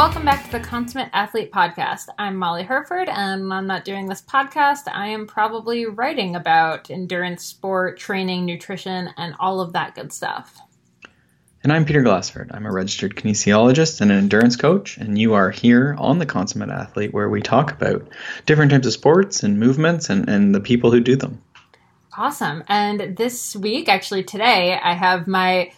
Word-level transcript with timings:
welcome 0.00 0.24
back 0.24 0.42
to 0.42 0.50
the 0.50 0.60
Consummate 0.60 1.10
Athlete 1.12 1.52
Podcast. 1.52 2.06
I'm 2.18 2.34
Molly 2.34 2.62
Hurford, 2.62 3.10
and 3.10 3.52
I'm 3.52 3.66
not 3.66 3.84
doing 3.84 4.06
this 4.06 4.22
podcast. 4.22 4.90
I 4.90 5.08
am 5.08 5.26
probably 5.26 5.84
writing 5.84 6.36
about 6.36 6.90
endurance 6.90 7.44
sport, 7.44 7.98
training, 7.98 8.46
nutrition, 8.46 9.10
and 9.18 9.34
all 9.38 9.60
of 9.60 9.74
that 9.74 9.94
good 9.94 10.10
stuff. 10.10 10.58
And 11.62 11.70
I'm 11.70 11.84
Peter 11.84 12.00
Glassford. 12.00 12.50
I'm 12.54 12.64
a 12.64 12.72
registered 12.72 13.14
kinesiologist 13.14 14.00
and 14.00 14.10
an 14.10 14.16
endurance 14.16 14.56
coach, 14.56 14.96
and 14.96 15.18
you 15.18 15.34
are 15.34 15.50
here 15.50 15.94
on 15.98 16.18
the 16.18 16.24
Consummate 16.24 16.70
Athlete 16.70 17.12
where 17.12 17.28
we 17.28 17.42
talk 17.42 17.70
about 17.70 18.08
different 18.46 18.70
types 18.70 18.86
of 18.86 18.94
sports 18.94 19.42
and 19.42 19.60
movements 19.60 20.08
and, 20.08 20.30
and 20.30 20.54
the 20.54 20.60
people 20.60 20.90
who 20.90 21.00
do 21.00 21.14
them. 21.14 21.42
Awesome. 22.16 22.64
And 22.68 23.18
this 23.18 23.54
week, 23.54 23.90
actually 23.90 24.24
today, 24.24 24.80
I 24.82 24.94
have 24.94 25.26
my 25.26 25.72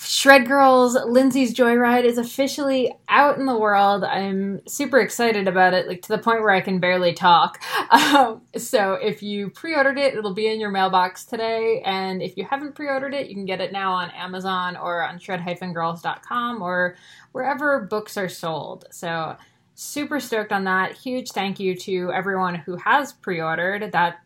Shred 0.00 0.46
Girls 0.46 0.96
Lindsay's 1.06 1.52
Joyride 1.52 2.04
is 2.04 2.18
officially 2.18 2.94
out 3.08 3.36
in 3.36 3.46
the 3.46 3.58
world. 3.58 4.04
I'm 4.04 4.60
super 4.68 5.00
excited 5.00 5.48
about 5.48 5.74
it, 5.74 5.88
like 5.88 6.02
to 6.02 6.08
the 6.08 6.18
point 6.18 6.40
where 6.40 6.52
I 6.52 6.60
can 6.60 6.78
barely 6.78 7.12
talk. 7.12 7.62
Um, 7.90 8.42
so 8.56 8.94
if 8.94 9.22
you 9.22 9.48
pre-ordered 9.48 9.98
it, 9.98 10.14
it'll 10.14 10.34
be 10.34 10.46
in 10.46 10.60
your 10.60 10.70
mailbox 10.70 11.24
today. 11.24 11.80
And 11.84 12.22
if 12.22 12.36
you 12.36 12.44
haven't 12.44 12.74
pre-ordered 12.74 13.14
it, 13.14 13.28
you 13.28 13.34
can 13.34 13.46
get 13.46 13.62
it 13.62 13.72
now 13.72 13.92
on 13.92 14.10
Amazon 14.10 14.76
or 14.76 15.02
on 15.02 15.18
shred-girls.com 15.18 16.62
or 16.62 16.96
wherever 17.32 17.80
books 17.80 18.16
are 18.18 18.28
sold. 18.28 18.84
So 18.90 19.36
super 19.74 20.20
stoked 20.20 20.52
on 20.52 20.64
that. 20.64 20.92
Huge 20.92 21.30
thank 21.30 21.58
you 21.58 21.74
to 21.76 22.12
everyone 22.12 22.56
who 22.56 22.76
has 22.76 23.14
pre-ordered. 23.14 23.90
That 23.92 24.20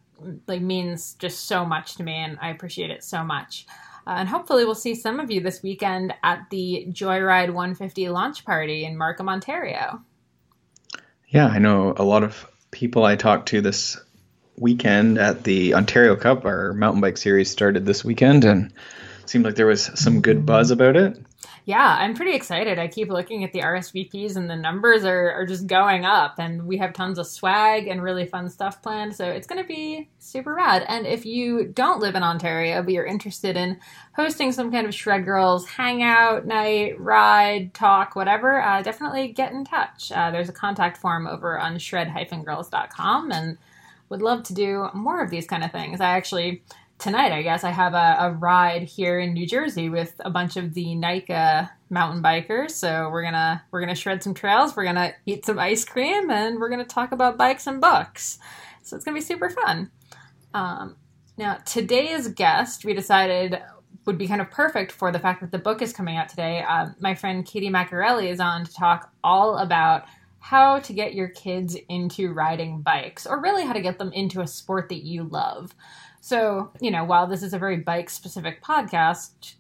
like 0.47 0.63
means 0.63 1.15
just 1.15 1.47
so 1.47 1.65
much 1.65 1.95
to 1.97 2.03
me, 2.03 2.15
and 2.15 2.39
I 2.41 2.51
appreciate 2.51 2.91
it 2.91 3.05
so 3.05 3.23
much. 3.23 3.67
Uh, 4.07 4.15
and 4.19 4.29
hopefully, 4.29 4.65
we'll 4.65 4.75
see 4.75 4.95
some 4.95 5.21
of 5.21 5.31
you 5.31 5.41
this 5.41 5.63
weekend 5.63 6.15
at 6.23 6.51
the 6.51 6.87
Joyride 6.91 7.49
150 7.49 8.09
launch 8.09 8.45
party 8.45 8.85
in 8.85 8.97
Markham, 8.97 9.29
Ontario. 9.29 10.03
Yeah, 11.29 11.47
I 11.47 11.59
know 11.59 11.95
a 11.97 12.05
lot 12.05 12.25
of 12.25 12.47
people 12.71 13.05
I 13.05 13.17
talked 13.17 13.49
to 13.51 13.61
this 13.61 13.99
weekend 14.57 15.19
at 15.19 15.45
the 15.45 15.75
Ontario 15.75 16.17
Cup. 16.17 16.45
Our 16.45 16.73
mountain 16.73 17.01
bike 17.01 17.17
series 17.17 17.51
started 17.51 17.87
this 17.87 18.05
weekend, 18.05 18.45
and 18.45 18.73
seemed 19.27 19.45
like 19.45 19.55
there 19.55 19.67
was 19.67 19.85
some 19.99 20.21
good 20.21 20.45
buzz 20.45 20.71
about 20.71 20.97
it 20.97 21.19
yeah, 21.65 21.97
I'm 22.01 22.15
pretty 22.15 22.35
excited. 22.35 22.81
I 22.81 22.89
keep 22.89 23.09
looking 23.09 23.45
at 23.45 23.53
the 23.53 23.61
RSVPs 23.61 24.35
and 24.35 24.51
the 24.51 24.57
numbers 24.57 25.05
are, 25.05 25.31
are 25.31 25.47
just 25.47 25.69
going 25.69 26.05
up 26.05 26.39
and 26.39 26.67
we 26.67 26.77
have 26.79 26.93
tons 26.93 27.19
of 27.19 27.27
swag 27.27 27.87
and 27.87 28.03
really 28.03 28.27
fun 28.27 28.49
stuff 28.49 28.83
planned. 28.83 29.15
So 29.15 29.29
it's 29.29 29.47
going 29.47 29.63
to 29.63 29.69
be 29.69 30.09
super 30.19 30.55
rad. 30.55 30.85
And 30.89 31.07
if 31.07 31.25
you 31.25 31.69
don't 31.69 32.01
live 32.01 32.17
in 32.17 32.25
Ontario, 32.25 32.83
but 32.83 32.93
you're 32.93 33.07
interested 33.07 33.57
in 33.57 33.79
hosting 34.15 34.51
some 34.51 34.73
kind 34.73 34.89
of 34.89 34.95
Shred 34.95 35.25
Girls 35.25 35.69
hangout 35.69 36.47
night, 36.47 36.99
ride, 36.99 37.73
talk, 37.75 38.17
whatever, 38.17 38.61
uh, 38.61 38.83
definitely 38.83 39.29
get 39.29 39.53
in 39.53 39.65
touch. 39.65 40.11
Uh, 40.11 40.33
there's 40.33 40.49
a 40.49 40.53
contact 40.53 40.97
form 40.97 41.29
over 41.29 41.61
on 41.61 41.79
shred-girls.com 41.79 43.31
and 43.31 43.57
would 44.09 44.21
love 44.21 44.43
to 44.43 44.53
do 44.53 44.89
more 44.95 45.23
of 45.23 45.31
these 45.31 45.47
kind 45.47 45.63
of 45.63 45.71
things. 45.71 46.01
I 46.01 46.11
actually 46.11 46.63
tonight, 47.03 47.33
I 47.33 47.43
guess, 47.43 47.65
I 47.65 47.71
have 47.71 47.95
a, 47.95 48.17
a, 48.21 48.31
ride 48.31 48.85
here 48.85 49.19
in 49.19 49.33
New 49.33 49.45
Jersey 49.45 49.89
with 49.89 50.15
a 50.21 50.31
bunch 50.31 50.57
of 50.57 50.73
the 50.73 50.95
NICA 50.95 51.69
mountain 51.91 52.23
bikers. 52.23 52.71
So 52.71 53.11
we're 53.11 53.25
gonna 53.25 53.63
we're 53.73 53.81
gonna 53.81 53.97
shred 53.97 54.23
some 54.23 54.35
trails, 54.35 54.77
we're 54.77 54.85
gonna 54.85 55.13
eat 55.27 55.45
some 55.45 55.59
ice 55.59 55.85
cream, 55.85 56.31
and 56.31 56.61
we're 56.61 56.71
gonna 56.71 56.85
talk 56.85 57.11
about 57.11 57.37
bikes 57.37 57.67
and 57.67 57.81
books. 57.81 58.39
So 58.83 58.95
it's 58.95 59.05
gonna 59.05 59.17
be 59.17 59.21
super 59.21 59.51
fun. 59.51 59.91
Um, 60.55 60.97
now 61.37 61.55
today's 61.67 62.29
guest, 62.29 62.85
we 62.85 62.95
decided 62.95 63.61
would 64.07 64.19
be 64.19 64.29
kind 64.29 64.41
of 64.41 64.51
perfect 64.51 64.93
for 64.93 65.11
the 65.11 65.19
fact 65.19 65.41
that 65.41 65.51
the 65.51 65.59
book 65.59 65.83
is 65.83 65.93
coming 65.93 66.17
out 66.17 66.29
today. 66.29 66.65
Uh, 66.67 66.91
my 67.01 67.15
friend 67.15 67.45
Katie 67.45 67.71
Macarelli 67.71 68.31
is 68.31 68.39
on 68.39 68.65
to 68.65 68.73
talk 68.73 69.13
all 69.25 69.59
about 69.59 70.05
how 70.39 70.79
to 70.81 70.93
get 70.93 71.15
your 71.15 71.29
kids 71.29 71.77
into 71.89 72.33
riding 72.33 72.81
bikes, 72.81 73.27
or 73.27 73.41
really 73.41 73.65
how 73.65 73.73
to 73.73 73.81
get 73.81 73.99
them 73.99 74.13
into 74.13 74.41
a 74.41 74.47
sport 74.47 74.89
that 74.89 75.05
you 75.05 75.25
love. 75.25 75.75
So, 76.25 76.71
you 76.81 76.93
know, 76.93 77.03
while 77.03 77.27
this 77.27 77.43
is 77.43 77.53
a 77.53 77.59
very 77.59 77.79
bike 77.79 78.09
specific 78.09 78.63
podcast, 78.63 79.55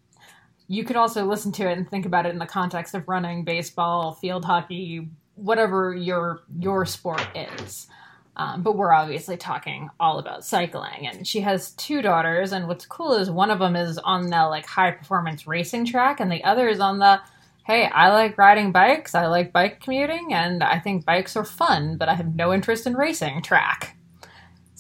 you 0.69 0.85
could 0.85 0.95
also 0.95 1.25
listen 1.25 1.51
to 1.51 1.69
it 1.69 1.77
and 1.77 1.91
think 1.91 2.07
about 2.07 2.25
it 2.25 2.29
in 2.29 2.39
the 2.39 2.47
context 2.47 2.95
of 2.95 3.09
running, 3.09 3.43
baseball, 3.43 4.13
field 4.15 4.45
hockey, 4.45 5.09
whatever 5.35 5.93
your 5.93 6.43
your 6.61 6.87
sport 6.87 7.27
is. 7.35 7.89
Um, 8.37 8.63
but 8.63 8.77
we're 8.77 8.93
obviously 8.93 9.37
talking 9.37 9.91
all 9.99 10.21
about 10.21 10.45
cycling, 10.45 11.09
and 11.09 11.27
she 11.27 11.41
has 11.41 11.73
two 11.73 12.01
daughters. 12.01 12.53
And 12.53 12.69
what's 12.69 12.87
cool 12.87 13.15
is 13.15 13.29
one 13.29 13.51
of 13.51 13.59
them 13.59 13.75
is 13.75 13.99
on 13.99 14.31
the 14.31 14.47
like 14.47 14.65
high 14.65 14.93
performance 14.93 15.49
racing 15.49 15.87
track, 15.87 16.21
and 16.21 16.31
the 16.31 16.45
other 16.45 16.69
is 16.69 16.79
on 16.79 17.01
the 17.01 17.21
hey, 17.65 17.87
I 17.87 18.11
like 18.13 18.39
riding 18.39 18.71
bikes, 18.71 19.17
I 19.17 19.27
like 19.27 19.53
bike 19.53 19.81
commuting, 19.81 20.33
and 20.33 20.63
I 20.63 20.79
think 20.79 21.05
bikes 21.05 21.35
are 21.35 21.45
fun, 21.45 21.97
but 21.97 22.09
I 22.09 22.15
have 22.15 22.37
no 22.37 22.53
interest 22.53 22.87
in 22.87 22.95
racing 22.95 23.43
track. 23.43 23.97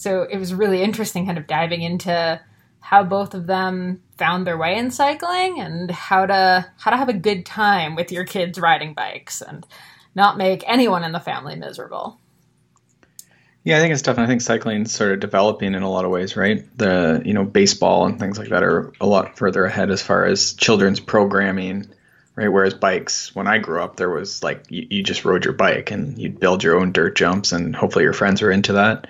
So 0.02 0.22
it 0.22 0.36
was 0.36 0.52
really 0.52 0.82
interesting 0.82 1.26
kind 1.26 1.38
of 1.38 1.46
diving 1.46 1.82
into 1.82 2.40
how 2.80 3.04
both 3.04 3.34
of 3.34 3.46
them 3.46 4.02
found 4.18 4.44
their 4.44 4.58
way 4.58 4.76
in 4.76 4.90
cycling 4.90 5.60
and 5.60 5.92
how 5.92 6.26
to 6.26 6.66
how 6.76 6.90
to 6.90 6.96
have 6.96 7.08
a 7.08 7.12
good 7.12 7.46
time 7.46 7.94
with 7.94 8.10
your 8.10 8.24
kids 8.24 8.58
riding 8.58 8.94
bikes 8.94 9.40
and 9.40 9.64
not 10.16 10.36
make 10.36 10.64
anyone 10.66 11.04
in 11.04 11.12
the 11.12 11.20
family 11.20 11.54
miserable. 11.54 12.18
Yeah, 13.62 13.76
I 13.76 13.80
think 13.80 13.92
it's 13.92 14.02
tough. 14.02 14.16
And 14.16 14.24
I 14.24 14.26
think 14.26 14.40
cycling 14.40 14.86
sort 14.86 15.12
of 15.12 15.20
developing 15.20 15.72
in 15.74 15.84
a 15.84 15.90
lot 15.90 16.04
of 16.04 16.10
ways, 16.10 16.36
right? 16.36 16.66
The 16.76 17.22
you 17.24 17.32
know 17.32 17.44
baseball 17.44 18.04
and 18.04 18.19
things 18.19 18.40
like 18.40 18.48
that 18.48 18.64
are 18.64 18.92
a 19.00 19.06
lot 19.06 19.38
further 19.38 19.64
ahead 19.64 19.92
as 19.92 20.02
far 20.02 20.24
as 20.24 20.54
children's 20.54 20.98
programming, 20.98 21.86
right? 22.34 22.48
Whereas 22.48 22.74
bikes, 22.74 23.36
when 23.36 23.46
I 23.46 23.58
grew 23.58 23.80
up, 23.80 23.94
there 23.94 24.10
was 24.10 24.42
like 24.42 24.64
you, 24.69 24.84
you 24.90 25.02
just 25.04 25.24
rode 25.24 25.44
your 25.44 25.54
bike 25.54 25.92
and 25.92 26.19
you'd 26.19 26.40
build 26.40 26.64
your 26.64 26.80
own 26.80 26.90
dirt 26.90 27.14
jumps, 27.16 27.52
and 27.52 27.76
hopefully 27.76 28.02
your 28.02 28.12
friends 28.12 28.42
were 28.42 28.50
into 28.50 28.72
that. 28.72 29.06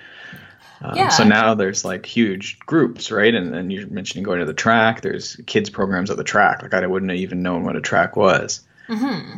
Um, 0.83 0.97
yeah. 0.97 1.09
So 1.09 1.23
now 1.23 1.53
there's 1.53 1.85
like 1.85 2.05
huge 2.05 2.59
groups, 2.59 3.09
right? 3.09 3.33
And 3.33 3.53
then 3.53 3.71
you're 3.71 3.87
mentioning 3.87 4.23
going 4.23 4.39
to 4.39 4.45
the 4.45 4.53
track. 4.53 5.01
There's 5.01 5.37
kids 5.47 5.69
programs 5.69 6.11
at 6.11 6.17
the 6.17 6.25
track. 6.25 6.61
Like 6.61 6.73
I 6.73 6.85
wouldn't 6.85 7.09
have 7.09 7.19
even 7.19 7.41
known 7.41 7.63
what 7.63 7.77
a 7.77 7.81
track 7.81 8.17
was. 8.17 8.61
Mm-hmm. 8.89 9.37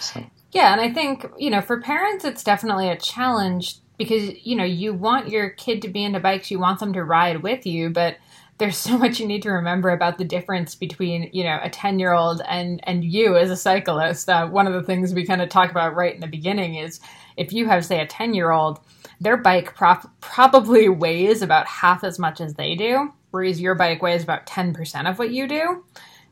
So. 0.00 0.24
Yeah, 0.52 0.72
and 0.72 0.80
I 0.80 0.92
think 0.92 1.26
you 1.38 1.48
know 1.48 1.62
for 1.62 1.80
parents 1.80 2.26
it's 2.26 2.44
definitely 2.44 2.90
a 2.90 2.96
challenge 2.96 3.76
because 3.96 4.34
you 4.44 4.54
know 4.54 4.64
you 4.64 4.92
want 4.92 5.30
your 5.30 5.50
kid 5.50 5.80
to 5.82 5.88
be 5.88 6.04
into 6.04 6.20
bikes, 6.20 6.50
you 6.50 6.58
want 6.58 6.78
them 6.78 6.92
to 6.92 7.02
ride 7.02 7.42
with 7.42 7.64
you, 7.64 7.88
but 7.88 8.18
there's 8.58 8.76
so 8.88 8.98
much 8.98 9.18
you 9.18 9.26
need 9.26 9.42
to 9.42 9.50
remember 9.50 9.90
about 9.90 10.18
the 10.18 10.24
difference 10.24 10.74
between 10.74 11.30
you 11.32 11.42
know 11.42 11.58
a 11.62 11.70
10 11.70 11.98
year 11.98 12.12
old 12.12 12.42
and 12.46 12.80
and 12.84 13.02
you 13.02 13.36
as 13.36 13.50
a 13.50 13.56
cyclist 13.56 14.28
uh, 14.28 14.46
one 14.46 14.66
of 14.66 14.72
the 14.72 14.82
things 14.82 15.14
we 15.14 15.26
kind 15.26 15.42
of 15.42 15.48
talk 15.48 15.70
about 15.70 15.94
right 15.94 16.14
in 16.14 16.20
the 16.20 16.26
beginning 16.26 16.76
is 16.76 17.00
if 17.36 17.52
you 17.52 17.66
have 17.66 17.84
say 17.84 18.00
a 18.00 18.06
10 18.06 18.34
year 18.34 18.50
old 18.50 18.78
their 19.22 19.36
bike 19.36 19.74
probably 20.20 20.88
weighs 20.88 21.42
about 21.42 21.66
half 21.66 22.04
as 22.04 22.18
much 22.18 22.40
as 22.40 22.54
they 22.54 22.74
do, 22.74 23.12
whereas 23.30 23.60
your 23.60 23.74
bike 23.74 24.02
weighs 24.02 24.22
about 24.22 24.46
10% 24.46 25.08
of 25.08 25.18
what 25.18 25.30
you 25.30 25.46
do. 25.46 25.84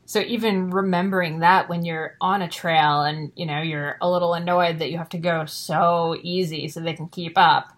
So 0.05 0.19
even 0.19 0.71
remembering 0.71 1.39
that 1.39 1.69
when 1.69 1.85
you're 1.85 2.17
on 2.19 2.41
a 2.41 2.49
trail 2.49 3.03
and 3.03 3.31
you 3.35 3.45
know 3.45 3.61
you're 3.61 3.97
a 4.01 4.11
little 4.11 4.33
annoyed 4.33 4.79
that 4.79 4.91
you 4.91 4.97
have 4.97 5.09
to 5.09 5.17
go 5.17 5.45
so 5.45 6.17
easy 6.21 6.67
so 6.67 6.81
they 6.81 6.93
can 6.93 7.07
keep 7.07 7.37
up, 7.37 7.69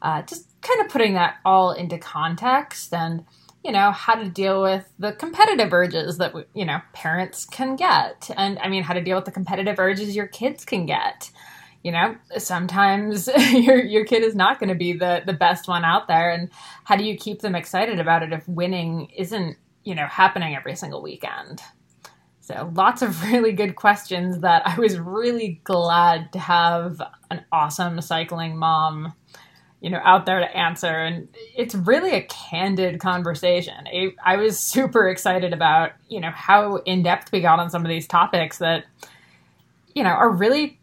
uh, 0.00 0.22
just 0.22 0.48
kind 0.62 0.80
of 0.80 0.88
putting 0.88 1.14
that 1.14 1.36
all 1.44 1.72
into 1.72 1.98
context 1.98 2.94
and 2.94 3.26
you 3.62 3.72
know 3.72 3.92
how 3.92 4.14
to 4.14 4.28
deal 4.28 4.62
with 4.62 4.90
the 4.98 5.12
competitive 5.12 5.72
urges 5.72 6.16
that 6.16 6.32
you 6.54 6.64
know 6.64 6.80
parents 6.94 7.44
can 7.44 7.76
get, 7.76 8.30
and 8.38 8.58
I 8.60 8.68
mean 8.68 8.84
how 8.84 8.94
to 8.94 9.02
deal 9.02 9.16
with 9.16 9.26
the 9.26 9.30
competitive 9.30 9.78
urges 9.78 10.16
your 10.16 10.28
kids 10.28 10.64
can 10.64 10.86
get 10.86 11.30
you 11.82 11.92
know 11.92 12.16
sometimes 12.38 13.28
your 13.52 13.82
your 13.82 14.04
kid 14.04 14.22
is 14.22 14.34
not 14.34 14.58
going 14.58 14.68
to 14.68 14.74
be 14.74 14.92
the 14.92 15.22
the 15.24 15.32
best 15.32 15.68
one 15.68 15.84
out 15.84 16.08
there. 16.08 16.30
And 16.30 16.50
how 16.84 16.96
do 16.96 17.04
you 17.04 17.16
keep 17.16 17.40
them 17.40 17.54
excited 17.54 17.98
about 17.98 18.22
it 18.22 18.32
if 18.32 18.48
winning 18.48 19.10
isn't 19.16 19.56
you 19.84 19.94
know 19.94 20.06
happening 20.06 20.54
every 20.54 20.76
single 20.76 21.02
weekend? 21.02 21.60
So 22.40 22.70
lots 22.74 23.02
of 23.02 23.22
really 23.32 23.52
good 23.52 23.76
questions 23.76 24.40
that 24.40 24.66
i 24.66 24.78
was 24.78 24.98
really 24.98 25.60
glad 25.64 26.32
to 26.32 26.38
have 26.38 27.00
an 27.30 27.44
awesome 27.52 28.00
cycling 28.00 28.56
mom 28.56 29.14
you 29.82 29.90
know 29.90 30.00
out 30.04 30.24
there 30.24 30.38
to 30.38 30.56
answer. 30.56 30.86
And 30.86 31.28
it's 31.56 31.74
really 31.74 32.12
a 32.12 32.22
candid 32.22 33.00
conversation. 33.00 33.84
I 34.24 34.36
was 34.36 34.58
super 34.58 35.08
excited 35.08 35.52
about 35.52 35.90
you 36.08 36.20
know 36.20 36.30
how 36.30 36.76
in 36.76 37.02
depth 37.02 37.32
we 37.32 37.40
got 37.40 37.58
on 37.58 37.68
some 37.68 37.84
of 37.84 37.88
these 37.88 38.06
topics 38.06 38.58
that 38.58 38.84
you 39.94 40.04
know 40.04 40.10
are 40.10 40.30
really 40.30 40.78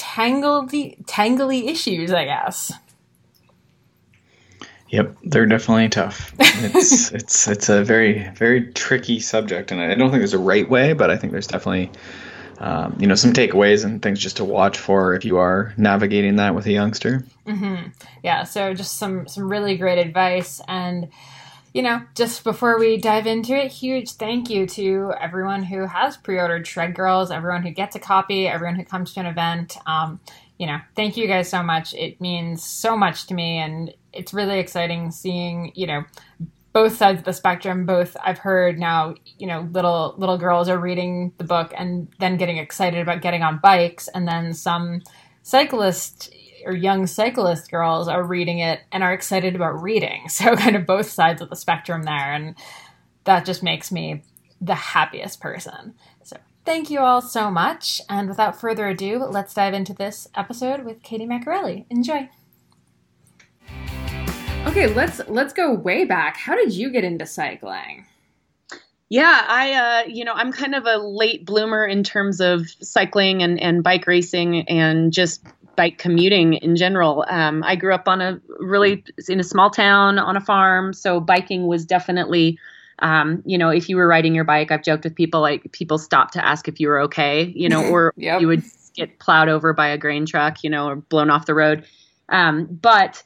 tangledy, 0.00 0.96
tangly 1.04 1.68
issues, 1.68 2.10
I 2.12 2.24
guess. 2.24 2.72
Yep, 4.88 5.18
they're 5.22 5.46
definitely 5.46 5.88
tough. 5.90 6.32
It's 6.38 7.12
it's 7.12 7.46
it's 7.46 7.68
a 7.68 7.84
very 7.84 8.28
very 8.30 8.72
tricky 8.72 9.20
subject, 9.20 9.70
and 9.70 9.80
I 9.80 9.94
don't 9.94 10.10
think 10.10 10.20
there's 10.20 10.34
a 10.34 10.38
right 10.38 10.68
way, 10.68 10.94
but 10.94 11.10
I 11.10 11.16
think 11.16 11.32
there's 11.32 11.46
definitely 11.46 11.90
um, 12.58 12.96
you 12.98 13.06
know 13.06 13.14
some 13.14 13.32
takeaways 13.32 13.84
and 13.84 14.02
things 14.02 14.18
just 14.18 14.38
to 14.38 14.44
watch 14.44 14.78
for 14.78 15.14
if 15.14 15.24
you 15.24 15.38
are 15.38 15.74
navigating 15.76 16.36
that 16.36 16.54
with 16.54 16.66
a 16.66 16.72
youngster. 16.72 17.24
Mm-hmm. 17.46 17.90
Yeah, 18.24 18.44
so 18.44 18.74
just 18.74 18.96
some 18.96 19.28
some 19.28 19.48
really 19.48 19.76
great 19.76 19.98
advice 19.98 20.60
and 20.66 21.08
you 21.72 21.82
know, 21.82 22.02
just 22.14 22.42
before 22.42 22.78
we 22.78 22.96
dive 22.96 23.26
into 23.26 23.54
it, 23.54 23.70
huge 23.70 24.12
thank 24.12 24.50
you 24.50 24.66
to 24.66 25.12
everyone 25.20 25.62
who 25.62 25.86
has 25.86 26.16
pre-ordered 26.16 26.66
Shred 26.66 26.94
Girls, 26.94 27.30
everyone 27.30 27.62
who 27.62 27.70
gets 27.70 27.94
a 27.94 28.00
copy, 28.00 28.48
everyone 28.48 28.74
who 28.74 28.84
comes 28.84 29.14
to 29.14 29.20
an 29.20 29.26
event. 29.26 29.76
Um, 29.86 30.20
you 30.58 30.66
know, 30.66 30.78
thank 30.96 31.16
you 31.16 31.26
guys 31.26 31.48
so 31.48 31.62
much. 31.62 31.94
It 31.94 32.20
means 32.20 32.64
so 32.64 32.96
much 32.96 33.26
to 33.28 33.34
me, 33.34 33.58
and 33.58 33.94
it's 34.12 34.34
really 34.34 34.58
exciting 34.58 35.10
seeing, 35.12 35.72
you 35.74 35.86
know, 35.86 36.04
both 36.72 36.96
sides 36.96 37.20
of 37.20 37.24
the 37.24 37.32
spectrum. 37.32 37.86
Both 37.86 38.16
I've 38.22 38.38
heard 38.38 38.78
now, 38.78 39.14
you 39.38 39.46
know, 39.46 39.68
little 39.72 40.14
little 40.18 40.38
girls 40.38 40.68
are 40.68 40.78
reading 40.78 41.32
the 41.38 41.44
book 41.44 41.72
and 41.76 42.08
then 42.18 42.36
getting 42.36 42.58
excited 42.58 43.00
about 43.00 43.22
getting 43.22 43.42
on 43.42 43.58
bikes, 43.58 44.08
and 44.08 44.26
then 44.26 44.54
some 44.54 45.02
cyclists 45.42 46.30
or 46.64 46.72
young 46.72 47.06
cyclist 47.06 47.70
girls 47.70 48.08
are 48.08 48.22
reading 48.22 48.58
it 48.58 48.80
and 48.92 49.02
are 49.02 49.12
excited 49.12 49.54
about 49.54 49.82
reading. 49.82 50.22
So 50.28 50.56
kind 50.56 50.76
of 50.76 50.86
both 50.86 51.10
sides 51.10 51.42
of 51.42 51.50
the 51.50 51.56
spectrum 51.56 52.04
there, 52.04 52.32
and 52.32 52.54
that 53.24 53.44
just 53.44 53.62
makes 53.62 53.92
me 53.92 54.22
the 54.60 54.74
happiest 54.74 55.40
person. 55.40 55.94
So 56.22 56.36
thank 56.64 56.90
you 56.90 57.00
all 57.00 57.20
so 57.20 57.50
much, 57.50 58.00
and 58.08 58.28
without 58.28 58.60
further 58.60 58.88
ado, 58.88 59.18
let's 59.24 59.54
dive 59.54 59.74
into 59.74 59.92
this 59.92 60.28
episode 60.34 60.84
with 60.84 61.02
Katie 61.02 61.26
Macarelli. 61.26 61.84
Enjoy. 61.90 62.28
Okay, 64.66 64.86
let's 64.94 65.20
let's 65.28 65.52
go 65.52 65.72
way 65.72 66.04
back. 66.04 66.36
How 66.36 66.54
did 66.54 66.72
you 66.72 66.90
get 66.90 67.02
into 67.02 67.26
cycling? 67.26 68.06
Yeah, 69.08 69.44
I 69.48 69.72
uh, 69.72 70.08
you 70.08 70.24
know, 70.24 70.34
I'm 70.34 70.52
kind 70.52 70.74
of 70.74 70.86
a 70.86 70.96
late 70.98 71.44
bloomer 71.44 71.84
in 71.84 72.04
terms 72.04 72.40
of 72.40 72.68
cycling 72.80 73.42
and, 73.42 73.60
and 73.60 73.82
bike 73.82 74.06
racing 74.06 74.68
and 74.68 75.12
just 75.12 75.44
bike 75.76 75.98
commuting 75.98 76.54
in 76.54 76.76
general. 76.76 77.24
Um, 77.28 77.62
I 77.64 77.76
grew 77.76 77.94
up 77.94 78.08
on 78.08 78.20
a 78.20 78.40
really 78.58 79.04
in 79.28 79.40
a 79.40 79.44
small 79.44 79.70
town 79.70 80.18
on 80.18 80.36
a 80.36 80.40
farm, 80.40 80.92
so 80.92 81.20
biking 81.20 81.66
was 81.66 81.84
definitely 81.84 82.58
um, 83.00 83.42
you 83.46 83.58
know, 83.58 83.70
if 83.70 83.88
you 83.88 83.96
were 83.96 84.06
riding 84.06 84.34
your 84.34 84.44
bike, 84.44 84.70
I've 84.70 84.82
joked 84.82 85.04
with 85.04 85.14
people 85.14 85.40
like 85.40 85.72
people 85.72 85.98
stopped 85.98 86.34
to 86.34 86.44
ask 86.44 86.68
if 86.68 86.80
you 86.80 86.88
were 86.88 87.00
okay, 87.02 87.44
you 87.44 87.68
know, 87.68 87.90
or 87.90 88.12
yep. 88.16 88.40
you 88.40 88.46
would 88.46 88.62
get 88.94 89.18
plowed 89.18 89.48
over 89.48 89.72
by 89.72 89.88
a 89.88 89.98
grain 89.98 90.26
truck, 90.26 90.62
you 90.62 90.70
know, 90.70 90.88
or 90.88 90.96
blown 90.96 91.30
off 91.30 91.46
the 91.46 91.54
road. 91.54 91.84
Um, 92.28 92.66
but 92.66 93.22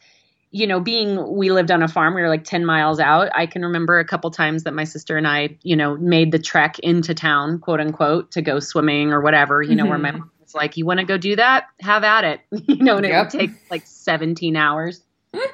you 0.51 0.69
know, 0.69 0.79
being 0.79 1.35
we 1.35 1.51
lived 1.51 1.73
on 1.73 1.83
a 1.83 1.89
farm, 1.89 2.15
we 2.15 2.23
were 2.23 2.29
like 2.29 2.45
10 2.45 2.65
miles 2.65 3.01
out. 3.01 3.29
I 3.35 3.47
can 3.47 3.63
remember 3.63 3.99
a 3.99 4.05
couple 4.05 4.31
times 4.31 4.63
that 4.63 4.73
my 4.73 4.85
sister 4.85 5.17
and 5.17 5.27
I, 5.27 5.59
you 5.65 5.75
know, 5.75 5.97
made 5.97 6.31
the 6.31 6.39
trek 6.39 6.79
into 6.79 7.13
town, 7.13 7.59
quote 7.59 7.81
unquote, 7.81 8.31
to 8.33 8.43
go 8.43 8.61
swimming 8.61 9.13
or 9.13 9.21
whatever, 9.21 9.63
you 9.63 9.75
know, 9.75 9.83
mm-hmm. 9.83 9.91
where 9.91 9.99
my 9.99 10.11
mm-hmm. 10.11 10.19
mom 10.19 10.31
like, 10.55 10.77
you 10.77 10.87
want 10.87 11.01
to 11.01 11.07
go 11.07 11.19
do 11.19 11.37
that? 11.37 11.69
Have 11.81 12.05
at 12.05 12.25
it. 12.25 12.41
you 12.69 12.85
know, 12.85 12.97
and 12.97 13.07
yep. 13.07 13.35
it 13.35 13.37
would 13.37 13.41
take 13.41 13.71
like 13.71 13.87
17 13.87 14.57
hours. 14.57 15.03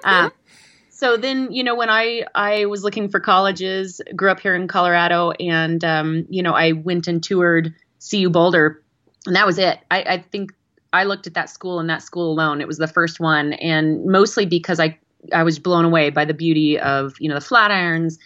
um, 0.05 0.33
so 0.91 1.17
then, 1.17 1.53
you 1.53 1.65
know, 1.65 1.75
when 1.75 1.91
I, 1.91 2.25
I 2.35 2.67
was 2.67 2.85
looking 2.85 3.09
for 3.09 3.21
colleges, 3.21 4.01
grew 4.15 4.31
up 4.31 4.41
here 4.41 4.55
in 4.55 4.69
Colorado 4.69 5.31
and, 5.33 5.83
um, 5.85 6.27
you 6.29 6.43
know, 6.43 6.53
I 6.53 6.73
went 6.73 7.09
and 7.09 7.23
toured 7.23 7.75
CU 8.11 8.31
Boulder 8.31 8.83
and 9.27 9.37
that 9.37 9.47
was 9.47 9.59
it. 9.59 9.79
I, 9.91 10.03
I 10.03 10.19
think 10.19 10.53
I 10.93 11.05
looked 11.05 11.27
at 11.27 11.35
that 11.35 11.51
school 11.51 11.79
and 11.79 11.89
that 11.91 12.03
school 12.03 12.33
alone. 12.33 12.61
It 12.61 12.67
was 12.67 12.79
the 12.79 12.89
first 12.89 13.21
one, 13.21 13.53
and 13.55 14.05
mostly 14.07 14.47
because 14.47 14.81
I 14.81 14.99
I 15.33 15.43
was 15.43 15.59
blown 15.59 15.85
away 15.85 16.11
by 16.11 16.25
the 16.25 16.35
beauty 16.35 16.79
of 16.79 17.15
you 17.21 17.29
know 17.29 17.35
the 17.35 17.45
Flatirons, 17.45 18.19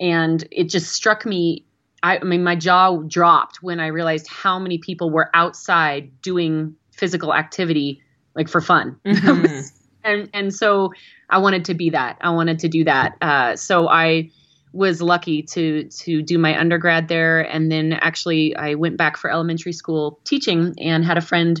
and 0.00 0.46
it 0.50 0.64
just 0.64 0.92
struck 0.92 1.24
me. 1.24 1.64
I, 2.02 2.18
I 2.18 2.24
mean, 2.24 2.42
my 2.42 2.56
jaw 2.56 2.96
dropped 2.98 3.62
when 3.62 3.80
I 3.80 3.88
realized 3.88 4.28
how 4.28 4.58
many 4.58 4.78
people 4.78 5.10
were 5.10 5.30
outside 5.34 6.20
doing 6.22 6.74
physical 6.90 7.34
activity 7.34 8.02
like 8.34 8.48
for 8.48 8.60
fun, 8.60 8.98
mm-hmm. 9.04 9.60
and 10.04 10.28
and 10.32 10.54
so 10.54 10.92
I 11.28 11.38
wanted 11.38 11.66
to 11.66 11.74
be 11.74 11.90
that. 11.90 12.18
I 12.20 12.30
wanted 12.30 12.60
to 12.60 12.68
do 12.68 12.84
that. 12.84 13.16
Uh, 13.20 13.56
so 13.56 13.88
I 13.88 14.30
was 14.72 15.02
lucky 15.02 15.42
to 15.42 15.84
to 15.84 16.22
do 16.22 16.38
my 16.38 16.58
undergrad 16.58 17.08
there, 17.08 17.40
and 17.40 17.70
then 17.70 17.92
actually 17.92 18.56
I 18.56 18.74
went 18.74 18.96
back 18.96 19.16
for 19.16 19.30
elementary 19.30 19.72
school 19.72 20.18
teaching 20.24 20.74
and 20.78 21.04
had 21.04 21.18
a 21.18 21.22
friend 21.22 21.60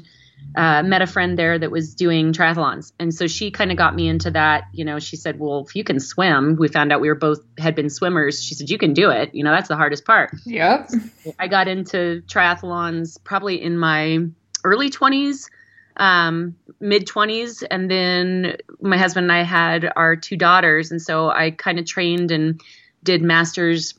uh, 0.54 0.82
met 0.82 1.00
a 1.00 1.06
friend 1.06 1.38
there 1.38 1.58
that 1.58 1.70
was 1.70 1.94
doing 1.94 2.32
triathlons. 2.32 2.92
And 2.98 3.14
so 3.14 3.26
she 3.26 3.50
kind 3.50 3.70
of 3.70 3.76
got 3.76 3.94
me 3.94 4.08
into 4.08 4.30
that. 4.32 4.64
You 4.72 4.84
know, 4.84 4.98
she 4.98 5.16
said, 5.16 5.38
Well, 5.38 5.64
if 5.66 5.74
you 5.74 5.84
can 5.84 5.98
swim, 5.98 6.56
we 6.56 6.68
found 6.68 6.92
out 6.92 7.00
we 7.00 7.08
were 7.08 7.14
both 7.14 7.40
had 7.58 7.74
been 7.74 7.88
swimmers. 7.88 8.42
She 8.42 8.54
said, 8.54 8.68
You 8.68 8.78
can 8.78 8.92
do 8.92 9.10
it. 9.10 9.34
You 9.34 9.44
know, 9.44 9.50
that's 9.50 9.68
the 9.68 9.76
hardest 9.76 10.04
part. 10.04 10.34
Yep. 10.44 10.90
I 11.38 11.48
got 11.48 11.68
into 11.68 12.22
triathlons 12.26 13.22
probably 13.24 13.62
in 13.62 13.78
my 13.78 14.18
early 14.64 14.90
20s, 14.90 15.48
um, 15.96 16.56
mid 16.80 17.06
20s. 17.06 17.64
And 17.70 17.90
then 17.90 18.56
my 18.80 18.98
husband 18.98 19.24
and 19.24 19.32
I 19.32 19.42
had 19.42 19.90
our 19.96 20.16
two 20.16 20.36
daughters. 20.36 20.90
And 20.90 21.00
so 21.00 21.30
I 21.30 21.50
kind 21.50 21.78
of 21.78 21.86
trained 21.86 22.30
and 22.30 22.60
did 23.02 23.22
masters 23.22 23.94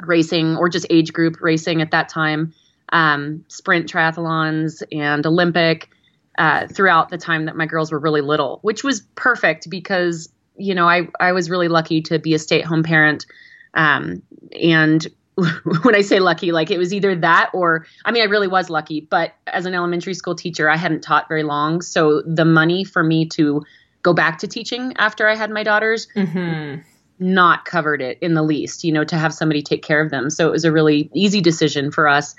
racing 0.00 0.56
or 0.56 0.68
just 0.68 0.86
age 0.90 1.12
group 1.12 1.40
racing 1.40 1.80
at 1.80 1.92
that 1.92 2.08
time 2.08 2.52
um, 2.90 3.44
sprint 3.48 3.90
triathlons 3.90 4.82
and 4.92 5.26
Olympic 5.26 5.90
uh, 6.38 6.66
throughout 6.66 7.10
the 7.10 7.18
time 7.18 7.44
that 7.46 7.56
my 7.56 7.66
girls 7.66 7.92
were 7.92 7.98
really 7.98 8.20
little, 8.20 8.58
which 8.62 8.82
was 8.82 9.02
perfect 9.14 9.70
because 9.70 10.28
you 10.56 10.74
know 10.74 10.88
I 10.88 11.08
I 11.20 11.32
was 11.32 11.50
really 11.50 11.68
lucky 11.68 12.00
to 12.02 12.18
be 12.18 12.34
a 12.34 12.38
stay 12.38 12.60
at 12.60 12.66
home 12.66 12.82
parent, 12.82 13.26
um, 13.74 14.22
and 14.60 15.06
when 15.34 15.94
I 15.94 16.02
say 16.02 16.20
lucky, 16.20 16.52
like 16.52 16.70
it 16.70 16.78
was 16.78 16.92
either 16.92 17.14
that 17.16 17.50
or 17.52 17.86
I 18.04 18.12
mean 18.12 18.22
I 18.22 18.26
really 18.26 18.48
was 18.48 18.70
lucky, 18.70 19.00
but 19.00 19.34
as 19.46 19.66
an 19.66 19.74
elementary 19.74 20.14
school 20.14 20.34
teacher, 20.34 20.68
I 20.68 20.76
hadn't 20.76 21.02
taught 21.02 21.28
very 21.28 21.42
long, 21.42 21.82
so 21.82 22.22
the 22.22 22.44
money 22.44 22.84
for 22.84 23.02
me 23.02 23.26
to 23.30 23.62
go 24.02 24.12
back 24.12 24.38
to 24.38 24.48
teaching 24.48 24.92
after 24.96 25.28
I 25.28 25.34
had 25.34 25.50
my 25.50 25.62
daughters. 25.62 26.08
Mm-hmm 26.16 26.82
not 27.20 27.64
covered 27.64 28.02
it 28.02 28.18
in 28.20 28.34
the 28.34 28.42
least, 28.42 28.82
you 28.82 28.92
know, 28.92 29.04
to 29.04 29.16
have 29.16 29.32
somebody 29.32 29.62
take 29.62 29.84
care 29.84 30.00
of 30.00 30.10
them. 30.10 30.30
So 30.30 30.48
it 30.48 30.50
was 30.50 30.64
a 30.64 30.72
really 30.72 31.08
easy 31.14 31.40
decision 31.40 31.92
for 31.92 32.08
us 32.08 32.34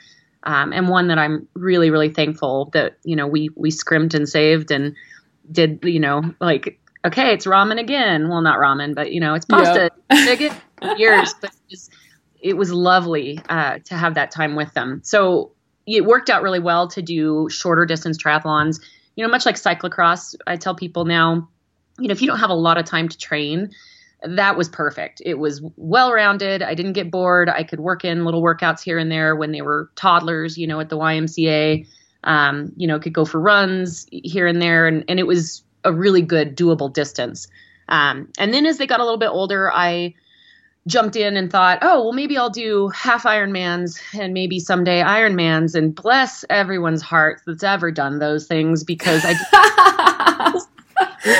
um, 0.46 0.72
and 0.74 0.90
one 0.90 1.08
that 1.08 1.18
I'm 1.18 1.48
really 1.54 1.90
really 1.90 2.10
thankful 2.10 2.70
that 2.74 2.98
you 3.04 3.16
know 3.16 3.28
we 3.28 3.50
we 3.56 3.72
scrimped 3.72 4.14
and 4.14 4.28
saved 4.28 4.72
and 4.72 4.96
did 5.52 5.80
you 5.84 6.00
know 6.00 6.34
like 6.40 6.80
okay 7.06 7.34
it's 7.34 7.46
ramen 7.46 7.80
again. 7.80 8.30
Well 8.30 8.42
not 8.42 8.60
ramen 8.60 8.96
but 8.96 9.12
you 9.12 9.20
know 9.20 9.34
it's 9.34 9.46
pasta. 9.46 9.92
Yep. 10.82 11.00
years 11.00 11.34
but 11.40 11.52
it 11.52 11.72
was, 11.72 11.90
it 12.42 12.58
was 12.58 12.72
lovely 12.72 13.40
uh, 13.50 13.80
to 13.86 13.96
have 13.96 14.16
that 14.16 14.30
time 14.30 14.56
with 14.56 14.74
them. 14.74 15.02
So 15.04 15.52
it 15.88 16.06
worked 16.06 16.30
out 16.30 16.44
really 16.44 16.60
well 16.60 16.88
to 16.90 17.02
do 17.02 17.48
shorter 17.50 17.86
distance 17.86 18.22
triathlons. 18.22 18.82
You 19.16 19.26
know 19.26 19.32
much 19.32 19.46
like 19.46 19.56
cyclocross 19.56 20.36
I 20.46 20.58
tell 20.58 20.76
people 20.76 21.06
now 21.06 21.48
you 22.00 22.08
know 22.08 22.12
if 22.12 22.22
you 22.22 22.28
don't 22.28 22.40
have 22.40 22.50
a 22.50 22.56
lot 22.56 22.78
of 22.78 22.86
time 22.86 23.08
to 23.10 23.18
train 23.18 23.72
that 24.28 24.58
was 24.58 24.70
perfect. 24.70 25.22
It 25.26 25.36
was 25.36 25.62
well 25.76 26.12
rounded. 26.12 26.62
I 26.62 26.74
didn't 26.76 26.94
get 26.94 27.12
bored. 27.12 27.50
I 27.50 27.64
could 27.64 27.80
work 27.80 28.06
in 28.06 28.26
little 28.26 28.42
workouts 28.42 28.82
here 28.82 28.98
and 28.98 29.12
there 29.12 29.36
when 29.36 29.52
they 29.52 29.62
were 29.62 29.90
toddlers, 29.96 30.58
you 30.58 30.68
know, 30.68 30.80
at 30.80 30.90
the 30.90 30.98
YMCA. 30.98 31.88
Um, 32.24 32.72
you 32.76 32.88
know, 32.88 33.00
could 33.00 33.14
go 33.14 33.24
for 33.24 33.40
runs 33.40 34.08
here 34.10 34.48
and 34.48 34.60
there, 34.60 34.88
and, 34.88 35.06
and 35.08 35.20
it 35.20 35.28
was 35.28 35.64
a 35.84 35.94
really 35.94 36.24
good, 36.24 36.58
doable 36.58 36.92
distance. 36.92 37.48
Um, 37.88 38.30
and 38.40 38.52
then 38.52 38.66
as 38.66 38.80
they 38.80 38.88
got 38.88 39.00
a 39.00 39.04
little 39.04 39.20
bit 39.20 39.30
older, 39.30 39.72
I 39.72 40.16
jumped 40.88 41.16
in 41.16 41.36
and 41.36 41.52
thought, 41.52 41.80
oh, 41.82 42.04
well, 42.04 42.14
maybe 42.14 42.38
I'll 42.38 42.50
do 42.50 42.90
half 42.90 43.24
Ironmans 43.24 44.00
and 44.20 44.34
maybe 44.34 44.60
someday 44.60 45.02
Ironmans. 45.02 45.76
And 45.76 45.96
bless 45.96 46.46
everyone's 46.50 47.02
heart 47.02 47.42
that's 47.46 47.64
ever 47.64 47.92
done 47.92 48.20
those 48.20 48.48
things 48.48 48.84
because 48.84 49.24
I 49.26 49.34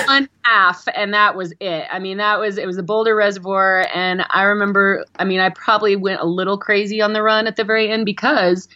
one 0.06 0.28
half 0.42 0.84
and 0.94 1.14
that 1.14 1.36
was 1.36 1.52
it. 1.60 1.86
I 1.90 1.98
mean 1.98 2.18
that 2.18 2.38
was 2.38 2.58
it 2.58 2.66
was 2.66 2.76
the 2.76 2.82
boulder 2.82 3.14
reservoir 3.14 3.86
and 3.94 4.24
i 4.30 4.42
remember 4.42 5.04
i 5.18 5.24
mean 5.24 5.40
i 5.40 5.50
probably 5.50 5.96
went 5.96 6.20
a 6.20 6.26
little 6.26 6.58
crazy 6.58 7.00
on 7.00 7.12
the 7.12 7.22
run 7.22 7.46
at 7.46 7.56
the 7.56 7.64
very 7.64 7.90
end 7.90 8.04
because 8.04 8.68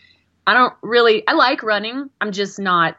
i 0.46 0.54
don't 0.54 0.74
really 0.82 1.26
i 1.28 1.32
like 1.32 1.62
running. 1.62 2.10
I'm 2.20 2.32
just 2.32 2.58
not 2.58 2.96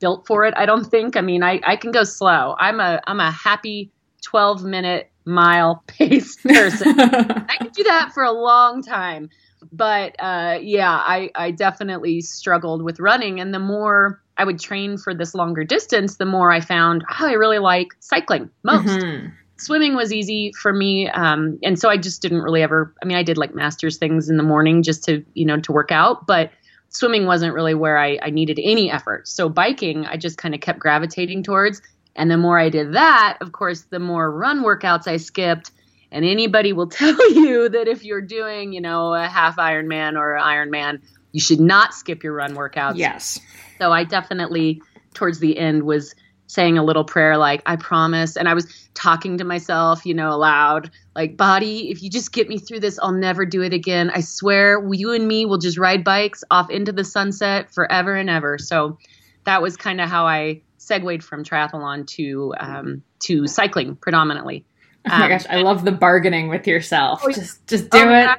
built 0.00 0.26
for 0.26 0.44
it 0.44 0.54
i 0.56 0.66
don't 0.66 0.84
think. 0.84 1.16
I 1.16 1.20
mean 1.20 1.42
i, 1.42 1.60
I 1.64 1.76
can 1.76 1.92
go 1.92 2.04
slow. 2.04 2.54
I'm 2.58 2.80
a 2.80 3.00
i'm 3.06 3.20
a 3.20 3.30
happy 3.30 3.90
12 4.22 4.64
minute 4.64 5.10
mile 5.24 5.82
pace 5.86 6.36
person. 6.36 6.98
I 7.00 7.56
can 7.58 7.70
do 7.70 7.84
that 7.84 8.12
for 8.12 8.22
a 8.22 8.32
long 8.32 8.82
time. 8.82 9.30
But 9.70 10.16
uh, 10.18 10.58
yeah 10.60 10.90
I, 10.90 11.30
I 11.34 11.52
definitely 11.52 12.20
struggled 12.20 12.82
with 12.82 12.98
running 12.98 13.40
and 13.40 13.54
the 13.54 13.60
more 13.60 14.21
I 14.36 14.44
would 14.44 14.58
train 14.58 14.98
for 14.98 15.14
this 15.14 15.34
longer 15.34 15.64
distance, 15.64 16.16
the 16.16 16.24
more 16.24 16.50
I 16.50 16.60
found 16.60 17.04
oh, 17.08 17.26
I 17.26 17.32
really 17.32 17.58
like 17.58 17.88
cycling 18.00 18.50
most. 18.62 18.86
Mm-hmm. 18.86 19.28
Swimming 19.58 19.94
was 19.94 20.12
easy 20.12 20.52
for 20.60 20.72
me, 20.72 21.08
um, 21.08 21.58
and 21.62 21.78
so 21.78 21.88
I 21.88 21.96
just 21.96 22.20
didn't 22.20 22.40
really 22.40 22.62
ever. 22.62 22.92
I 23.02 23.06
mean, 23.06 23.16
I 23.16 23.22
did 23.22 23.38
like 23.38 23.54
masters 23.54 23.96
things 23.96 24.28
in 24.28 24.36
the 24.36 24.42
morning 24.42 24.82
just 24.82 25.04
to 25.04 25.24
you 25.34 25.44
know 25.44 25.60
to 25.60 25.72
work 25.72 25.92
out, 25.92 26.26
but 26.26 26.50
swimming 26.92 27.26
wasn't 27.26 27.54
really 27.54 27.74
where 27.74 27.98
I, 27.98 28.18
I 28.22 28.30
needed 28.30 28.60
any 28.62 28.90
effort. 28.90 29.26
So 29.26 29.48
biking, 29.48 30.06
I 30.06 30.16
just 30.16 30.38
kind 30.38 30.54
of 30.54 30.60
kept 30.60 30.78
gravitating 30.78 31.42
towards. 31.42 31.82
And 32.14 32.30
the 32.30 32.36
more 32.36 32.58
I 32.58 32.68
did 32.68 32.92
that, 32.92 33.38
of 33.40 33.52
course, 33.52 33.82
the 33.82 33.98
more 33.98 34.30
run 34.30 34.62
workouts 34.62 35.06
I 35.06 35.16
skipped. 35.16 35.70
And 36.10 36.24
anybody 36.24 36.74
will 36.74 36.88
tell 36.88 37.32
you 37.32 37.68
that 37.70 37.88
if 37.88 38.04
you're 38.04 38.20
doing, 38.20 38.72
you 38.72 38.80
know, 38.80 39.14
a 39.14 39.26
half 39.26 39.56
Ironman 39.56 40.16
or 40.16 40.38
Ironman, 40.38 41.00
you 41.32 41.40
should 41.40 41.60
not 41.60 41.94
skip 41.94 42.22
your 42.22 42.34
run 42.34 42.54
workouts. 42.54 42.96
Yes. 42.96 43.40
So 43.78 43.92
I 43.92 44.04
definitely, 44.04 44.82
towards 45.14 45.40
the 45.40 45.58
end, 45.58 45.82
was 45.82 46.14
saying 46.46 46.76
a 46.76 46.84
little 46.84 47.04
prayer 47.04 47.38
like 47.38 47.62
I 47.64 47.76
promise 47.76 48.36
and 48.36 48.46
I 48.46 48.52
was 48.52 48.66
talking 48.92 49.38
to 49.38 49.44
myself, 49.44 50.04
you 50.04 50.12
know, 50.12 50.30
aloud, 50.30 50.90
like 51.16 51.36
body, 51.36 51.90
if 51.90 52.02
you 52.02 52.10
just 52.10 52.30
get 52.30 52.46
me 52.46 52.58
through 52.58 52.80
this, 52.80 52.98
I'll 53.02 53.12
never 53.12 53.46
do 53.46 53.62
it 53.62 53.72
again. 53.72 54.10
I 54.14 54.20
swear 54.20 54.86
you 54.92 55.12
and 55.12 55.26
me 55.26 55.46
will 55.46 55.56
just 55.56 55.78
ride 55.78 56.04
bikes 56.04 56.44
off 56.50 56.68
into 56.68 56.92
the 56.92 57.04
sunset 57.04 57.72
forever 57.72 58.14
and 58.14 58.28
ever. 58.28 58.58
So 58.58 58.98
that 59.44 59.62
was 59.62 59.78
kind 59.78 59.98
of 60.00 60.10
how 60.10 60.26
I 60.26 60.60
segued 60.76 61.24
from 61.24 61.42
triathlon 61.42 62.06
to 62.08 62.54
um, 62.60 63.02
to 63.20 63.46
cycling 63.46 63.96
predominantly. 63.96 64.66
Oh 65.06 65.18
my 65.18 65.24
um, 65.24 65.30
gosh, 65.30 65.46
I 65.48 65.62
love 65.62 65.84
the 65.84 65.92
bargaining 65.92 66.48
with 66.48 66.66
yourself. 66.66 67.22
Oh, 67.24 67.32
just 67.32 67.66
just 67.66 67.88
do 67.88 67.98
oh, 67.98 68.14
it. 68.14 68.38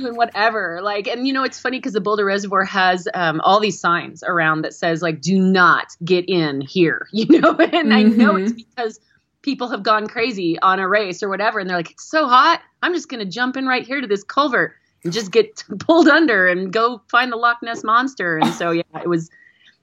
Doing 0.00 0.16
whatever. 0.16 0.80
Like, 0.82 1.06
and 1.06 1.26
you 1.26 1.32
know, 1.32 1.44
it's 1.44 1.60
funny 1.60 1.78
because 1.78 1.92
the 1.92 2.00
Boulder 2.00 2.24
Reservoir 2.24 2.64
has 2.64 3.06
um, 3.14 3.40
all 3.42 3.60
these 3.60 3.78
signs 3.78 4.22
around 4.22 4.62
that 4.62 4.74
says 4.74 5.02
like, 5.02 5.20
"Do 5.20 5.38
not 5.38 5.96
get 6.04 6.28
in 6.28 6.60
here," 6.60 7.08
you 7.12 7.40
know. 7.40 7.50
and 7.50 7.58
mm-hmm. 7.58 7.92
I 7.92 8.02
know 8.02 8.36
it's 8.36 8.52
mm-hmm. 8.52 8.62
because 8.74 9.00
people 9.42 9.68
have 9.68 9.82
gone 9.82 10.06
crazy 10.06 10.58
on 10.60 10.78
a 10.78 10.88
race 10.88 11.22
or 11.22 11.28
whatever, 11.28 11.58
and 11.58 11.68
they're 11.68 11.76
like, 11.76 11.92
"It's 11.92 12.08
so 12.08 12.28
hot, 12.28 12.60
I'm 12.82 12.94
just 12.94 13.08
gonna 13.08 13.24
jump 13.24 13.56
in 13.56 13.66
right 13.66 13.86
here 13.86 14.00
to 14.00 14.06
this 14.06 14.24
culvert 14.24 14.72
and 15.04 15.12
just 15.12 15.30
get 15.30 15.64
pulled 15.78 16.08
under 16.08 16.48
and 16.48 16.72
go 16.72 17.02
find 17.08 17.30
the 17.30 17.36
Loch 17.36 17.58
Ness 17.62 17.84
monster." 17.84 18.38
And 18.38 18.52
so, 18.54 18.70
yeah, 18.70 18.82
it 19.02 19.08
was. 19.08 19.30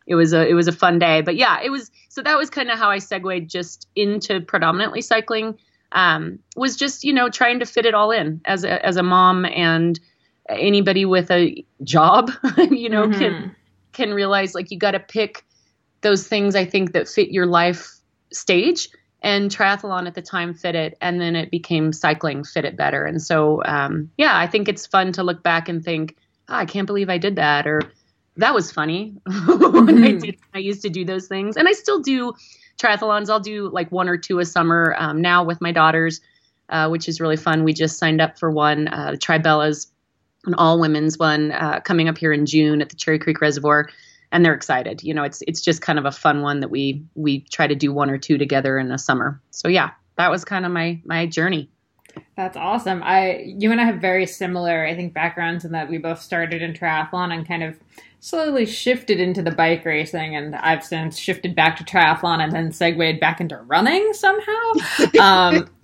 It 0.09 0.15
was 0.15 0.31
a 0.31 0.47
it 0.47 0.53
was 0.53 0.69
a 0.69 0.71
fun 0.71 0.99
day, 0.99 1.19
but 1.19 1.35
yeah, 1.35 1.59
it 1.61 1.69
was 1.69 1.91
so 2.07 2.21
that 2.21 2.37
was 2.37 2.49
kind 2.49 2.71
of 2.71 2.79
how 2.79 2.89
I 2.89 2.99
segued 2.99 3.49
just 3.49 3.89
into 3.93 4.39
predominantly 4.39 5.01
cycling 5.01 5.57
um, 5.91 6.39
was 6.55 6.75
just 6.75 7.03
you 7.03 7.13
know 7.13 7.29
trying 7.29 7.59
to 7.59 7.65
fit 7.65 7.85
it 7.85 7.93
all 7.93 8.11
in 8.11 8.41
as 8.45 8.63
a 8.63 8.85
as 8.85 8.97
a 8.97 9.03
mom 9.03 9.45
and 9.45 9.99
anybody 10.49 11.05
with 11.05 11.29
a 11.31 11.63
job 11.83 12.31
you 12.57 12.89
know 12.89 13.07
mm-hmm. 13.07 13.19
can 13.19 13.55
can 13.93 14.13
realize 14.13 14.53
like 14.53 14.71
you 14.71 14.77
got 14.77 14.91
to 14.91 14.99
pick 14.99 15.43
those 16.01 16.27
things 16.27 16.55
I 16.55 16.65
think 16.65 16.93
that 16.93 17.07
fit 17.07 17.31
your 17.31 17.45
life 17.45 17.95
stage 18.31 18.89
and 19.21 19.49
triathlon 19.49 20.07
at 20.07 20.13
the 20.13 20.21
time 20.21 20.53
fit 20.53 20.75
it 20.75 20.97
and 21.01 21.19
then 21.19 21.35
it 21.35 21.49
became 21.49 21.91
cycling 21.91 22.43
fit 22.43 22.65
it 22.65 22.77
better 22.77 23.03
and 23.03 23.21
so 23.21 23.63
um, 23.65 24.11
yeah 24.17 24.37
I 24.37 24.47
think 24.47 24.67
it's 24.67 24.85
fun 24.85 25.11
to 25.13 25.23
look 25.23 25.41
back 25.43 25.69
and 25.69 25.83
think 25.83 26.15
oh, 26.49 26.55
I 26.55 26.65
can't 26.65 26.87
believe 26.87 27.09
I 27.09 27.17
did 27.17 27.35
that 27.37 27.65
or 27.65 27.81
that 28.37 28.53
was 28.53 28.71
funny 28.71 29.15
mm-hmm. 29.27 29.85
when 29.85 30.03
I 30.03 30.11
did 30.13 30.37
I 30.53 30.59
used 30.59 30.81
to 30.83 30.89
do 30.89 31.03
those 31.03 31.27
things 31.27 31.57
and 31.57 31.67
I 31.67 31.71
still 31.71 31.99
do 31.99 32.33
triathlons. 32.77 33.29
I'll 33.29 33.39
do 33.39 33.69
like 33.69 33.91
one 33.91 34.09
or 34.09 34.17
two 34.17 34.39
a 34.39 34.45
summer 34.45 34.95
um, 34.97 35.21
now 35.21 35.43
with 35.43 35.61
my 35.61 35.71
daughters, 35.71 36.21
uh, 36.69 36.89
which 36.89 37.07
is 37.07 37.19
really 37.19 37.37
fun. 37.37 37.63
We 37.63 37.73
just 37.73 37.97
signed 37.97 38.21
up 38.21 38.37
for 38.37 38.51
one, 38.51 38.87
uh, 38.87 39.11
the 39.11 39.17
Tribellas, 39.17 39.87
an 40.45 40.53
all 40.53 40.79
women's 40.79 41.17
one 41.17 41.51
uh, 41.51 41.79
coming 41.81 42.07
up 42.07 42.17
here 42.17 42.31
in 42.31 42.45
June 42.45 42.81
at 42.81 42.89
the 42.89 42.95
Cherry 42.95 43.19
Creek 43.19 43.41
Reservoir. 43.41 43.89
And 44.31 44.43
they're 44.43 44.53
excited. 44.53 45.03
You 45.03 45.13
know, 45.13 45.23
it's 45.23 45.41
it's 45.47 45.61
just 45.61 45.81
kind 45.81 45.97
of 45.97 46.05
a 46.05 46.11
fun 46.11 46.41
one 46.41 46.59
that 46.59 46.69
we 46.69 47.05
we 47.15 47.39
try 47.41 47.65
to 47.65 47.75
do 47.75 47.93
one 47.93 48.09
or 48.09 48.17
two 48.17 48.37
together 48.37 48.77
in 48.77 48.89
the 48.89 48.97
summer. 48.97 49.41
So 49.51 49.69
yeah, 49.69 49.91
that 50.17 50.29
was 50.29 50.43
kind 50.43 50.65
of 50.65 50.71
my 50.71 51.01
my 51.05 51.27
journey. 51.27 51.69
That's 52.35 52.57
awesome. 52.57 53.01
I 53.03 53.43
you 53.45 53.71
and 53.71 53.81
I 53.81 53.85
have 53.85 53.99
very 53.99 54.25
similar, 54.25 54.85
I 54.85 54.95
think, 54.95 55.13
backgrounds 55.13 55.65
in 55.65 55.71
that 55.71 55.89
we 55.89 55.97
both 55.97 56.21
started 56.21 56.61
in 56.61 56.73
triathlon 56.73 57.33
and 57.33 57.47
kind 57.47 57.63
of 57.63 57.79
slowly 58.19 58.65
shifted 58.65 59.19
into 59.19 59.41
the 59.41 59.51
bike 59.51 59.85
racing, 59.85 60.35
and 60.35 60.55
I've 60.55 60.83
since 60.83 61.17
shifted 61.17 61.55
back 61.55 61.77
to 61.77 61.83
triathlon 61.83 62.43
and 62.43 62.51
then 62.51 62.71
segued 62.71 63.19
back 63.19 63.39
into 63.39 63.57
running 63.57 64.13
somehow. 64.13 64.71
um, 65.19 65.69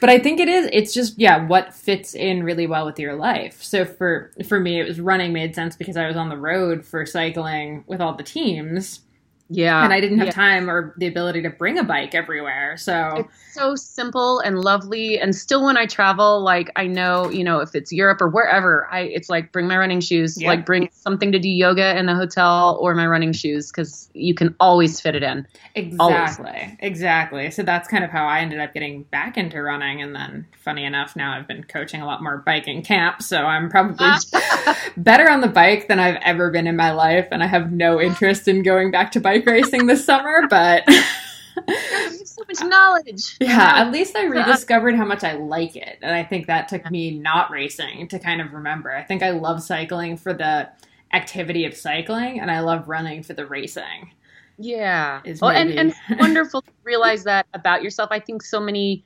but 0.00 0.10
I 0.10 0.18
think 0.18 0.40
it 0.40 0.48
is. 0.48 0.68
It's 0.72 0.92
just 0.92 1.18
yeah, 1.18 1.46
what 1.46 1.74
fits 1.74 2.14
in 2.14 2.42
really 2.42 2.66
well 2.66 2.86
with 2.86 2.98
your 2.98 3.14
life. 3.14 3.62
So 3.62 3.84
for 3.84 4.32
for 4.46 4.60
me, 4.60 4.80
it 4.80 4.86
was 4.86 5.00
running 5.00 5.32
made 5.32 5.54
sense 5.54 5.76
because 5.76 5.96
I 5.96 6.06
was 6.06 6.16
on 6.16 6.28
the 6.28 6.36
road 6.36 6.84
for 6.84 7.06
cycling 7.06 7.84
with 7.86 8.00
all 8.00 8.14
the 8.14 8.22
teams 8.22 9.00
yeah. 9.48 9.84
And 9.84 9.92
I 9.92 10.00
didn't 10.00 10.18
have 10.18 10.28
yeah. 10.28 10.32
time 10.32 10.68
or 10.68 10.92
the 10.96 11.06
ability 11.06 11.42
to 11.42 11.50
bring 11.50 11.78
a 11.78 11.84
bike 11.84 12.14
everywhere. 12.14 12.76
So 12.76 13.12
it's 13.16 13.54
so 13.54 13.76
simple 13.76 14.40
and 14.40 14.60
lovely. 14.60 15.20
And 15.20 15.36
still 15.36 15.64
when 15.64 15.76
I 15.76 15.86
travel, 15.86 16.40
like 16.42 16.70
I 16.74 16.86
know, 16.88 17.30
you 17.30 17.44
know, 17.44 17.60
if 17.60 17.74
it's 17.74 17.92
Europe 17.92 18.20
or 18.20 18.28
wherever, 18.28 18.88
I 18.90 19.00
it's 19.02 19.28
like 19.28 19.52
bring 19.52 19.68
my 19.68 19.78
running 19.78 20.00
shoes, 20.00 20.40
yeah. 20.40 20.48
like 20.48 20.66
bring 20.66 20.88
something 20.92 21.30
to 21.30 21.38
do 21.38 21.48
yoga 21.48 21.96
in 21.96 22.06
the 22.06 22.14
hotel 22.14 22.76
or 22.80 22.94
my 22.94 23.06
running 23.06 23.32
shoes 23.32 23.70
because 23.70 24.10
you 24.14 24.34
can 24.34 24.54
always 24.58 25.00
fit 25.00 25.14
it 25.14 25.22
in. 25.22 25.46
Exactly. 25.76 26.46
Always. 26.46 26.76
Exactly. 26.80 27.50
So 27.52 27.62
that's 27.62 27.88
kind 27.88 28.02
of 28.02 28.10
how 28.10 28.26
I 28.26 28.40
ended 28.40 28.58
up 28.58 28.74
getting 28.74 29.04
back 29.04 29.36
into 29.36 29.62
running. 29.62 30.02
And 30.02 30.14
then 30.14 30.46
funny 30.58 30.84
enough, 30.84 31.14
now 31.14 31.36
I've 31.36 31.46
been 31.46 31.62
coaching 31.62 32.00
a 32.00 32.06
lot 32.06 32.20
more 32.20 32.38
biking 32.38 32.82
camp. 32.82 33.22
So 33.22 33.42
I'm 33.42 33.70
probably 33.70 34.08
better 34.96 35.30
on 35.30 35.40
the 35.40 35.48
bike 35.48 35.86
than 35.86 36.00
I've 36.00 36.20
ever 36.22 36.50
been 36.50 36.66
in 36.66 36.74
my 36.74 36.90
life. 36.90 37.28
And 37.30 37.44
I 37.44 37.46
have 37.46 37.70
no 37.70 38.00
interest 38.00 38.48
in 38.48 38.64
going 38.64 38.90
back 38.90 39.12
to 39.12 39.20
bike 39.20 39.35
bike 39.38 39.46
racing 39.46 39.86
this 39.86 40.04
summer, 40.04 40.46
but 40.48 40.84
so 42.24 42.42
much 42.46 42.68
knowledge. 42.68 43.36
Yeah, 43.40 43.72
at 43.76 43.90
least 43.90 44.16
I 44.16 44.24
rediscovered 44.24 44.94
how 44.94 45.04
much 45.04 45.24
I 45.24 45.34
like 45.34 45.76
it. 45.76 45.98
And 46.02 46.14
I 46.14 46.24
think 46.24 46.46
that 46.46 46.68
took 46.68 46.90
me 46.90 47.18
not 47.18 47.50
racing 47.50 48.08
to 48.08 48.18
kind 48.18 48.40
of 48.40 48.52
remember. 48.52 48.94
I 48.94 49.02
think 49.02 49.22
I 49.22 49.30
love 49.30 49.62
cycling 49.62 50.16
for 50.16 50.32
the 50.32 50.68
activity 51.12 51.64
of 51.64 51.74
cycling 51.74 52.40
and 52.40 52.50
I 52.50 52.60
love 52.60 52.88
running 52.88 53.22
for 53.22 53.32
the 53.32 53.46
racing. 53.46 54.12
Yeah. 54.58 55.20
Well, 55.40 55.50
and, 55.50 55.70
and 55.70 55.94
wonderful 56.18 56.62
to 56.62 56.70
realize 56.84 57.24
that 57.24 57.46
about 57.54 57.82
yourself. 57.82 58.08
I 58.10 58.20
think 58.20 58.42
so 58.42 58.60
many 58.60 59.04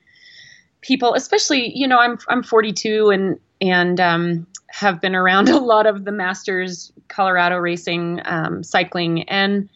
people, 0.81 1.13
especially, 1.13 1.71
you 1.75 1.87
know, 1.87 1.99
I'm 1.99 2.17
I'm 2.29 2.43
42 2.43 3.09
and 3.09 3.39
and 3.59 3.99
um, 3.99 4.47
have 4.67 5.01
been 5.01 5.15
around 5.15 5.49
a 5.49 5.59
lot 5.59 5.85
of 5.85 6.05
the 6.05 6.11
Masters 6.11 6.91
Colorado 7.09 7.57
racing 7.57 8.21
um, 8.25 8.63
cycling 8.63 9.23
and 9.23 9.69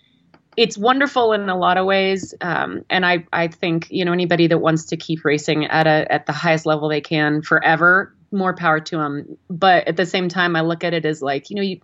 it's 0.58 0.78
wonderful 0.78 1.34
in 1.34 1.50
a 1.50 1.58
lot 1.58 1.78
of 1.78 1.86
ways, 1.86 2.34
um, 2.42 2.84
and 2.90 3.06
I 3.06 3.26
I 3.34 3.48
think 3.48 3.88
you 3.90 4.06
know 4.06 4.14
anybody 4.14 4.48
that 4.48 4.60
wants 4.60 4.86
to 4.86 4.98
keep 4.98 5.26
racing 5.26 5.66
at 5.66 5.88
a 5.88 6.12
at 6.12 6.26
the 6.26 6.32
highest 6.32 6.66
level 6.66 6.90
they 6.90 7.02
can 7.02 7.42
forever, 7.42 8.16
more 8.32 8.56
power 8.56 8.80
to 8.80 8.98
them. 8.98 9.38
But 9.50 9.88
at 9.88 9.98
the 9.98 10.06
same 10.06 10.30
time, 10.30 10.56
I 10.56 10.62
look 10.62 10.84
at 10.84 10.94
it 10.94 11.06
as 11.06 11.22
like 11.22 11.50
you 11.50 11.56
know 11.56 11.62
you, 11.62 11.80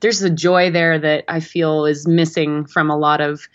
there's 0.00 0.22
a 0.22 0.30
joy 0.30 0.70
there 0.70 0.98
that 0.98 1.24
I 1.28 1.40
feel 1.40 1.86
is 1.86 2.06
missing 2.06 2.66
from 2.66 2.90
a 2.90 2.96
lot 2.96 3.20
of 3.20 3.48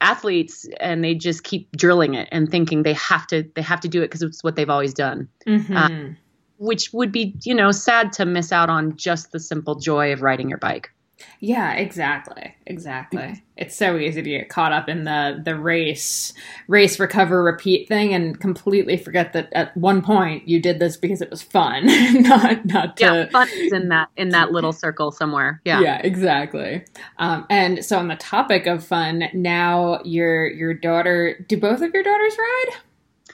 athletes, 0.00 0.68
and 0.80 1.04
they 1.04 1.14
just 1.14 1.44
keep 1.44 1.70
drilling 1.76 2.14
it 2.14 2.28
and 2.32 2.50
thinking 2.50 2.82
they 2.82 2.94
have 2.94 3.26
to 3.28 3.48
they 3.54 3.62
have 3.62 3.80
to 3.80 3.88
do 3.88 4.02
it 4.02 4.06
because 4.06 4.22
it's 4.22 4.42
what 4.42 4.56
they've 4.56 4.70
always 4.70 4.94
done. 4.94 5.28
Mm-hmm. 5.46 5.76
Uh, 5.76 6.14
which 6.60 6.92
would 6.92 7.10
be, 7.10 7.34
you 7.42 7.54
know, 7.54 7.72
sad 7.72 8.12
to 8.12 8.26
miss 8.26 8.52
out 8.52 8.68
on 8.68 8.94
just 8.94 9.32
the 9.32 9.40
simple 9.40 9.76
joy 9.76 10.12
of 10.12 10.20
riding 10.20 10.50
your 10.50 10.58
bike. 10.58 10.92
Yeah, 11.40 11.72
exactly. 11.72 12.54
Exactly. 12.66 13.42
It's 13.56 13.74
so 13.76 13.96
easy 13.98 14.22
to 14.22 14.30
get 14.30 14.48
caught 14.48 14.72
up 14.72 14.88
in 14.88 15.04
the 15.04 15.40
the 15.44 15.56
race 15.56 16.32
race 16.68 16.98
recover 16.98 17.42
repeat 17.42 17.88
thing 17.88 18.14
and 18.14 18.40
completely 18.40 18.96
forget 18.96 19.32
that 19.32 19.52
at 19.52 19.76
one 19.76 20.02
point 20.02 20.48
you 20.48 20.60
did 20.60 20.78
this 20.78 20.96
because 20.96 21.20
it 21.20 21.30
was 21.30 21.42
fun, 21.42 21.86
not 22.22 22.64
not 22.64 22.96
to 22.98 23.04
Yeah, 23.04 23.28
fun 23.30 23.48
is 23.52 23.72
in 23.72 23.88
that 23.88 24.08
in 24.16 24.30
that 24.30 24.52
little 24.52 24.72
circle 24.72 25.10
somewhere. 25.10 25.60
Yeah. 25.64 25.80
Yeah, 25.80 26.00
exactly. 26.02 26.84
Um, 27.18 27.46
and 27.50 27.84
so 27.84 27.98
on 27.98 28.08
the 28.08 28.16
topic 28.16 28.66
of 28.66 28.84
fun, 28.84 29.24
now 29.34 30.00
your 30.04 30.46
your 30.46 30.74
daughter 30.74 31.44
do 31.48 31.56
both 31.56 31.82
of 31.82 31.92
your 31.92 32.02
daughters 32.02 32.36
ride? 32.38 32.80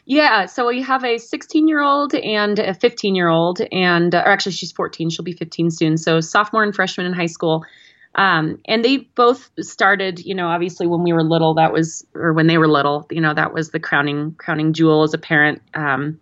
Yeah, 0.08 0.46
so 0.46 0.68
we 0.68 0.82
have 0.82 1.04
a 1.04 1.18
16 1.18 1.66
year 1.66 1.82
old 1.82 2.14
and 2.14 2.60
a 2.60 2.74
15 2.74 3.16
year 3.16 3.28
old, 3.28 3.60
and 3.72 4.14
or 4.14 4.28
actually 4.28 4.52
she's 4.52 4.70
14. 4.70 5.10
She'll 5.10 5.24
be 5.24 5.32
15 5.32 5.70
soon. 5.72 5.96
So 5.98 6.20
sophomore 6.20 6.62
and 6.62 6.74
freshman 6.74 7.06
in 7.06 7.12
high 7.12 7.26
school. 7.26 7.64
Um, 8.14 8.60
and 8.66 8.84
they 8.84 8.98
both 8.98 9.50
started, 9.60 10.24
you 10.24 10.34
know, 10.34 10.46
obviously 10.46 10.86
when 10.86 11.02
we 11.02 11.12
were 11.12 11.24
little, 11.24 11.54
that 11.54 11.72
was, 11.72 12.06
or 12.14 12.32
when 12.32 12.46
they 12.46 12.56
were 12.56 12.68
little, 12.68 13.06
you 13.10 13.20
know, 13.20 13.34
that 13.34 13.52
was 13.52 13.70
the 13.70 13.80
crowning 13.80 14.34
crowning 14.38 14.72
jewel 14.72 15.02
as 15.02 15.12
a 15.12 15.18
parent. 15.18 15.60
Um, 15.74 16.20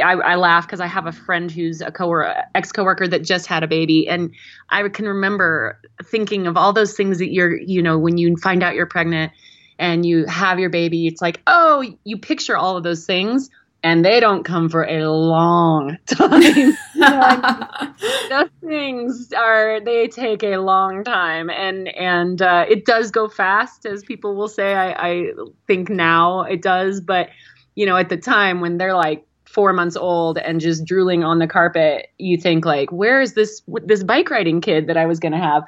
I, 0.00 0.12
I 0.12 0.34
laugh 0.36 0.66
because 0.66 0.80
I 0.80 0.86
have 0.86 1.06
a 1.06 1.12
friend 1.12 1.50
who's 1.50 1.80
a 1.80 1.90
co 1.90 2.12
ex 2.54 2.70
coworker 2.70 3.08
that 3.08 3.24
just 3.24 3.46
had 3.46 3.62
a 3.62 3.66
baby, 3.66 4.06
and 4.06 4.30
I 4.68 4.86
can 4.90 5.06
remember 5.06 5.80
thinking 6.04 6.46
of 6.46 6.58
all 6.58 6.74
those 6.74 6.92
things 6.92 7.18
that 7.18 7.32
you're, 7.32 7.56
you 7.56 7.82
know, 7.82 7.98
when 7.98 8.18
you 8.18 8.36
find 8.36 8.62
out 8.62 8.74
you're 8.74 8.86
pregnant 8.86 9.32
and 9.78 10.04
you 10.04 10.26
have 10.26 10.58
your 10.58 10.70
baby, 10.70 11.06
it's 11.06 11.20
like, 11.20 11.40
oh, 11.46 11.84
you 12.04 12.18
picture 12.18 12.56
all 12.56 12.76
of 12.76 12.82
those 12.82 13.04
things 13.04 13.50
and 13.86 14.04
they 14.04 14.18
don't 14.18 14.42
come 14.42 14.68
for 14.68 14.82
a 14.82 15.08
long 15.08 15.96
time. 16.06 16.76
those 18.28 18.50
things 18.60 19.32
are 19.32 19.80
they 19.80 20.08
take 20.08 20.42
a 20.42 20.56
long 20.56 21.04
time, 21.04 21.50
and 21.50 21.86
and 21.88 22.42
uh, 22.42 22.64
it 22.68 22.84
does 22.84 23.12
go 23.12 23.28
fast, 23.28 23.86
as 23.86 24.02
people 24.02 24.34
will 24.34 24.48
say. 24.48 24.74
I, 24.74 25.08
I 25.08 25.30
think 25.68 25.88
now 25.88 26.42
it 26.42 26.62
does, 26.62 27.00
but 27.00 27.28
you 27.76 27.86
know, 27.86 27.96
at 27.96 28.08
the 28.08 28.16
time 28.16 28.60
when 28.60 28.76
they're 28.76 28.96
like 28.96 29.24
four 29.44 29.72
months 29.72 29.96
old 29.96 30.36
and 30.36 30.60
just 30.60 30.84
drooling 30.84 31.22
on 31.22 31.38
the 31.38 31.46
carpet, 31.46 32.08
you 32.18 32.36
think 32.36 32.64
like, 32.64 32.90
where 32.90 33.20
is 33.20 33.34
this 33.34 33.62
this 33.84 34.02
bike 34.02 34.30
riding 34.30 34.60
kid 34.60 34.88
that 34.88 34.96
I 34.96 35.06
was 35.06 35.20
going 35.20 35.32
to 35.32 35.38
have? 35.38 35.62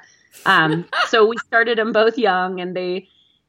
Um, 0.45 0.87
so 1.07 1.27
we 1.27 1.37
started 1.37 1.79
them 1.79 1.93
both 1.93 2.19
young, 2.19 2.61
and 2.61 2.75
they 2.75 3.09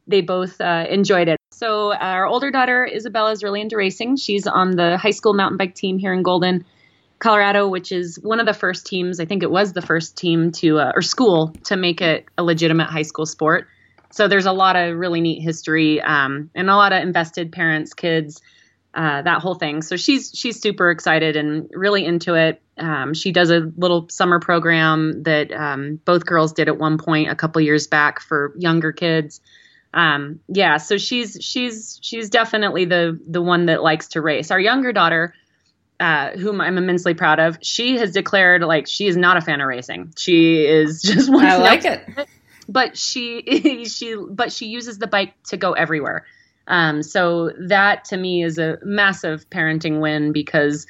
they 0.09 0.21
both 0.21 0.59
uh, 0.59 0.85
enjoyed 0.89 1.27
it. 1.27 1.37
So 1.51 1.93
our 1.93 2.25
older 2.25 2.51
daughter 2.51 2.85
Isabella 2.85 3.31
is 3.31 3.43
really 3.43 3.61
into 3.61 3.77
racing. 3.77 4.17
She's 4.17 4.47
on 4.47 4.71
the 4.75 4.97
high 4.97 5.11
school 5.11 5.33
mountain 5.33 5.57
bike 5.57 5.75
team 5.75 5.97
here 5.97 6.13
in 6.13 6.23
Golden, 6.23 6.65
Colorado, 7.19 7.67
which 7.67 7.91
is 7.91 8.17
one 8.21 8.39
of 8.39 8.45
the 8.45 8.53
first 8.53 8.87
teams. 8.87 9.19
I 9.19 9.25
think 9.25 9.43
it 9.43 9.51
was 9.51 9.73
the 9.73 9.81
first 9.81 10.17
team 10.17 10.51
to 10.53 10.79
uh, 10.79 10.91
or 10.95 11.01
school 11.01 11.53
to 11.65 11.75
make 11.75 12.01
it 12.01 12.25
a 12.37 12.43
legitimate 12.43 12.87
high 12.87 13.03
school 13.03 13.25
sport. 13.25 13.67
so 14.11 14.27
there's 14.27 14.45
a 14.45 14.51
lot 14.51 14.75
of 14.75 14.97
really 14.97 15.21
neat 15.21 15.41
history 15.41 16.01
um, 16.01 16.49
and 16.55 16.69
a 16.69 16.75
lot 16.75 16.93
of 16.93 17.03
invested 17.03 17.51
parents, 17.51 17.93
kids, 17.93 18.41
uh, 18.93 19.21
that 19.21 19.41
whole 19.41 19.55
thing. 19.55 19.81
So 19.81 19.97
she's 19.97 20.31
she's 20.33 20.59
super 20.59 20.89
excited 20.89 21.35
and 21.35 21.69
really 21.71 22.05
into 22.05 22.33
it. 22.33 22.61
Um, 22.77 23.13
she 23.13 23.31
does 23.31 23.51
a 23.51 23.71
little 23.77 24.07
summer 24.09 24.39
program 24.39 25.23
that 25.23 25.51
um, 25.51 25.99
both 26.05 26.25
girls 26.25 26.53
did 26.53 26.67
at 26.69 26.77
one 26.77 26.97
point 26.97 27.29
a 27.29 27.35
couple 27.35 27.61
years 27.61 27.85
back 27.85 28.19
for 28.19 28.53
younger 28.57 28.91
kids. 28.91 29.41
Um, 29.93 30.39
yeah, 30.47 30.77
so 30.77 30.97
she's 30.97 31.37
she's 31.41 31.99
she's 32.01 32.29
definitely 32.29 32.85
the 32.85 33.19
the 33.27 33.41
one 33.41 33.65
that 33.67 33.81
likes 33.81 34.09
to 34.09 34.21
race. 34.21 34.51
Our 34.51 34.59
younger 34.59 34.93
daughter, 34.93 35.33
uh, 35.99 36.31
whom 36.31 36.61
I'm 36.61 36.77
immensely 36.77 37.15
proud 37.15 37.39
of, 37.39 37.57
she 37.61 37.97
has 37.97 38.11
declared 38.11 38.61
like 38.61 38.87
she 38.87 39.07
is 39.07 39.17
not 39.17 39.37
a 39.37 39.41
fan 39.41 39.61
of 39.61 39.67
racing. 39.67 40.13
She 40.17 40.65
is 40.65 41.01
just 41.03 41.29
I 41.29 41.57
like 41.57 41.85
it. 41.85 42.07
but 42.67 42.97
she 42.97 43.85
she 43.89 44.15
but 44.29 44.51
she 44.51 44.67
uses 44.67 44.99
the 44.99 45.07
bike 45.07 45.33
to 45.45 45.57
go 45.57 45.73
everywhere. 45.73 46.25
Um, 46.67 47.01
so 47.01 47.51
that 47.67 48.05
to 48.05 48.17
me 48.17 48.43
is 48.43 48.59
a 48.59 48.77
massive 48.83 49.49
parenting 49.49 50.01
win 50.01 50.31
because 50.31 50.85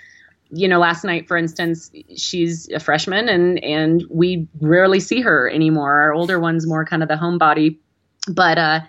you 0.51 0.67
know 0.67 0.79
last 0.79 1.05
night 1.05 1.27
for 1.27 1.37
instance 1.37 1.89
she's 2.17 2.67
a 2.69 2.79
freshman 2.79 3.29
and 3.29 3.63
and 3.63 4.03
we 4.09 4.47
rarely 4.59 4.99
see 4.99 5.21
her 5.21 5.47
anymore 5.49 5.93
our 6.01 6.11
older 6.13 6.39
one's 6.39 6.65
more 6.65 6.83
kind 6.83 7.03
of 7.03 7.07
the 7.07 7.15
homebody 7.15 7.77
but 8.29 8.57
uh 8.57 8.81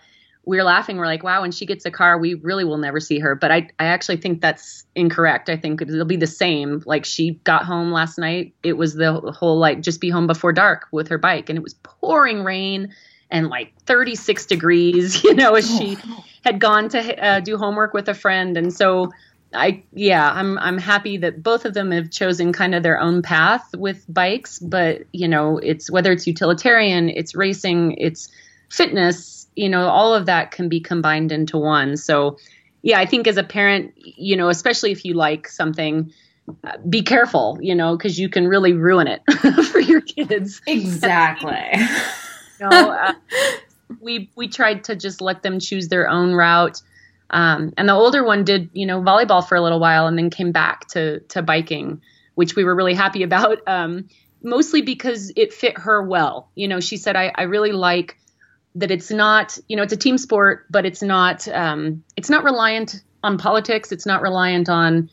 we 0.47 0.59
are 0.59 0.65
laughing. 0.65 0.97
We're 0.97 1.07
like 1.07 1.23
wow 1.23 1.43
when 1.43 1.53
she 1.53 1.67
gets 1.67 1.85
a 1.85 1.91
car 1.91 2.19
we 2.19 2.35
really 2.35 2.65
will 2.65 2.79
never 2.79 3.01
see 3.01 3.19
her. 3.19 3.35
But 3.35 3.51
i 3.51 3.69
i 3.79 3.87
actually 3.87 4.17
think 4.17 4.41
that's 4.41 4.85
incorrect. 4.95 5.49
I 5.49 5.57
think 5.57 5.83
it'll 5.83 6.05
be 6.05 6.17
the 6.17 6.27
same. 6.27 6.83
Like 6.87 7.05
she 7.05 7.33
got 7.45 7.65
home 7.65 7.93
last 7.93 8.19
night. 8.19 8.55
It 8.63 8.75
was 8.75 8.95
the 8.95 9.13
whole 9.37 9.59
like 9.59 9.81
just 9.81 10.01
be 10.01 10.11
home 10.11 10.27
before 10.27 10.53
dark 10.53 10.87
with 10.93 11.09
her 11.09 11.19
bike 11.19 11.49
and 11.49 11.57
it 11.57 11.63
was 11.63 11.75
pouring 11.75 12.45
rain 12.45 12.95
and 13.31 13.49
like 13.49 13.73
36 13.87 14.47
degrees. 14.47 15.23
You 15.31 15.35
know 15.35 15.55
as 15.55 15.69
she 15.69 15.97
had 16.45 16.59
gone 16.59 16.89
to 16.91 17.25
uh, 17.25 17.41
do 17.41 17.57
homework 17.57 17.93
with 17.93 18.09
a 18.09 18.15
friend. 18.15 18.57
And 18.57 18.73
so 18.73 19.11
I 19.53 19.83
yeah, 19.93 20.31
I'm 20.33 20.59
I'm 20.59 20.79
happy 20.79 21.17
that 21.19 21.43
both 21.43 21.65
of 21.65 21.75
them 21.75 21.91
have 21.91 22.11
chosen 22.11 22.53
kind 22.53 22.75
of 22.75 22.83
their 22.83 23.01
own 23.01 23.23
path 23.23 23.75
with 23.77 24.05
bikes, 24.09 24.59
but 24.59 25.03
you 25.13 25.27
know, 25.27 25.59
it's 25.59 25.91
whether 25.91 26.13
it's 26.13 26.27
utilitarian, 26.27 27.09
it's 27.09 27.35
racing, 27.35 27.93
it's 27.99 28.29
fitness, 28.71 29.47
you 29.55 29.69
know, 29.69 29.89
all 29.89 30.15
of 30.15 30.27
that 30.27 30.53
can 30.53 30.69
be 30.69 30.81
combined 30.81 31.33
into 31.33 31.59
one. 31.59 31.97
So, 31.97 32.39
yeah, 32.83 32.99
I 32.99 33.07
think 33.07 33.27
as 33.27 33.37
a 33.37 33.43
parent, 33.43 33.93
you 33.97 34.37
know, 34.37 34.49
especially 34.49 34.93
if 34.93 35.05
you 35.05 35.15
like 35.15 35.49
something, 35.49 36.13
uh, 36.65 36.79
be 36.89 37.03
careful, 37.03 37.59
you 37.61 37.75
know, 37.75 37.97
because 37.97 38.19
you 38.19 38.29
can 38.29 38.49
really 38.49 38.73
ruin 38.73 39.07
it 39.07 39.23
for 39.67 39.81
your 39.81 40.01
kids. 40.01 40.63
Exactly. 40.67 41.59
you 42.61 42.69
know, 42.69 42.91
uh, 42.91 43.13
we 44.01 44.31
we 44.37 44.49
tried 44.49 44.85
to 44.85 44.97
just 44.97 45.21
let 45.21 45.43
them 45.43 45.59
choose 45.59 45.89
their 45.89 46.09
own 46.09 46.33
route. 46.33 46.81
Um, 47.29 47.73
and 47.77 47.89
the 47.89 47.93
older 47.93 48.25
one 48.25 48.45
did, 48.45 48.71
you 48.73 48.87
know, 48.87 49.01
volleyball 49.01 49.47
for 49.47 49.57
a 49.57 49.61
little 49.61 49.79
while 49.79 50.07
and 50.07 50.17
then 50.17 50.31
came 50.31 50.53
back 50.53 50.89
to 50.89 51.21
to 51.21 51.43
biking, 51.43 52.01
which 52.35 52.57
we 52.57 52.65
were 52.65 52.75
really 52.75 52.95
happy 52.95 53.23
about. 53.25 53.59
Um, 53.67 54.09
mostly 54.43 54.83
because 54.83 55.33
it 55.37 55.53
fit 55.53 55.79
her 55.79 56.03
well. 56.03 56.51
You 56.55 56.69
know, 56.69 56.81
she 56.81 56.97
said, 56.97 57.17
I, 57.17 57.33
I 57.35 57.43
really 57.43 57.73
like 57.73 58.17
that 58.75 58.91
it's 58.91 59.11
not, 59.11 59.59
you 59.69 59.77
know, 59.77 59.83
it's 59.83 59.93
a 59.93 59.97
team 59.97 60.19
sport, 60.19 60.67
but 60.71 60.87
it's 60.87 61.03
not 61.03 61.47
um, 61.49 62.05
it's 62.17 62.31
not 62.31 62.45
reliant 62.45 63.03
on 63.23 63.39
politics. 63.39 63.93
It's 63.93 64.07
not 64.07 64.23
reliant 64.23 64.69
on, 64.69 65.11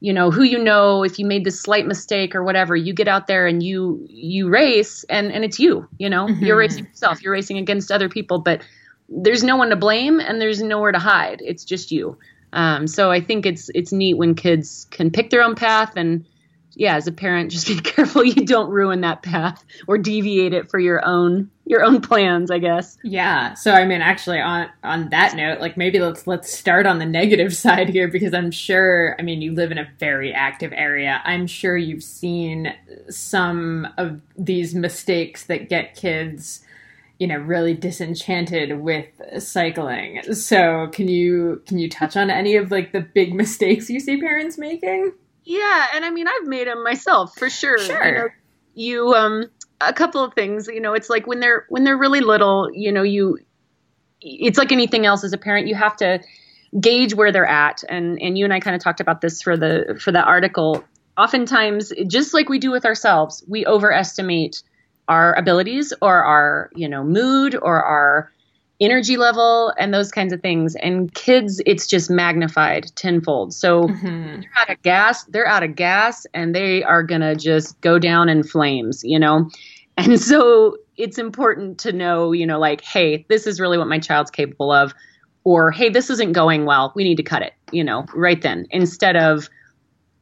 you 0.00 0.12
know, 0.12 0.30
who 0.30 0.42
you 0.42 0.58
know. 0.58 1.04
If 1.04 1.18
you 1.18 1.26
made 1.26 1.44
this 1.44 1.60
slight 1.60 1.86
mistake 1.86 2.34
or 2.34 2.42
whatever, 2.42 2.74
you 2.74 2.92
get 2.92 3.08
out 3.08 3.26
there 3.26 3.46
and 3.46 3.62
you 3.62 4.04
you 4.08 4.48
race, 4.48 5.04
and 5.04 5.32
and 5.32 5.44
it's 5.44 5.58
you. 5.58 5.88
You 5.98 6.10
know, 6.10 6.26
mm-hmm. 6.26 6.44
you're 6.44 6.58
racing 6.58 6.84
yourself. 6.86 7.22
You're 7.22 7.32
racing 7.32 7.58
against 7.58 7.92
other 7.92 8.08
people, 8.08 8.40
but 8.40 8.62
there's 9.08 9.44
no 9.44 9.56
one 9.56 9.70
to 9.70 9.76
blame 9.76 10.20
and 10.20 10.40
there's 10.40 10.60
nowhere 10.60 10.92
to 10.92 10.98
hide. 10.98 11.40
It's 11.44 11.64
just 11.64 11.92
you. 11.92 12.18
Um, 12.52 12.86
so 12.86 13.10
I 13.10 13.20
think 13.20 13.46
it's 13.46 13.70
it's 13.74 13.92
neat 13.92 14.14
when 14.14 14.34
kids 14.34 14.86
can 14.90 15.10
pick 15.10 15.30
their 15.30 15.42
own 15.42 15.54
path 15.54 15.92
and 15.96 16.26
yeah, 16.74 16.96
as 16.96 17.06
a 17.06 17.12
parent, 17.12 17.50
just 17.52 17.68
be 17.68 17.80
careful 17.80 18.24
you 18.24 18.44
don't 18.46 18.70
ruin 18.70 19.02
that 19.02 19.22
path 19.22 19.64
or 19.86 19.98
deviate 19.98 20.52
it 20.52 20.70
for 20.70 20.78
your 20.78 21.04
own 21.04 21.50
your 21.66 21.82
own 21.82 22.00
plans, 22.00 22.50
I 22.50 22.58
guess. 22.58 22.96
Yeah. 23.02 23.54
So 23.54 23.72
I 23.72 23.84
mean 23.84 24.00
actually 24.00 24.40
on 24.40 24.70
on 24.84 25.10
that 25.10 25.34
note, 25.34 25.60
like 25.60 25.76
maybe 25.76 25.98
let's 25.98 26.26
let's 26.26 26.50
start 26.50 26.86
on 26.86 26.98
the 26.98 27.06
negative 27.06 27.54
side 27.56 27.88
here 27.88 28.08
because 28.08 28.32
I'm 28.32 28.52
sure 28.52 29.16
I 29.18 29.22
mean 29.22 29.42
you 29.42 29.52
live 29.52 29.72
in 29.72 29.78
a 29.78 29.88
very 29.98 30.32
active 30.32 30.72
area. 30.72 31.20
I'm 31.24 31.46
sure 31.46 31.76
you've 31.76 32.04
seen 32.04 32.72
some 33.10 33.88
of 33.98 34.20
these 34.38 34.74
mistakes 34.74 35.44
that 35.46 35.68
get 35.68 35.96
kids 35.96 36.62
you 37.18 37.26
know 37.26 37.38
really 37.38 37.74
disenchanted 37.74 38.78
with 38.78 39.06
cycling 39.38 40.22
so 40.34 40.86
can 40.88 41.08
you 41.08 41.62
can 41.66 41.78
you 41.78 41.88
touch 41.88 42.14
on 42.14 42.28
any 42.28 42.56
of 42.56 42.70
like 42.70 42.92
the 42.92 43.00
big 43.00 43.34
mistakes 43.42 43.88
you 43.88 43.98
see 43.98 44.20
parents 44.20 44.58
making 44.58 45.12
yeah 45.44 45.86
and 45.94 46.04
i 46.04 46.10
mean 46.10 46.28
i've 46.28 46.46
made 46.46 46.68
them 46.68 46.84
myself 46.84 47.34
for 47.34 47.48
sure 47.48 47.78
sure 47.78 48.06
you, 48.06 48.12
know, 48.12 48.28
you 48.74 49.14
um 49.14 49.46
a 49.80 49.92
couple 49.92 50.22
of 50.22 50.34
things 50.34 50.68
you 50.68 50.80
know 50.80 50.94
it's 50.94 51.10
like 51.10 51.26
when 51.26 51.40
they're 51.40 51.66
when 51.68 51.84
they're 51.84 51.98
really 51.98 52.20
little 52.20 52.70
you 52.72 52.90
know 52.90 53.02
you 53.02 53.38
it's 54.20 54.58
like 54.58 54.72
anything 54.72 55.06
else 55.06 55.24
as 55.24 55.32
a 55.32 55.38
parent 55.38 55.66
you 55.66 55.74
have 55.74 55.96
to 55.96 56.20
gauge 56.80 57.14
where 57.14 57.32
they're 57.32 57.46
at. 57.46 57.84
And 57.88 58.20
and 58.20 58.36
you 58.36 58.44
and 58.44 58.52
i 58.52 58.60
kind 58.60 58.76
of 58.76 58.82
talked 58.82 59.00
about 59.00 59.20
this 59.20 59.42
for 59.42 59.56
the 59.56 59.98
for 60.02 60.12
the 60.12 60.22
article. 60.22 60.84
Oftentimes 61.16 61.92
just 62.08 62.34
like 62.34 62.48
we 62.48 62.58
do 62.58 62.70
with 62.70 62.84
ourselves 62.84 63.42
we 63.48 63.64
overestimate 63.64 64.62
our 65.08 65.34
abilities 65.34 65.92
or 66.02 66.22
our 66.22 66.70
you 66.74 66.88
know 66.88 67.02
mood 67.04 67.54
or 67.54 67.82
our 67.82 68.32
energy 68.80 69.16
level 69.16 69.72
and 69.78 69.92
those 69.92 70.10
kinds 70.10 70.32
of 70.32 70.40
things. 70.40 70.76
And 70.76 71.12
kids 71.14 71.60
it's 71.66 71.86
just 71.86 72.10
magnified 72.10 72.90
tenfold. 72.96 73.54
So 73.54 73.84
mm-hmm. 73.84 74.40
they're 74.40 74.50
out 74.56 74.70
of 74.70 74.82
gas 74.82 75.24
they're 75.24 75.46
out 75.46 75.62
of 75.62 75.74
gas 75.74 76.26
and 76.34 76.54
they 76.54 76.82
are 76.82 77.02
gonna 77.02 77.34
just 77.34 77.80
go 77.80 77.98
down 77.98 78.28
in 78.28 78.42
flames 78.42 79.02
you 79.04 79.18
know? 79.18 79.50
And 79.96 80.20
so 80.30 80.76
it's 80.96 81.18
important 81.18 81.78
to 81.80 81.92
know 81.92 82.32
you 82.32 82.46
know 82.46 82.58
like 82.58 82.80
hey 82.82 83.26
this 83.28 83.46
is 83.46 83.60
really 83.60 83.78
what 83.78 83.88
my 83.88 83.98
child's 83.98 84.30
capable 84.30 84.70
of. 84.72 84.92
Or 85.44 85.70
hey 85.70 85.88
this 85.90 86.10
isn't 86.10 86.32
going 86.32 86.64
well. 86.64 86.92
We 86.96 87.04
need 87.04 87.16
to 87.16 87.22
cut 87.22 87.42
it 87.42 87.54
you 87.72 87.84
know 87.84 88.06
right 88.14 88.40
then. 88.40 88.66
Instead 88.70 89.16
of 89.16 89.48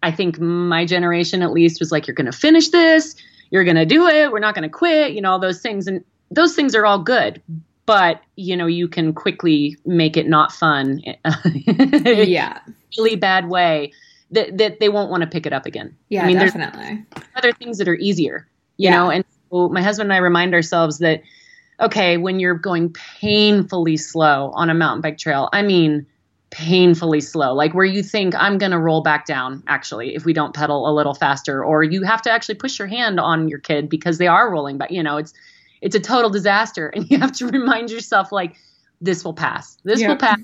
i 0.02 0.10
think 0.10 0.38
my 0.38 0.84
generation 0.84 1.42
at 1.42 1.50
least 1.50 1.80
was 1.80 1.90
like 1.90 2.06
you're 2.06 2.14
gonna 2.14 2.32
finish 2.32 2.68
this. 2.68 3.16
You're 3.54 3.62
going 3.62 3.76
to 3.76 3.86
do 3.86 4.08
it. 4.08 4.32
We're 4.32 4.40
not 4.40 4.56
going 4.56 4.64
to 4.64 4.68
quit, 4.68 5.12
you 5.12 5.20
know, 5.20 5.30
all 5.30 5.38
those 5.38 5.60
things. 5.60 5.86
And 5.86 6.04
those 6.28 6.56
things 6.56 6.74
are 6.74 6.84
all 6.84 6.98
good, 6.98 7.40
but, 7.86 8.22
you 8.36 8.56
know, 8.56 8.66
you 8.66 8.88
can 8.88 9.12
quickly 9.12 9.76
make 9.84 10.16
it 10.16 10.26
not 10.26 10.52
fun. 10.52 11.02
yeah. 11.54 12.60
Really 12.96 13.16
bad 13.16 13.48
way 13.48 13.92
that, 14.30 14.56
that 14.58 14.80
they 14.80 14.88
won't 14.88 15.10
want 15.10 15.22
to 15.22 15.28
pick 15.28 15.46
it 15.46 15.52
up 15.52 15.66
again. 15.66 15.96
Yeah, 16.08 16.24
I 16.24 16.26
mean, 16.26 16.38
definitely. 16.38 17.04
other 17.36 17.52
things 17.52 17.78
that 17.78 17.88
are 17.88 17.96
easier, 17.96 18.48
you 18.76 18.90
yeah. 18.90 18.96
know, 18.96 19.10
and 19.10 19.24
so 19.50 19.68
my 19.68 19.82
husband 19.82 20.08
and 20.08 20.14
I 20.14 20.18
remind 20.18 20.54
ourselves 20.54 20.98
that, 20.98 21.22
okay, 21.80 22.16
when 22.16 22.40
you're 22.40 22.54
going 22.54 22.92
painfully 22.92 23.96
slow 23.96 24.50
on 24.54 24.70
a 24.70 24.74
mountain 24.74 25.00
bike 25.00 25.18
trail, 25.18 25.48
I 25.52 25.62
mean, 25.62 26.06
painfully 26.50 27.20
slow, 27.20 27.52
like 27.52 27.74
where 27.74 27.84
you 27.84 28.02
think 28.02 28.34
I'm 28.36 28.58
going 28.58 28.70
to 28.70 28.78
roll 28.78 29.02
back 29.02 29.26
down 29.26 29.62
actually 29.66 30.14
if 30.14 30.24
we 30.24 30.32
don't 30.32 30.54
pedal 30.54 30.88
a 30.88 30.92
little 30.94 31.14
faster 31.14 31.64
or 31.64 31.82
you 31.82 32.04
have 32.04 32.22
to 32.22 32.30
actually 32.30 32.54
push 32.54 32.78
your 32.78 32.86
hand 32.86 33.18
on 33.18 33.48
your 33.48 33.58
kid 33.58 33.88
because 33.88 34.18
they 34.18 34.28
are 34.28 34.50
rolling 34.50 34.78
back, 34.78 34.92
you 34.92 35.02
know, 35.02 35.16
it's 35.16 35.34
it's 35.84 35.94
a 35.94 36.00
total 36.00 36.30
disaster 36.30 36.88
and 36.88 37.06
you 37.10 37.18
have 37.18 37.30
to 37.32 37.46
remind 37.46 37.90
yourself 37.90 38.32
like 38.32 38.56
this 39.00 39.24
will 39.24 39.34
pass. 39.34 39.76
This 39.84 40.00
yep. 40.00 40.08
will 40.08 40.16
pass. 40.16 40.40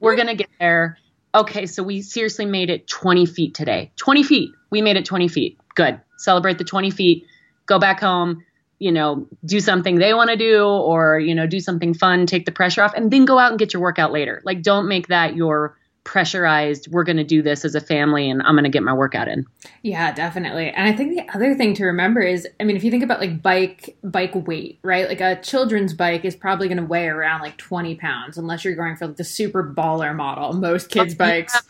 We're 0.00 0.16
going 0.16 0.28
to 0.28 0.34
get 0.34 0.48
there. 0.58 0.98
Okay, 1.34 1.66
so 1.66 1.82
we 1.82 2.02
seriously 2.02 2.46
made 2.46 2.70
it 2.70 2.88
20 2.88 3.26
feet 3.26 3.54
today. 3.54 3.92
20 3.96 4.22
feet. 4.24 4.50
We 4.70 4.82
made 4.82 4.96
it 4.96 5.04
20 5.04 5.28
feet. 5.28 5.58
Good. 5.76 6.00
Celebrate 6.16 6.58
the 6.58 6.64
20 6.64 6.90
feet. 6.90 7.26
Go 7.66 7.78
back 7.78 8.00
home 8.00 8.42
you 8.80 8.90
know, 8.90 9.28
do 9.44 9.60
something 9.60 9.96
they 9.96 10.14
want 10.14 10.30
to 10.30 10.36
do 10.36 10.64
or, 10.64 11.18
you 11.18 11.34
know, 11.34 11.46
do 11.46 11.60
something 11.60 11.92
fun, 11.92 12.24
take 12.24 12.46
the 12.46 12.50
pressure 12.50 12.82
off, 12.82 12.94
and 12.94 13.10
then 13.10 13.26
go 13.26 13.38
out 13.38 13.50
and 13.50 13.58
get 13.58 13.74
your 13.74 13.82
workout 13.82 14.10
later. 14.10 14.40
Like, 14.42 14.62
don't 14.62 14.88
make 14.88 15.08
that 15.08 15.36
your 15.36 15.76
pressurized, 16.04 16.88
we're 16.90 17.04
going 17.04 17.16
to 17.16 17.24
do 17.24 17.42
this 17.42 17.64
as 17.64 17.74
a 17.74 17.80
family 17.80 18.30
and 18.30 18.42
I'm 18.42 18.54
going 18.54 18.64
to 18.64 18.70
get 18.70 18.82
my 18.82 18.92
workout 18.92 19.28
in. 19.28 19.46
Yeah, 19.82 20.12
definitely. 20.12 20.70
And 20.70 20.88
I 20.88 20.92
think 20.96 21.14
the 21.14 21.34
other 21.34 21.54
thing 21.54 21.74
to 21.74 21.84
remember 21.84 22.20
is, 22.20 22.48
I 22.58 22.64
mean, 22.64 22.76
if 22.76 22.84
you 22.84 22.90
think 22.90 23.02
about 23.02 23.20
like 23.20 23.42
bike, 23.42 23.96
bike 24.02 24.32
weight, 24.34 24.78
right? 24.82 25.08
Like 25.08 25.20
a 25.20 25.40
children's 25.40 25.94
bike 25.94 26.24
is 26.24 26.34
probably 26.34 26.68
going 26.68 26.78
to 26.78 26.84
weigh 26.84 27.06
around 27.06 27.40
like 27.40 27.56
20 27.58 27.96
pounds 27.96 28.38
unless 28.38 28.64
you're 28.64 28.74
going 28.74 28.96
for 28.96 29.08
the 29.08 29.24
super 29.24 29.62
baller 29.62 30.14
model. 30.14 30.52
Most 30.54 30.86
oh, 30.86 31.00
kids' 31.00 31.14
bikes. 31.14 31.60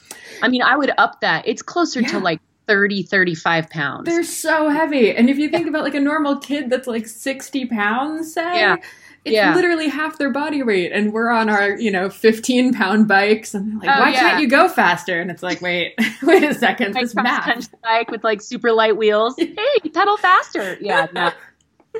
I 0.42 0.48
mean, 0.48 0.62
I 0.62 0.76
would 0.76 0.92
up 0.96 1.20
that. 1.20 1.46
It's 1.46 1.62
closer 1.62 2.00
yeah. 2.00 2.08
to 2.08 2.18
like 2.18 2.40
30, 2.70 3.02
35 3.02 3.68
pounds. 3.68 4.04
They're 4.06 4.22
so 4.22 4.68
heavy. 4.68 5.10
And 5.14 5.28
if 5.28 5.38
you 5.38 5.48
think 5.48 5.66
about 5.66 5.82
like 5.82 5.96
a 5.96 6.00
normal 6.00 6.38
kid 6.38 6.70
that's 6.70 6.86
like 6.86 7.08
60 7.08 7.66
pounds, 7.66 8.34
say, 8.34 8.60
yeah. 8.60 8.76
It's 9.24 9.34
yeah. 9.34 9.54
literally 9.54 9.88
half 9.88 10.16
their 10.16 10.30
body 10.30 10.62
weight. 10.62 10.92
And 10.92 11.12
we're 11.12 11.30
on 11.30 11.50
our, 11.50 11.78
you 11.78 11.90
know, 11.90 12.08
15 12.08 12.72
pound 12.72 13.06
bikes. 13.06 13.54
And 13.54 13.78
like, 13.78 13.88
oh, 13.88 14.00
why 14.00 14.10
yeah. 14.10 14.20
can't 14.20 14.40
you 14.40 14.48
go 14.48 14.68
faster? 14.68 15.20
And 15.20 15.30
it's 15.30 15.42
like, 15.42 15.60
wait, 15.60 15.94
wait 16.22 16.42
a 16.42 16.54
second, 16.54 16.94
this 16.94 17.14
math. 17.14 17.70
Bike 17.82 18.10
with 18.10 18.24
like 18.24 18.40
super 18.40 18.72
light 18.72 18.96
wheels. 18.96 19.34
hey, 19.38 19.90
pedal 19.92 20.16
faster. 20.16 20.78
Yeah, 20.80 21.06
no. 21.12 21.32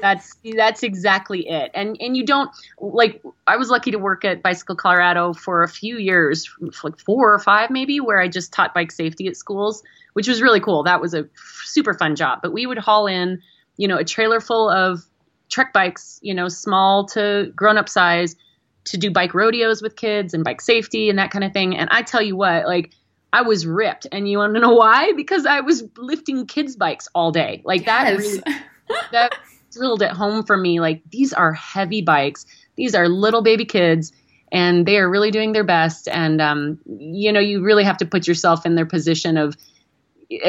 that's 0.00 0.36
that's 0.56 0.82
exactly 0.82 1.46
it. 1.46 1.70
And 1.74 1.96
and 2.00 2.16
you 2.16 2.24
don't 2.24 2.50
like 2.78 3.22
I 3.46 3.56
was 3.56 3.68
lucky 3.68 3.90
to 3.90 3.98
work 3.98 4.24
at 4.24 4.42
Bicycle 4.42 4.76
Colorado 4.76 5.34
for 5.34 5.62
a 5.62 5.68
few 5.68 5.98
years, 5.98 6.48
like 6.82 6.98
4 6.98 7.34
or 7.34 7.38
5 7.38 7.70
maybe, 7.70 8.00
where 8.00 8.18
I 8.18 8.28
just 8.28 8.52
taught 8.52 8.72
bike 8.72 8.92
safety 8.92 9.26
at 9.26 9.36
schools, 9.36 9.82
which 10.14 10.26
was 10.26 10.40
really 10.40 10.60
cool. 10.60 10.84
That 10.84 11.02
was 11.02 11.12
a 11.12 11.28
super 11.64 11.92
fun 11.92 12.16
job. 12.16 12.38
But 12.42 12.54
we 12.54 12.66
would 12.66 12.78
haul 12.78 13.06
in, 13.06 13.42
you 13.76 13.88
know, 13.88 13.98
a 13.98 14.04
trailer 14.04 14.40
full 14.40 14.70
of 14.70 15.04
trek 15.50 15.72
bikes, 15.72 16.18
you 16.22 16.34
know, 16.34 16.48
small 16.48 17.06
to 17.08 17.52
grown-up 17.54 17.88
size 17.88 18.36
to 18.84 18.96
do 18.96 19.10
bike 19.10 19.34
rodeos 19.34 19.82
with 19.82 19.96
kids 19.96 20.32
and 20.32 20.42
bike 20.44 20.60
safety 20.60 21.10
and 21.10 21.18
that 21.18 21.30
kind 21.30 21.44
of 21.44 21.52
thing. 21.52 21.76
And 21.76 21.88
I 21.90 22.02
tell 22.02 22.22
you 22.22 22.36
what, 22.36 22.66
like 22.66 22.92
I 23.32 23.42
was 23.42 23.66
ripped. 23.66 24.06
And 24.10 24.28
you 24.28 24.38
want 24.38 24.54
to 24.54 24.60
know 24.60 24.74
why? 24.74 25.12
Because 25.16 25.46
I 25.46 25.60
was 25.60 25.84
lifting 25.96 26.46
kids' 26.46 26.76
bikes 26.76 27.08
all 27.14 27.30
day. 27.30 27.62
Like 27.64 27.84
that 27.86 28.08
Yes. 28.08 28.18
really 28.18 28.42
that 29.12 29.34
drilled 29.72 30.02
it 30.02 30.10
home 30.10 30.44
for 30.44 30.56
me. 30.56 30.80
Like 30.80 31.02
these 31.10 31.32
are 31.32 31.52
heavy 31.52 32.02
bikes. 32.02 32.46
These 32.76 32.94
are 32.94 33.08
little 33.08 33.42
baby 33.42 33.64
kids, 33.64 34.12
and 34.50 34.86
they 34.86 34.96
are 34.98 35.08
really 35.10 35.30
doing 35.30 35.52
their 35.52 35.64
best. 35.64 36.08
And 36.08 36.40
um, 36.40 36.78
you 36.86 37.32
know, 37.32 37.40
you 37.40 37.62
really 37.62 37.84
have 37.84 37.98
to 37.98 38.06
put 38.06 38.26
yourself 38.26 38.64
in 38.64 38.74
their 38.74 38.86
position 38.86 39.36
of. 39.36 39.56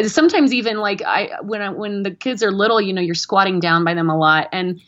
Sometimes 0.06 0.54
even 0.54 0.78
like 0.78 1.02
I 1.02 1.30
when 1.42 1.62
I, 1.62 1.70
when 1.70 2.04
the 2.04 2.12
kids 2.12 2.44
are 2.44 2.52
little, 2.52 2.80
you 2.80 2.94
know, 2.94 3.02
you're 3.02 3.16
squatting 3.16 3.60
down 3.60 3.84
by 3.84 3.94
them 3.94 4.10
a 4.10 4.18
lot, 4.18 4.48
and 4.52 4.80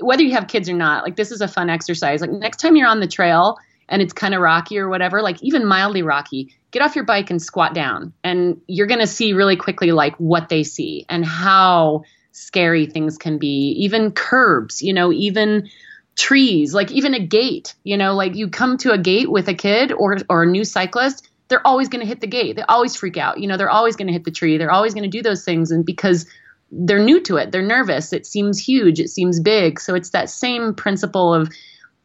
whether 0.00 0.22
you 0.22 0.32
have 0.32 0.46
kids 0.46 0.68
or 0.68 0.74
not, 0.74 1.04
like 1.04 1.16
this 1.16 1.32
is 1.32 1.40
a 1.40 1.48
fun 1.48 1.70
exercise. 1.70 2.20
Like 2.20 2.30
next 2.30 2.58
time 2.58 2.76
you're 2.76 2.88
on 2.88 3.00
the 3.00 3.08
trail 3.08 3.58
and 3.88 4.00
it's 4.02 4.12
kind 4.12 4.34
of 4.34 4.40
rocky 4.40 4.78
or 4.78 4.88
whatever, 4.88 5.22
like 5.22 5.42
even 5.42 5.64
mildly 5.64 6.02
rocky, 6.02 6.54
get 6.70 6.82
off 6.82 6.94
your 6.94 7.04
bike 7.04 7.30
and 7.30 7.42
squat 7.42 7.74
down, 7.74 8.12
and 8.22 8.60
you're 8.68 8.86
gonna 8.86 9.06
see 9.06 9.32
really 9.32 9.56
quickly 9.56 9.92
like 9.92 10.14
what 10.16 10.48
they 10.48 10.62
see 10.62 11.04
and 11.08 11.24
how 11.24 12.04
scary 12.38 12.86
things 12.86 13.18
can 13.18 13.36
be 13.36 13.70
even 13.78 14.12
curbs 14.12 14.80
you 14.80 14.92
know 14.92 15.12
even 15.12 15.68
trees 16.14 16.72
like 16.72 16.90
even 16.92 17.14
a 17.14 17.18
gate 17.18 17.74
you 17.82 17.96
know 17.96 18.14
like 18.14 18.34
you 18.36 18.48
come 18.48 18.76
to 18.76 18.92
a 18.92 18.98
gate 18.98 19.30
with 19.30 19.48
a 19.48 19.54
kid 19.54 19.92
or 19.92 20.16
or 20.28 20.44
a 20.44 20.46
new 20.46 20.64
cyclist 20.64 21.27
they're 21.48 21.66
always 21.66 21.88
going 21.88 22.00
to 22.00 22.06
hit 22.06 22.20
the 22.20 22.26
gate 22.26 22.56
they 22.56 22.62
always 22.68 22.94
freak 22.96 23.16
out 23.16 23.38
you 23.40 23.46
know 23.48 23.56
they're 23.56 23.70
always 23.70 23.96
going 23.96 24.06
to 24.06 24.12
hit 24.12 24.24
the 24.24 24.30
tree 24.30 24.58
they're 24.58 24.70
always 24.70 24.94
going 24.94 25.02
to 25.02 25.08
do 25.08 25.22
those 25.22 25.44
things 25.44 25.70
and 25.70 25.84
because 25.84 26.26
they're 26.70 27.02
new 27.02 27.20
to 27.22 27.36
it 27.36 27.50
they're 27.52 27.62
nervous 27.62 28.12
it 28.12 28.26
seems 28.26 28.58
huge 28.58 29.00
it 29.00 29.08
seems 29.08 29.40
big 29.40 29.80
so 29.80 29.94
it's 29.94 30.10
that 30.10 30.28
same 30.28 30.74
principle 30.74 31.32
of 31.32 31.50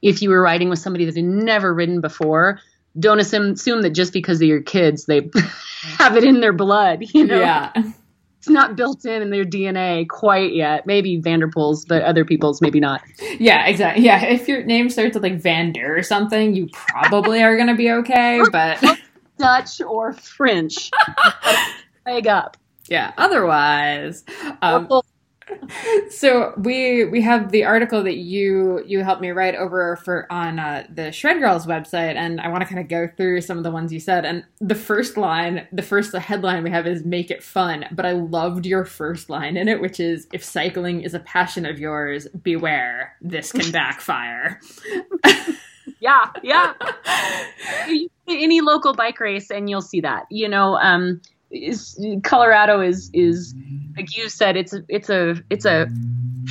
if 0.01 0.21
you 0.21 0.29
were 0.29 0.41
riding 0.41 0.69
with 0.69 0.79
somebody 0.79 1.05
that 1.05 1.15
had 1.15 1.23
never 1.23 1.73
ridden 1.73 2.01
before 2.01 2.59
don't 2.99 3.19
assume, 3.19 3.51
assume 3.53 3.81
that 3.81 3.89
just 3.89 4.13
because 4.13 4.39
they're 4.39 4.47
your 4.47 4.61
kids 4.61 5.05
they 5.05 5.29
have 5.81 6.15
it 6.15 6.23
in 6.23 6.39
their 6.41 6.53
blood 6.53 7.03
you 7.13 7.25
know 7.25 7.39
Yeah. 7.39 7.71
it's 8.37 8.49
not 8.49 8.75
built 8.75 9.05
in 9.05 9.21
in 9.21 9.29
their 9.29 9.45
DNA 9.45 10.05
quite 10.09 10.53
yet. 10.53 10.85
Maybe 10.85 11.15
van 11.15 11.39
der 11.39 11.47
Poel's, 11.47 11.85
but 11.85 12.01
other 12.03 12.25
people's 12.25 12.61
maybe 12.61 12.81
not. 12.81 12.99
Yeah, 13.39 13.65
exactly. 13.67 14.03
Yeah, 14.03 14.21
if 14.25 14.49
your 14.49 14.63
name 14.65 14.89
starts 14.89 15.13
with 15.13 15.23
like 15.23 15.39
Vander 15.41 15.95
or 15.97 16.03
something, 16.03 16.53
you 16.53 16.67
probably 16.73 17.41
are 17.41 17.55
going 17.55 17.69
to 17.69 17.73
be 17.73 17.89
okay. 17.89 18.41
But 18.51 18.83
Dutch 19.37 19.81
or 19.81 20.13
French. 20.13 20.91
Leg 22.05 22.27
up. 22.27 22.57
yeah, 22.89 23.13
otherwise. 23.17 24.23
Um, 24.61 24.87
Well, 24.89 25.05
so 26.09 26.53
we 26.57 27.05
we 27.05 27.21
have 27.21 27.51
the 27.51 27.65
article 27.65 28.01
that 28.03 28.15
you 28.15 28.81
you 28.85 29.03
helped 29.03 29.21
me 29.21 29.31
write 29.31 29.55
over 29.55 29.97
for 29.97 30.25
on 30.31 30.57
uh, 30.59 30.85
the 30.93 31.11
Shred 31.11 31.39
Girls 31.39 31.65
website, 31.65 32.15
and 32.15 32.39
I 32.39 32.47
want 32.47 32.61
to 32.61 32.67
kind 32.67 32.79
of 32.79 32.87
go 32.87 33.07
through 33.17 33.41
some 33.41 33.57
of 33.57 33.63
the 33.63 33.71
ones 33.71 33.91
you 33.91 33.99
said. 33.99 34.25
And 34.25 34.45
the 34.61 34.75
first 34.75 35.17
line, 35.17 35.67
the 35.71 35.81
first 35.81 36.13
headline 36.15 36.63
we 36.63 36.69
have 36.69 36.87
is 36.87 37.03
"Make 37.05 37.29
it 37.31 37.43
fun," 37.43 37.85
but 37.91 38.05
I 38.05 38.13
loved 38.13 38.65
your 38.65 38.85
first 38.85 39.29
line 39.29 39.57
in 39.57 39.67
it, 39.67 39.81
which 39.81 39.99
is 39.99 40.27
"If 40.31 40.43
cycling 40.43 41.01
is 41.01 41.13
a 41.13 41.19
passion 41.19 41.65
of 41.65 41.79
yours, 41.79 42.27
beware, 42.41 43.15
this 43.21 43.51
can 43.51 43.69
backfire." 43.71 44.59
yeah, 45.99 46.31
yeah. 46.41 46.73
You 47.87 48.07
go 48.07 48.07
to 48.07 48.12
Any 48.27 48.61
local 48.61 48.93
bike 48.93 49.19
race, 49.19 49.51
and 49.51 49.69
you'll 49.69 49.81
see 49.81 50.01
that. 50.01 50.25
You 50.29 50.47
know, 50.47 50.75
um, 50.75 51.21
is, 51.51 51.99
Colorado 52.23 52.81
is 52.81 53.09
is 53.13 53.53
like 53.97 54.15
you 54.17 54.29
said, 54.29 54.55
it's 54.57 54.73
a, 54.73 54.83
it's 54.87 55.09
a 55.09 55.35
it's 55.49 55.65
a 55.65 55.87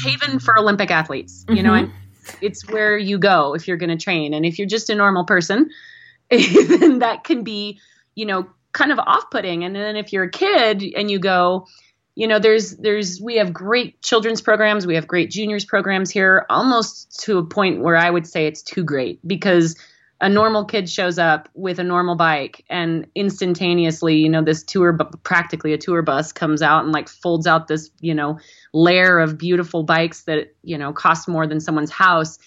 haven 0.05 0.39
for 0.39 0.59
Olympic 0.59 0.91
athletes. 0.91 1.45
You 1.49 1.63
know, 1.63 1.73
Mhm. 1.73 1.79
and 1.85 1.93
it's 2.41 2.69
where 2.69 2.97
you 2.99 3.19
go 3.19 3.55
if 3.55 3.67
you're 3.67 3.77
going 3.79 3.97
to 3.97 4.03
train, 4.03 4.35
and 4.35 4.45
if 4.45 4.59
you're 4.59 4.69
just 4.69 4.91
a 4.91 4.95
normal 4.95 5.25
person, 5.25 5.71
then 6.31 7.01
that 7.01 7.25
can 7.25 7.43
be, 7.43 7.81
you 8.15 8.27
know, 8.27 8.47
kind 8.73 8.93
of 8.93 8.99
off-putting. 8.99 9.65
And 9.65 9.75
then 9.75 9.97
if 9.97 10.13
you're 10.13 10.25
a 10.25 10.31
kid 10.31 10.83
and 10.97 11.11
you 11.11 11.19
go, 11.19 11.67
you 12.15 12.27
know, 12.27 12.39
there's 12.39 12.77
there's 12.77 13.21
we 13.21 13.37
have 13.37 13.53
great 13.53 14.01
children's 14.03 14.41
programs, 14.43 14.87
we 14.87 14.95
have 14.95 15.07
great 15.07 15.31
juniors 15.31 15.65
programs 15.65 16.11
here, 16.11 16.45
almost 16.51 17.21
to 17.25 17.39
a 17.39 17.45
point 17.45 17.81
where 17.81 17.97
I 17.97 18.11
would 18.11 18.27
say 18.27 18.47
it's 18.47 18.63
too 18.63 18.85
great 18.85 19.27
because 19.27 19.77
a 20.23 20.29
normal 20.29 20.65
kid 20.65 20.89
shows 20.89 21.19
up 21.19 21.49
with 21.55 21.81
a 21.81 21.85
normal 21.85 22.15
bike 22.15 22.65
and 22.71 23.07
instantaneously 23.17 24.17
you 24.17 24.29
know 24.29 24.43
this 24.43 24.63
tour 24.63 24.93
bu- 24.93 25.17
practically 25.25 25.73
a 25.73 25.79
tour 25.79 26.01
bus 26.01 26.33
comes 26.33 26.63
out 26.63 26.85
and 26.85 26.93
like 26.93 27.09
folds 27.09 27.47
out 27.47 27.67
this 27.67 27.91
you 28.01 28.15
know 28.15 28.39
layer 28.73 29.19
of 29.19 29.37
beautiful 29.37 29.83
bikes 29.83 30.23
that 30.23 30.55
you 30.63 30.79
know 30.79 30.93
cost 30.93 31.29
more 31.29 31.47
than 31.47 31.61
someone's 31.61 31.91
house. 31.91 32.39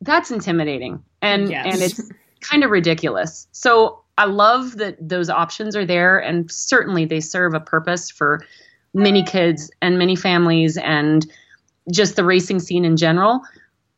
That's 0.00 0.30
intimidating. 0.30 1.02
And 1.20 1.50
Yes. 1.50 1.66
and 1.66 1.82
it's 1.82 2.10
kind 2.40 2.64
of 2.64 2.70
ridiculous. 2.70 3.46
So 3.52 4.00
i 4.16 4.26
love 4.26 4.76
that 4.76 4.96
those 5.00 5.28
options 5.28 5.74
are 5.74 5.84
there 5.84 6.18
and 6.18 6.48
certainly 6.48 7.04
they 7.04 7.18
serve 7.18 7.52
a 7.52 7.58
purpose 7.58 8.12
for 8.12 8.40
many 8.94 9.24
kids 9.24 9.72
and 9.82 9.98
many 9.98 10.14
families 10.14 10.76
and 10.76 11.26
just 11.92 12.14
the 12.14 12.22
racing 12.24 12.60
scene 12.60 12.84
in 12.84 12.96
general. 12.96 13.40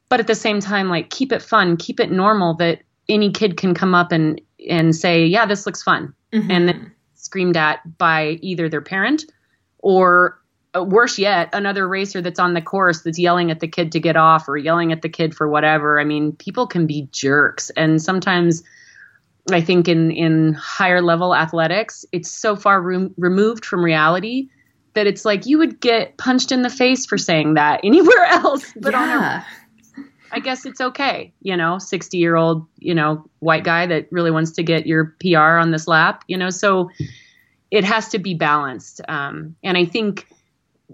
But 0.09 0.21
at 0.21 0.27
the 0.27 0.35
same 0.35 0.61
time 0.61 0.89
like 0.89 1.11
keep 1.11 1.33
it 1.33 1.43
fun 1.43 1.77
keep 1.77 2.01
it 2.01 2.11
normal 2.11 2.55
that 2.55 2.81
any 3.09 3.31
kid 3.31 3.57
can 3.57 3.75
come 3.75 3.95
up 3.95 4.13
and 4.13 4.41
and 4.69 4.95
say 4.97 5.25
yeah 5.25 5.47
this 5.47 5.67
looks 5.67 5.83
fun 5.83 6.13
Mhm. 6.33 6.51
and 6.51 6.69
then 6.69 6.93
screamed 7.15 7.57
at 7.57 7.81
by 7.99 8.39
either 8.43 8.69
their 8.69 8.81
parent 8.81 9.25
or 9.79 10.39
uh, 10.77 10.83
worse 10.83 11.19
yet 11.19 11.49
another 11.53 11.87
racer 11.89 12.21
that's 12.21 12.39
on 12.39 12.55
the 12.55 12.61
course 12.63 13.03
that's 13.03 13.19
yelling 13.19 13.51
at 13.51 13.61
the 13.61 13.69
kid 13.69 13.93
to 13.93 14.01
get 14.01 14.17
off 14.17 14.49
or 14.49 14.57
yelling 14.57 14.93
at 14.93 15.03
the 15.03 15.09
kid 15.09 15.35
for 15.35 15.49
whatever 15.49 16.01
i 16.01 16.05
mean 16.05 16.33
people 16.33 16.67
can 16.67 16.87
be 16.87 17.09
jerks 17.13 17.71
and 17.77 18.03
sometimes 18.03 18.63
i 19.53 19.61
think 19.61 19.87
in 19.89 20.11
in 20.11 20.53
higher 20.55 21.01
level 21.01 21.35
athletics 21.35 22.05
it's 22.13 22.31
so 22.31 22.57
far 22.57 22.81
rem- 22.83 23.15
removed 23.17 23.65
from 23.65 23.85
reality 23.85 24.49
that 24.95 25.07
it's 25.07 25.25
like 25.25 25.47
you 25.47 25.59
would 25.59 25.79
get 25.81 26.17
punched 26.17 26.51
in 26.51 26.63
the 26.63 26.71
face 26.71 27.07
for 27.07 27.19
saying 27.19 27.55
that 27.55 27.81
anywhere 27.85 28.25
else 28.27 28.73
but 28.81 28.95
on 28.95 29.09
a 29.09 29.13
yeah. 29.13 29.45
I 30.33 30.41
guess 30.41 30.67
it's 30.67 30.81
okay, 30.81 31.33
you 31.41 31.57
know, 31.57 31.79
60 31.79 32.19
year 32.19 32.37
old, 32.37 32.67
you 32.79 32.95
know, 32.95 33.29
white 33.39 33.65
guy 33.65 33.87
that 33.87 34.09
really 34.11 34.31
wants 34.31 34.53
to 34.53 34.63
get 34.63 34.87
your 34.87 35.17
PR 35.21 35.59
on 35.59 35.71
this 35.71 35.87
lap, 35.89 36.25
you 36.27 36.37
know, 36.37 36.51
so 36.51 36.91
it 37.71 37.85
has 37.85 38.09
to 38.11 38.19
be 38.19 38.35
balanced. 38.35 39.01
Um, 39.09 39.57
and 39.63 39.77
I 39.77 39.85
think 39.85 40.29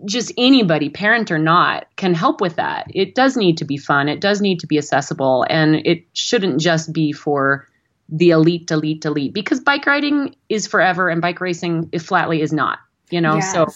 just 0.05 0.33
anybody, 0.39 0.89
parent 0.89 1.31
or 1.31 1.39
not, 1.39 1.87
can 1.97 2.15
help 2.15 2.41
with 2.41 2.57
that. 2.57 2.87
It 2.95 3.15
does 3.15 3.37
need 3.37 3.59
to 3.59 3.65
be 3.65 3.77
fun, 3.77 4.09
it 4.09 4.21
does 4.21 4.41
need 4.41 4.61
to 4.61 4.67
be 4.67 4.79
accessible, 4.79 5.45
and 5.51 5.77
it 5.85 6.05
shouldn't 6.15 6.61
just 6.61 6.93
be 6.93 7.13
for 7.13 7.69
the 8.09 8.31
elite, 8.31 8.71
elite, 8.71 9.05
elite, 9.05 9.33
because 9.33 9.61
bike 9.61 9.87
riding 9.87 10.35
is 10.49 10.67
forever 10.67 11.09
and 11.09 11.21
bike 11.21 11.41
racing 11.41 11.89
is 11.93 12.03
flatly 12.03 12.43
is 12.43 12.53
not, 12.53 12.79
you 13.11 13.21
know, 13.21 13.41
so 13.41 13.67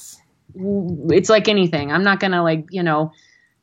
it's 1.10 1.28
like 1.28 1.48
anything. 1.48 1.92
I'm 1.92 2.02
not 2.02 2.20
gonna 2.20 2.42
like 2.42 2.66
you 2.70 2.82
know 2.82 3.12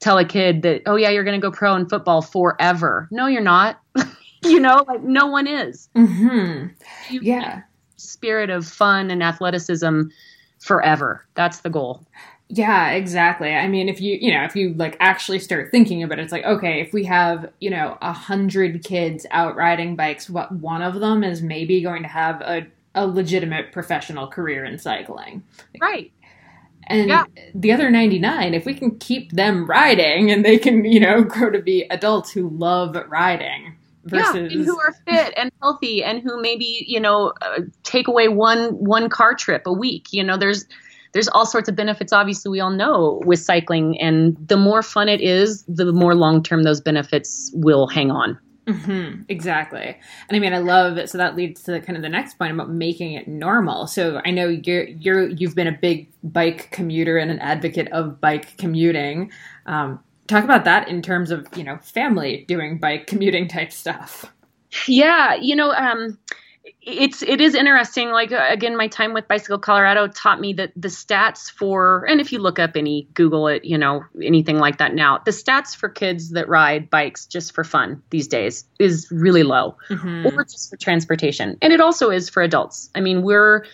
tell 0.04 0.18
a 0.18 0.26
kid 0.26 0.62
that 0.64 0.82
oh 0.86 0.96
yeah 0.96 1.10
you're 1.10 1.24
gonna 1.24 1.40
go 1.40 1.52
pro 1.52 1.76
in 1.76 1.88
football 1.88 2.22
forever. 2.22 3.08
No, 3.12 3.28
you're 3.28 3.42
not. 3.42 3.80
you 4.44 4.60
know, 4.60 4.84
like 4.88 5.02
no 5.02 5.28
one 5.28 5.48
is. 5.48 5.90
Mhm. 5.96 6.72
You 7.10 7.22
Yeah. 7.24 7.62
spirit 7.98 8.50
of 8.50 8.66
fun 8.68 9.10
and 9.10 9.24
athleticism 9.24 10.02
forever. 10.60 11.26
That's 11.36 11.62
the 11.62 11.70
goal. 11.70 12.06
Yeah, 12.50 12.92
exactly. 12.92 13.54
I 13.56 13.68
mean, 13.68 13.90
if 13.90 14.00
you, 14.00 14.18
you 14.22 14.32
know, 14.32 14.44
if 14.44 14.56
you 14.56 14.74
like 14.76 14.96
actually 15.00 15.40
start 15.40 15.72
thinking 15.72 16.04
about 16.04 16.20
it, 16.20 16.24
it's 16.24 16.32
like, 16.32 16.44
okay, 16.46 16.82
if 16.82 16.94
we 16.94 17.04
have, 17.06 17.50
you 17.62 17.70
know, 17.70 17.98
a 18.02 18.14
hundred 18.14 18.84
kids 18.84 19.26
out 19.32 19.56
riding 19.56 19.96
bikes, 19.96 20.30
what 20.30 20.52
one 20.52 20.82
of 20.84 21.00
them 21.00 21.24
is 21.24 21.42
maybe 21.42 21.82
going 21.82 22.04
to 22.04 22.08
have 22.10 22.42
a, 22.42 22.68
a 22.94 23.08
legitimate 23.08 23.72
professional 23.72 24.28
career 24.28 24.66
in 24.66 24.78
cycling. 24.78 25.42
Right. 25.82 26.12
And 26.88 27.10
Yeah. 27.10 27.24
the 27.56 27.72
other 27.72 27.90
99, 27.90 28.54
if 28.54 28.66
we 28.66 28.74
can 28.74 28.98
keep 29.00 29.32
them 29.32 29.66
riding 29.66 30.32
and 30.32 30.44
they 30.44 30.58
can, 30.58 30.86
you 30.86 31.00
know, 31.00 31.24
grow 31.34 31.50
to 31.50 31.62
be 31.62 31.84
adults 31.90 32.32
who 32.32 32.50
love 32.50 32.96
riding 33.10 33.76
Yeah, 34.12 34.22
versus 34.22 34.52
and 34.54 34.66
who 34.66 34.78
are 34.80 34.94
fit 35.08 35.34
and 35.38 35.52
healthy, 35.62 36.04
and 36.04 36.22
who 36.22 36.42
maybe 36.42 36.84
you 36.88 37.00
know 37.00 37.34
uh, 37.42 37.62
take 37.84 38.08
away 38.08 38.28
one 38.28 38.72
one 38.72 39.10
car 39.10 39.34
trip 39.34 39.64
a 39.66 39.74
week. 39.74 40.08
You 40.12 40.24
know, 40.24 40.36
there's 40.38 40.66
there's 41.14 41.30
all 41.30 41.46
sorts 41.46 41.70
of 41.70 41.76
benefits. 41.76 42.12
Obviously, 42.12 42.50
we 42.52 42.60
all 42.60 42.72
know 42.72 43.22
with 43.26 43.40
cycling, 43.40 44.00
and 44.02 44.36
the 44.48 44.58
more 44.58 44.82
fun 44.82 45.08
it 45.08 45.22
is, 45.22 45.64
the 45.68 45.94
more 45.94 46.16
long 46.16 46.44
term 46.44 46.64
those 46.64 46.82
benefits 46.82 47.50
will 47.54 47.88
hang 47.88 48.12
on. 48.12 48.38
Hmm 48.68 49.24
exactly. 49.28 49.84
And 50.30 50.36
I 50.36 50.40
mean, 50.40 50.54
I 50.54 50.60
love 50.60 50.98
it. 50.98 51.10
So 51.10 51.18
that 51.18 51.36
leads 51.36 51.64
to 51.64 51.82
kind 51.82 51.98
of 51.98 52.02
the 52.02 52.10
next 52.10 52.38
point 52.38 52.54
about 52.54 52.70
making 52.70 53.14
it 53.14 53.28
normal. 53.28 53.88
So 53.88 54.22
I 54.24 54.32
know 54.32 54.48
you're 54.48 54.86
you're 54.86 55.30
you've 55.30 55.56
been 55.56 55.68
a 55.68 55.78
big 55.78 56.10
bike 56.24 56.70
commuter 56.72 57.18
and 57.18 57.30
an 57.30 57.40
advocate 57.40 57.92
of 57.92 58.22
bike 58.22 58.58
commuting. 58.58 59.32
Um, 59.66 60.00
talk 60.28 60.46
about 60.46 60.64
that 60.64 60.88
in 60.88 61.02
terms 61.02 61.30
of 61.30 61.46
you 61.58 61.64
know 61.66 61.78
family 61.80 62.46
doing 62.48 62.78
bike 62.78 63.06
commuting 63.08 63.50
type 63.50 63.74
stuff. 63.74 64.32
Yeah, 64.88 65.36
you 65.36 65.56
know, 65.56 65.72
um, 65.74 66.18
it's 66.82 67.22
it 67.22 67.42
is 67.42 67.56
interesting. 67.56 68.12
Like 68.12 68.32
again, 68.32 68.78
my 68.78 68.88
time 68.88 69.14
with 69.14 69.28
Bicycle 69.28 69.60
Colorado 69.60 70.08
taught 70.08 70.40
me 70.40 70.54
that 70.54 70.72
the 70.76 70.88
stats 70.88 71.52
for, 71.52 72.06
and 72.06 72.22
if 72.22 72.32
you 72.32 72.40
look 72.40 72.60
up 72.60 72.72
any 72.76 73.08
Google 73.14 73.48
it, 73.48 73.66
you 73.66 73.78
know 73.78 74.04
anything 74.22 74.58
like 74.58 74.78
that 74.78 74.94
now, 74.94 75.20
the 75.20 75.32
stats 75.32 75.76
for 75.76 75.90
kids 75.90 76.32
that 76.32 76.48
ride 76.48 76.90
bikes 76.90 77.26
just 77.26 77.54
for 77.54 77.64
fun 77.64 78.02
these 78.12 78.28
days 78.28 78.66
is 78.80 79.08
really 79.12 79.44
low, 79.44 79.78
mm-hmm. 79.90 80.28
or 80.28 80.44
just 80.46 80.70
for 80.70 80.78
transportation, 80.78 81.58
and 81.62 81.74
it 81.74 81.82
also 81.82 82.10
is 82.10 82.30
for 82.30 82.42
adults. 82.42 82.90
I 82.96 83.02
mean, 83.02 83.24
we're 83.24 83.66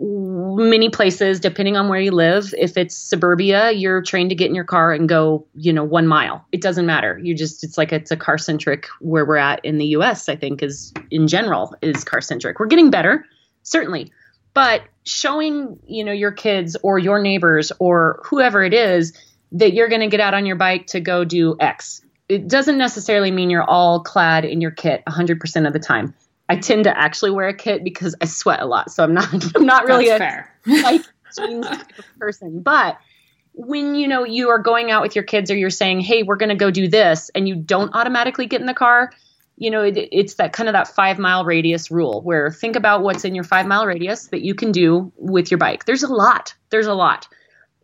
many 0.00 0.88
places 0.88 1.40
depending 1.40 1.76
on 1.76 1.88
where 1.88 2.00
you 2.00 2.10
live 2.10 2.54
if 2.56 2.78
it's 2.78 2.96
suburbia 2.96 3.70
you're 3.72 4.00
trained 4.00 4.30
to 4.30 4.34
get 4.34 4.48
in 4.48 4.54
your 4.54 4.64
car 4.64 4.92
and 4.92 5.08
go 5.08 5.46
you 5.54 5.72
know 5.72 5.84
one 5.84 6.06
mile. 6.06 6.44
It 6.52 6.62
doesn't 6.62 6.86
matter. 6.86 7.18
You 7.22 7.34
just 7.34 7.62
it's 7.62 7.76
like 7.76 7.92
it's 7.92 8.10
a 8.10 8.16
car 8.16 8.38
centric 8.38 8.86
where 9.00 9.26
we're 9.26 9.36
at 9.36 9.62
in 9.64 9.76
the 9.76 9.86
us 9.88 10.28
i 10.28 10.36
think 10.36 10.62
is 10.62 10.94
in 11.10 11.28
general 11.28 11.74
is 11.82 12.02
car 12.04 12.22
centric 12.22 12.58
we're 12.58 12.66
getting 12.66 12.90
better 12.90 13.26
certainly. 13.62 14.10
But 14.54 14.82
showing 15.04 15.78
you 15.86 16.04
know 16.04 16.12
your 16.12 16.32
kids 16.32 16.76
or 16.82 16.98
your 16.98 17.20
neighbors 17.20 17.70
or 17.78 18.22
whoever 18.24 18.64
it 18.64 18.72
is 18.72 19.12
that 19.52 19.74
you're 19.74 19.88
going 19.88 20.00
to 20.00 20.08
get 20.08 20.20
out 20.20 20.34
on 20.34 20.46
your 20.46 20.56
bike 20.56 20.86
to 20.88 21.00
go 21.00 21.24
do 21.24 21.56
x. 21.60 22.02
It 22.28 22.48
doesn't 22.48 22.78
necessarily 22.78 23.30
mean 23.32 23.50
you're 23.50 23.68
all 23.68 24.00
clad 24.00 24.44
in 24.44 24.60
your 24.60 24.70
kit 24.70 25.02
100% 25.06 25.66
of 25.66 25.72
the 25.72 25.80
time 25.80 26.14
I 26.50 26.56
tend 26.56 26.84
to 26.84 26.98
actually 26.98 27.30
wear 27.30 27.48
a 27.48 27.54
kit 27.54 27.84
because 27.84 28.16
I 28.20 28.24
sweat 28.24 28.60
a 28.60 28.66
lot. 28.66 28.90
So 28.90 29.04
I'm 29.04 29.14
not 29.14 29.32
I'm 29.56 29.64
not 29.66 29.84
really 29.84 30.08
That's 30.08 30.20
a 30.20 30.24
fair. 30.24 30.82
like 30.82 31.02
jeans 31.36 31.66
person. 32.18 32.60
But 32.60 32.98
when 33.52 33.94
you 33.94 34.08
know 34.08 34.24
you 34.24 34.48
are 34.50 34.58
going 34.58 34.90
out 34.90 35.02
with 35.02 35.14
your 35.14 35.24
kids 35.24 35.50
or 35.50 35.56
you're 35.56 35.70
saying, 35.70 36.00
"Hey, 36.00 36.24
we're 36.24 36.36
going 36.36 36.48
to 36.50 36.56
go 36.56 36.70
do 36.70 36.88
this," 36.88 37.30
and 37.34 37.48
you 37.48 37.54
don't 37.54 37.94
automatically 37.94 38.46
get 38.46 38.60
in 38.60 38.66
the 38.66 38.74
car, 38.74 39.12
you 39.56 39.70
know, 39.70 39.82
it, 39.82 39.96
it's 39.96 40.34
that 40.34 40.52
kind 40.52 40.68
of 40.68 40.72
that 40.72 40.88
five 40.88 41.18
mile 41.18 41.44
radius 41.44 41.90
rule 41.90 42.20
where 42.22 42.50
think 42.50 42.74
about 42.74 43.02
what's 43.02 43.24
in 43.24 43.34
your 43.34 43.44
five 43.44 43.66
mile 43.66 43.86
radius 43.86 44.26
that 44.28 44.42
you 44.42 44.54
can 44.54 44.72
do 44.72 45.12
with 45.16 45.50
your 45.50 45.58
bike. 45.58 45.84
There's 45.84 46.02
a 46.02 46.12
lot. 46.12 46.54
There's 46.70 46.86
a 46.86 46.94
lot. 46.94 47.28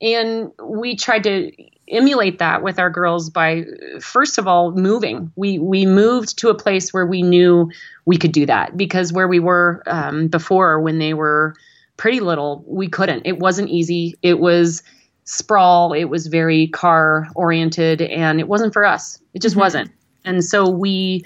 And 0.01 0.51
we 0.61 0.97
tried 0.97 1.25
to 1.25 1.53
emulate 1.89 2.39
that 2.39 2.63
with 2.63 2.79
our 2.79 2.91
girls 2.91 3.31
by 3.31 3.65
first 4.01 4.39
of 4.39 4.47
all 4.47 4.73
moving. 4.73 5.33
We 5.37 5.59
we 5.59 5.87
moved 5.87 6.39
to 6.39 6.49
a 6.49 6.55
place 6.55 6.93
where 6.93 7.07
we 7.07 7.23
knew 7.23 7.71
we 8.05 8.17
could 8.17 8.33
do 8.33 8.47
that 8.47 8.77
because 8.77 9.13
where 9.13 9.29
we 9.29 9.39
were 9.39 9.83
um, 9.87 10.29
before 10.29 10.81
when 10.81 10.99
they 10.99 11.15
were 11.15 11.55
pretty 11.97 12.21
little, 12.21 12.65
we 12.67 12.89
couldn't. 12.89 13.23
It 13.25 13.39
wasn't 13.39 13.71
easy. 13.71 14.17
It 14.23 14.39
was 14.39 14.83
sprawl. 15.25 15.93
It 15.93 16.05
was 16.05 16.27
very 16.27 16.69
car 16.69 17.29
oriented, 17.35 18.03
and 18.03 18.41
it 18.41 18.49
wasn't 18.49 18.73
for 18.73 18.85
us. 18.85 19.21
It 19.35 19.43
just 19.43 19.55
mm-hmm. 19.55 19.61
wasn't. 19.61 19.91
And 20.25 20.45
so 20.45 20.69
we, 20.69 21.25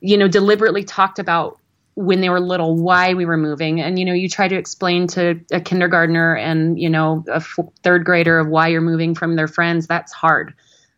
you 0.00 0.16
know, 0.16 0.28
deliberately 0.28 0.84
talked 0.84 1.18
about 1.18 1.58
when 1.94 2.20
they 2.20 2.28
were 2.28 2.40
little 2.40 2.76
why 2.76 3.14
we 3.14 3.24
were 3.24 3.36
moving. 3.36 3.80
And 3.80 3.98
you 3.98 4.04
know 4.04 4.12
you 4.12 4.28
try 4.28 4.48
to 4.48 4.56
explain 4.56 5.06
to 5.08 5.40
a 5.52 5.60
kindergartner 5.60 6.34
and 6.34 6.78
you 6.78 6.90
know 6.90 7.24
a 7.28 7.36
f- 7.36 7.58
third 7.82 8.04
grader 8.04 8.38
of 8.38 8.48
why 8.48 8.68
you're 8.68 8.80
moving 8.80 9.14
from 9.14 9.36
their 9.36 9.48
friends 9.48 9.86
that's 9.86 10.12
hard. 10.12 10.54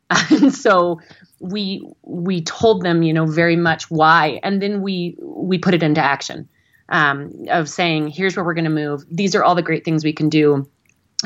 And 0.31 0.55
so 0.55 1.01
we 1.41 1.87
we 2.03 2.43
told 2.43 2.83
them 2.83 3.03
you 3.03 3.13
know 3.13 3.27
very 3.27 3.57
much 3.57 3.91
why. 3.91 4.41
And 4.43 4.63
then 4.63 4.83
we 4.83 5.17
we 5.21 5.59
put 5.59 5.75
it 5.75 5.83
into 5.83 6.01
action 6.01 6.49
um, 6.89 7.47
of 7.49 7.69
saying 7.69 8.09
here's 8.09 8.37
where 8.37 8.45
we're 8.45 8.55
going 8.55 8.65
to 8.65 8.71
move. 8.71 9.05
These 9.11 9.35
are 9.35 9.45
all 9.45 9.55
the 9.55 9.63
great 9.63 9.85
things 9.85 10.05
we 10.05 10.13
can 10.13 10.29
do. 10.29 10.69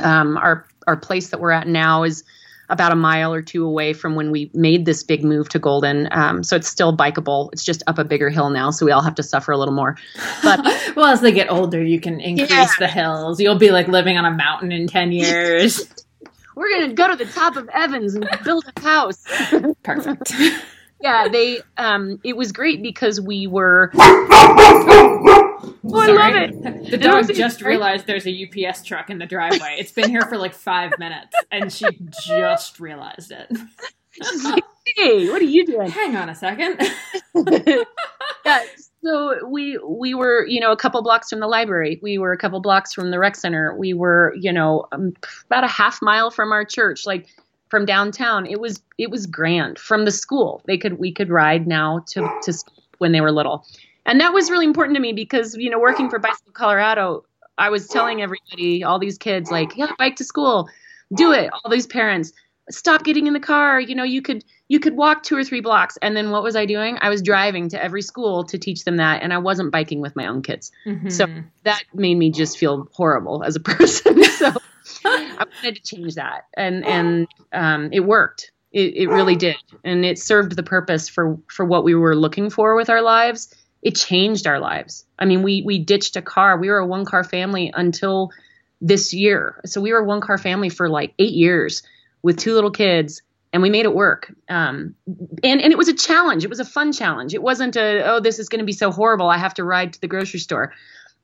Um, 0.02 0.36
our 0.36 0.66
our 0.86 0.96
place 0.96 1.28
that 1.30 1.40
we're 1.40 1.50
at 1.50 1.68
now 1.68 2.04
is 2.04 2.24
about 2.70 2.92
a 2.92 2.96
mile 2.96 3.34
or 3.34 3.42
two 3.42 3.64
away 3.64 3.92
from 3.92 4.14
when 4.14 4.30
we 4.30 4.50
made 4.54 4.86
this 4.86 5.02
big 5.02 5.24
move 5.24 5.48
to 5.50 5.58
Golden. 5.58 6.08
Um, 6.12 6.42
so 6.42 6.56
it's 6.56 6.68
still 6.68 6.96
bikeable. 6.96 7.50
It's 7.52 7.64
just 7.64 7.82
up 7.86 7.98
a 7.98 8.04
bigger 8.04 8.30
hill 8.30 8.50
now, 8.50 8.70
so 8.70 8.86
we 8.86 8.92
all 8.92 9.02
have 9.02 9.14
to 9.16 9.22
suffer 9.22 9.52
a 9.52 9.58
little 9.58 9.74
more. 9.74 9.96
But 10.42 10.60
well, 10.96 11.06
as 11.06 11.20
they 11.20 11.32
get 11.32 11.50
older, 11.50 11.82
you 11.82 12.00
can 12.00 12.20
increase 12.20 12.50
yeah. 12.50 12.72
the 12.78 12.88
hills. 12.88 13.40
You'll 13.40 13.58
be 13.58 13.70
like 13.70 13.88
living 13.88 14.16
on 14.16 14.24
a 14.24 14.30
mountain 14.30 14.72
in 14.72 14.86
ten 14.86 15.12
years. 15.12 15.88
We're 16.56 16.70
gonna 16.78 16.94
go 16.94 17.08
to 17.08 17.16
the 17.16 17.30
top 17.30 17.56
of 17.56 17.68
Evans 17.70 18.14
and 18.14 18.28
build 18.44 18.64
a 18.76 18.80
house. 18.80 19.24
Perfect. 19.82 20.32
yeah, 21.00 21.28
they. 21.28 21.60
Um, 21.76 22.20
it 22.24 22.36
was 22.36 22.52
great 22.52 22.82
because 22.82 23.20
we 23.20 23.46
were. 23.46 23.90
Oh, 25.84 25.98
I 25.98 26.06
love 26.06 26.34
it. 26.36 26.90
The 26.90 26.98
dog 26.98 27.32
just 27.32 27.62
realized 27.62 28.06
there's 28.06 28.26
a 28.26 28.46
UPS 28.46 28.82
truck 28.84 29.10
in 29.10 29.18
the 29.18 29.26
driveway. 29.26 29.76
It's 29.78 29.92
been 29.92 30.10
here 30.10 30.22
for 30.22 30.36
like 30.36 30.54
five 30.54 30.92
minutes, 30.98 31.34
and 31.50 31.72
she 31.72 31.86
just 32.26 32.80
realized 32.80 33.32
it. 33.32 33.50
She's 34.10 34.44
like, 34.44 34.64
"Hey, 34.96 35.30
what 35.30 35.40
are 35.40 35.46
you 35.46 35.64
doing?" 35.66 35.90
Hang 35.90 36.16
on 36.16 36.28
a 36.28 36.34
second. 36.34 36.80
yeah, 38.44 38.62
so 39.02 39.46
we 39.46 39.78
we 39.78 40.14
were 40.14 40.44
you 40.46 40.60
know 40.60 40.72
a 40.72 40.76
couple 40.76 41.02
blocks 41.02 41.30
from 41.30 41.40
the 41.40 41.46
library. 41.46 41.98
We 42.02 42.18
were 42.18 42.32
a 42.32 42.38
couple 42.38 42.60
blocks 42.60 42.92
from 42.92 43.10
the 43.10 43.18
rec 43.18 43.36
center. 43.36 43.74
We 43.76 43.94
were 43.94 44.34
you 44.38 44.52
know 44.52 44.86
um, 44.92 45.14
about 45.46 45.64
a 45.64 45.68
half 45.68 46.02
mile 46.02 46.30
from 46.30 46.52
our 46.52 46.64
church. 46.64 47.06
Like 47.06 47.28
from 47.68 47.86
downtown, 47.86 48.46
it 48.46 48.60
was 48.60 48.82
it 48.98 49.10
was 49.10 49.26
grand. 49.26 49.78
From 49.78 50.04
the 50.04 50.10
school, 50.10 50.60
they 50.66 50.76
could 50.76 50.98
we 50.98 51.12
could 51.12 51.30
ride 51.30 51.66
now 51.66 52.04
to 52.08 52.28
to 52.42 52.52
when 52.98 53.12
they 53.12 53.22
were 53.22 53.32
little 53.32 53.64
and 54.10 54.20
that 54.20 54.34
was 54.34 54.50
really 54.50 54.66
important 54.66 54.96
to 54.96 55.00
me 55.00 55.12
because 55.12 55.56
you 55.56 55.70
know 55.70 55.78
working 55.78 56.10
for 56.10 56.18
bicycle 56.18 56.52
colorado 56.52 57.24
i 57.56 57.70
was 57.70 57.88
telling 57.88 58.20
everybody 58.20 58.84
all 58.84 58.98
these 58.98 59.16
kids 59.16 59.50
like 59.50 59.76
yeah 59.76 59.92
bike 59.98 60.16
to 60.16 60.24
school. 60.24 60.68
Do 61.12 61.32
it. 61.32 61.50
All 61.52 61.70
these 61.70 61.86
parents 61.86 62.32
stop 62.70 63.02
getting 63.02 63.26
in 63.26 63.32
the 63.32 63.40
car. 63.40 63.80
You 63.80 63.94
know 63.96 64.04
you 64.04 64.22
could 64.22 64.44
you 64.68 64.78
could 64.78 64.96
walk 64.96 65.24
two 65.24 65.36
or 65.36 65.42
three 65.42 65.60
blocks. 65.60 65.98
And 66.02 66.16
then 66.16 66.30
what 66.30 66.42
was 66.42 66.54
i 66.54 66.66
doing? 66.66 66.98
I 67.00 67.08
was 67.08 67.20
driving 67.20 67.68
to 67.70 67.82
every 67.82 68.02
school 68.02 68.44
to 68.44 68.58
teach 68.58 68.84
them 68.84 68.96
that 68.98 69.22
and 69.22 69.32
i 69.32 69.38
wasn't 69.38 69.72
biking 69.72 70.00
with 70.00 70.14
my 70.14 70.26
own 70.26 70.42
kids. 70.42 70.70
Mm-hmm. 70.86 71.08
so 71.08 71.26
that 71.64 71.82
made 71.94 72.16
me 72.16 72.30
just 72.30 72.58
feel 72.58 72.88
horrible 72.92 73.42
as 73.42 73.56
a 73.56 73.60
person. 73.70 74.22
So 74.24 74.52
i 75.04 75.46
wanted 75.62 75.76
to 75.76 75.82
change 75.82 76.14
that. 76.14 76.46
And 76.54 76.84
and 76.86 77.26
um, 77.52 77.90
it 77.92 78.00
worked. 78.00 78.52
It, 78.72 78.94
it 78.94 79.08
really 79.08 79.34
did. 79.34 79.56
And 79.82 80.04
it 80.04 80.16
served 80.16 80.54
the 80.54 80.62
purpose 80.62 81.08
for 81.08 81.36
for 81.48 81.64
what 81.64 81.82
we 81.82 81.94
were 81.94 82.14
looking 82.14 82.50
for 82.50 82.76
with 82.76 82.88
our 82.88 83.02
lives 83.02 83.52
it 83.82 83.96
changed 83.96 84.46
our 84.46 84.60
lives. 84.60 85.06
I 85.18 85.24
mean, 85.24 85.42
we 85.42 85.62
we 85.62 85.78
ditched 85.78 86.16
a 86.16 86.22
car. 86.22 86.58
We 86.58 86.68
were 86.68 86.78
a 86.78 86.86
one 86.86 87.04
car 87.04 87.24
family 87.24 87.72
until 87.74 88.30
this 88.80 89.12
year. 89.12 89.60
So 89.66 89.80
we 89.80 89.92
were 89.92 90.00
a 90.00 90.04
one 90.04 90.20
car 90.20 90.38
family 90.38 90.68
for 90.68 90.88
like 90.88 91.14
eight 91.18 91.32
years 91.32 91.82
with 92.22 92.38
two 92.38 92.54
little 92.54 92.70
kids, 92.70 93.22
and 93.52 93.62
we 93.62 93.70
made 93.70 93.86
it 93.86 93.94
work. 93.94 94.32
Um, 94.48 94.94
and 95.42 95.60
and 95.60 95.72
it 95.72 95.78
was 95.78 95.88
a 95.88 95.94
challenge. 95.94 96.44
It 96.44 96.50
was 96.50 96.60
a 96.60 96.64
fun 96.64 96.92
challenge. 96.92 97.34
It 97.34 97.42
wasn't 97.42 97.76
a 97.76 98.12
oh 98.12 98.20
this 98.20 98.38
is 98.38 98.48
going 98.48 98.60
to 98.60 98.66
be 98.66 98.72
so 98.72 98.90
horrible. 98.90 99.28
I 99.28 99.38
have 99.38 99.54
to 99.54 99.64
ride 99.64 99.94
to 99.94 100.00
the 100.00 100.08
grocery 100.08 100.40
store. 100.40 100.72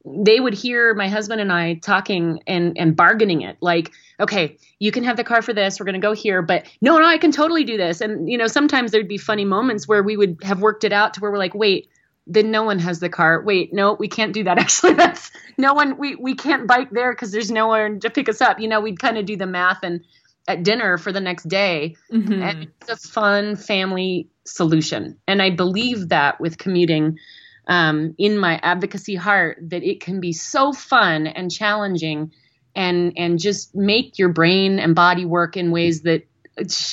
They 0.04 0.38
would 0.38 0.54
hear 0.54 0.94
my 0.94 1.08
husband 1.08 1.40
and 1.40 1.52
I 1.52 1.74
talking 1.74 2.40
and 2.46 2.78
and 2.78 2.94
bargaining 2.94 3.42
it 3.42 3.56
like 3.60 3.90
okay 4.20 4.56
you 4.78 4.92
can 4.92 5.02
have 5.02 5.16
the 5.16 5.24
car 5.24 5.42
for 5.42 5.52
this 5.52 5.80
we're 5.80 5.84
going 5.84 6.00
to 6.00 6.06
go 6.06 6.12
here 6.12 6.42
but 6.42 6.64
no 6.80 6.96
no 6.96 7.04
I 7.04 7.18
can 7.18 7.32
totally 7.32 7.64
do 7.64 7.76
this 7.76 8.00
and 8.00 8.30
you 8.30 8.38
know 8.38 8.46
sometimes 8.46 8.92
there'd 8.92 9.08
be 9.08 9.18
funny 9.18 9.44
moments 9.44 9.88
where 9.88 10.04
we 10.04 10.16
would 10.16 10.38
have 10.42 10.60
worked 10.60 10.84
it 10.84 10.92
out 10.92 11.14
to 11.14 11.20
where 11.20 11.32
we're 11.32 11.38
like 11.38 11.56
wait 11.56 11.88
then 12.26 12.50
no 12.50 12.64
one 12.64 12.78
has 12.80 12.98
the 12.98 13.08
car. 13.08 13.42
Wait, 13.42 13.72
no, 13.72 13.94
we 13.94 14.08
can't 14.08 14.32
do 14.32 14.44
that. 14.44 14.58
Actually, 14.58 14.94
that's 14.94 15.30
no 15.56 15.74
one. 15.74 15.98
We 15.98 16.16
we 16.16 16.34
can't 16.34 16.66
bike 16.66 16.90
there 16.90 17.12
because 17.12 17.32
there's 17.32 17.50
no 17.50 17.68
one 17.68 18.00
to 18.00 18.10
pick 18.10 18.28
us 18.28 18.40
up. 18.40 18.60
You 18.60 18.68
know, 18.68 18.80
we'd 18.80 18.98
kind 18.98 19.18
of 19.18 19.26
do 19.26 19.36
the 19.36 19.46
math 19.46 19.82
and 19.82 20.04
at 20.48 20.62
dinner 20.62 20.96
for 20.96 21.12
the 21.12 21.20
next 21.20 21.48
day, 21.48 21.96
mm-hmm. 22.12 22.42
and 22.42 22.68
it's 22.80 22.90
a 22.90 23.08
fun 23.08 23.56
family 23.56 24.28
solution. 24.44 25.18
And 25.26 25.42
I 25.42 25.50
believe 25.50 26.10
that 26.10 26.40
with 26.40 26.56
commuting, 26.56 27.18
um, 27.66 28.14
in 28.16 28.38
my 28.38 28.60
advocacy 28.62 29.16
heart, 29.16 29.58
that 29.70 29.82
it 29.82 30.00
can 30.00 30.20
be 30.20 30.32
so 30.32 30.72
fun 30.72 31.26
and 31.26 31.50
challenging, 31.50 32.32
and 32.74 33.12
and 33.16 33.38
just 33.38 33.74
make 33.74 34.18
your 34.18 34.28
brain 34.28 34.78
and 34.78 34.94
body 34.94 35.24
work 35.24 35.56
in 35.56 35.70
ways 35.70 36.02
that 36.02 36.26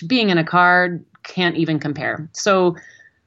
being 0.08 0.30
in 0.30 0.38
a 0.38 0.44
car 0.44 1.02
can't 1.24 1.56
even 1.56 1.80
compare. 1.80 2.30
So 2.34 2.76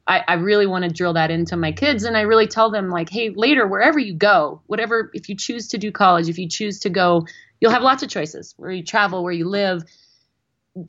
I, 0.07 0.23
I 0.27 0.33
really 0.35 0.65
want 0.65 0.85
to 0.85 0.89
drill 0.89 1.13
that 1.13 1.31
into 1.31 1.57
my 1.57 1.71
kids 1.71 2.03
and 2.03 2.15
I 2.15 2.21
really 2.21 2.47
tell 2.47 2.71
them 2.71 2.89
like, 2.89 3.09
hey, 3.09 3.29
later, 3.29 3.67
wherever 3.67 3.99
you 3.99 4.13
go, 4.13 4.61
whatever 4.67 5.11
if 5.13 5.27
you 5.27 5.35
choose 5.35 5.67
to 5.69 5.77
do 5.77 5.91
college, 5.91 6.29
if 6.29 6.37
you 6.37 6.47
choose 6.47 6.79
to 6.79 6.89
go, 6.89 7.27
you'll 7.59 7.71
have 7.71 7.83
lots 7.83 8.03
of 8.03 8.09
choices 8.09 8.53
where 8.57 8.71
you 8.71 8.83
travel, 8.83 9.23
where 9.23 9.33
you 9.33 9.47
live. 9.47 9.83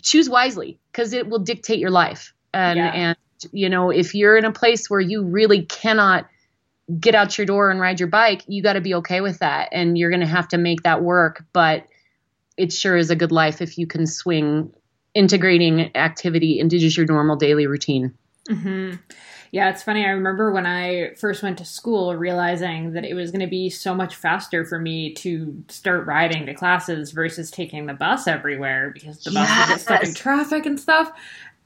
Choose 0.02 0.28
wisely 0.28 0.78
because 0.92 1.12
it 1.12 1.28
will 1.28 1.40
dictate 1.40 1.78
your 1.78 1.90
life. 1.90 2.34
And 2.52 2.78
yeah. 2.78 2.92
and 2.92 3.16
you 3.52 3.68
know, 3.68 3.90
if 3.90 4.14
you're 4.14 4.36
in 4.36 4.44
a 4.44 4.52
place 4.52 4.88
where 4.90 5.00
you 5.00 5.24
really 5.24 5.62
cannot 5.62 6.28
get 6.98 7.14
out 7.14 7.36
your 7.36 7.46
door 7.46 7.70
and 7.70 7.80
ride 7.80 8.00
your 8.00 8.08
bike, 8.08 8.42
you 8.46 8.62
got 8.62 8.74
to 8.74 8.80
be 8.80 8.94
okay 8.94 9.20
with 9.20 9.40
that. 9.40 9.70
And 9.72 9.96
you're 9.96 10.10
going 10.10 10.20
to 10.20 10.26
have 10.26 10.48
to 10.48 10.58
make 10.58 10.82
that 10.82 11.02
work. 11.02 11.44
But 11.52 11.86
it 12.56 12.72
sure 12.72 12.96
is 12.96 13.10
a 13.10 13.16
good 13.16 13.32
life 13.32 13.62
if 13.62 13.78
you 13.78 13.86
can 13.86 14.06
swing 14.06 14.72
integrating 15.14 15.96
activity 15.96 16.60
into 16.60 16.78
just 16.78 16.96
your 16.96 17.06
normal 17.06 17.36
daily 17.36 17.66
routine. 17.66 18.14
Mm-hmm. 18.48 18.96
Yeah, 19.50 19.70
it's 19.70 19.82
funny. 19.82 20.04
I 20.04 20.10
remember 20.10 20.52
when 20.52 20.66
I 20.66 21.14
first 21.18 21.42
went 21.42 21.58
to 21.58 21.64
school 21.64 22.14
realizing 22.14 22.92
that 22.92 23.04
it 23.04 23.14
was 23.14 23.30
going 23.30 23.40
to 23.40 23.46
be 23.46 23.70
so 23.70 23.94
much 23.94 24.14
faster 24.14 24.64
for 24.64 24.78
me 24.78 25.14
to 25.14 25.64
start 25.68 26.06
riding 26.06 26.46
to 26.46 26.54
classes 26.54 27.12
versus 27.12 27.50
taking 27.50 27.86
the 27.86 27.94
bus 27.94 28.26
everywhere 28.26 28.90
because 28.92 29.22
the 29.24 29.30
bus 29.30 29.48
yes. 29.48 29.68
would 29.68 29.74
get 29.74 29.80
stuck 29.80 30.04
in 30.04 30.14
traffic 30.14 30.66
and 30.66 30.78
stuff. 30.78 31.10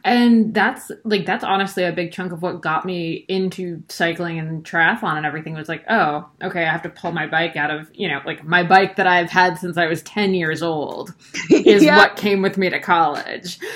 And 0.05 0.53
that's 0.53 0.91
like 1.05 1.27
that's 1.27 1.45
honestly 1.45 1.85
a 1.85 1.93
big 1.93 2.11
chunk 2.11 2.33
of 2.33 2.43
what 2.43 2.61
got 2.61 2.85
me 2.85 3.25
into 3.29 3.83
cycling 3.89 4.37
and 4.39 4.65
triathlon 4.65 5.17
and 5.17 5.27
everything 5.27 5.55
was 5.55 5.69
like, 5.69 5.85
oh, 5.89 6.29
okay, 6.43 6.65
I 6.65 6.73
have 6.73 6.83
to 6.83 6.89
pull 6.89 7.13
my 7.13 7.29
bike 7.29 7.55
out 7.55 7.71
of, 7.71 7.89
you 7.95 8.09
know, 8.09 8.21
like 8.27 8.45
my 8.45 8.65
bike 8.65 8.97
that 8.97 9.07
I've 9.07 9.31
had 9.31 9.59
since 9.59 9.77
I 9.77 9.87
was 9.87 10.03
10 10.03 10.35
years 10.35 10.61
old 10.63 11.15
is 11.51 11.85
Yeah. 11.85 11.97
what 11.97 12.17
came 12.17 12.43
with 12.43 12.59
me 12.59 12.69
to 12.71 12.81
college. 12.81 13.59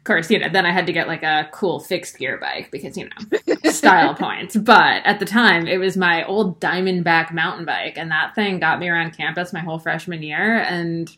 of 0.00 0.04
course, 0.04 0.30
you 0.30 0.38
know, 0.38 0.48
then 0.48 0.64
I 0.64 0.72
had 0.72 0.86
to 0.86 0.92
get 0.94 1.08
like 1.08 1.22
a 1.22 1.48
cool 1.52 1.78
fixed 1.78 2.18
gear 2.18 2.38
bike 2.40 2.70
because, 2.72 2.96
you 2.96 3.08
know, 3.08 3.70
style 3.70 4.14
points. 4.18 4.56
But 4.56 5.02
at 5.04 5.18
the 5.20 5.26
time, 5.26 5.66
it 5.66 5.76
was 5.78 5.96
my 5.96 6.24
old 6.24 6.58
Diamondback 6.60 7.32
mountain 7.34 7.66
bike, 7.66 7.98
and 7.98 8.10
that 8.10 8.34
thing 8.34 8.58
got 8.60 8.78
me 8.78 8.88
around 8.88 9.16
campus 9.16 9.52
my 9.52 9.60
whole 9.60 9.78
freshman 9.78 10.22
year. 10.22 10.58
And 10.62 11.10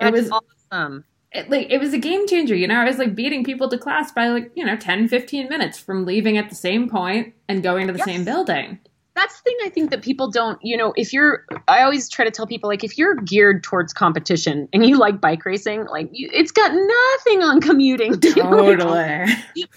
it 0.00 0.12
was 0.12 0.30
awesome. 0.72 1.04
it, 1.32 1.48
like 1.50 1.68
it 1.70 1.78
was 1.78 1.92
a 1.92 1.98
game 1.98 2.26
changer 2.26 2.54
you 2.54 2.66
know 2.66 2.76
i 2.80 2.84
was 2.84 2.96
like 2.98 3.14
beating 3.14 3.44
people 3.44 3.68
to 3.68 3.76
class 3.78 4.10
by 4.12 4.28
like 4.28 4.50
you 4.54 4.64
know 4.64 4.76
10 4.76 5.08
15 5.08 5.48
minutes 5.48 5.78
from 5.78 6.04
leaving 6.06 6.38
at 6.38 6.48
the 6.48 6.54
same 6.54 6.88
point 6.88 7.34
and 7.48 7.62
going 7.62 7.86
to 7.86 7.92
the 7.92 7.98
Yes. 7.98 8.06
same 8.06 8.24
building 8.24 8.78
That's 9.14 9.36
the 9.40 9.42
thing 9.42 9.56
I 9.64 9.68
think 9.68 9.90
that 9.90 10.02
people 10.02 10.30
don't, 10.30 10.58
you 10.62 10.76
know, 10.76 10.92
if 10.96 11.12
you're, 11.12 11.44
I 11.66 11.82
always 11.82 12.08
try 12.08 12.24
to 12.24 12.30
tell 12.30 12.46
people, 12.46 12.68
like, 12.70 12.84
if 12.84 12.96
you're 12.96 13.16
geared 13.16 13.62
towards 13.62 13.92
competition 13.92 14.68
and 14.72 14.86
you 14.86 14.98
like 14.98 15.20
bike 15.20 15.44
racing, 15.44 15.86
like, 15.86 16.08
you, 16.12 16.30
it's 16.32 16.52
got 16.52 16.72
nothing 16.72 17.42
on 17.42 17.60
commuting. 17.60 18.18
to 18.20 18.28
with 18.64 18.78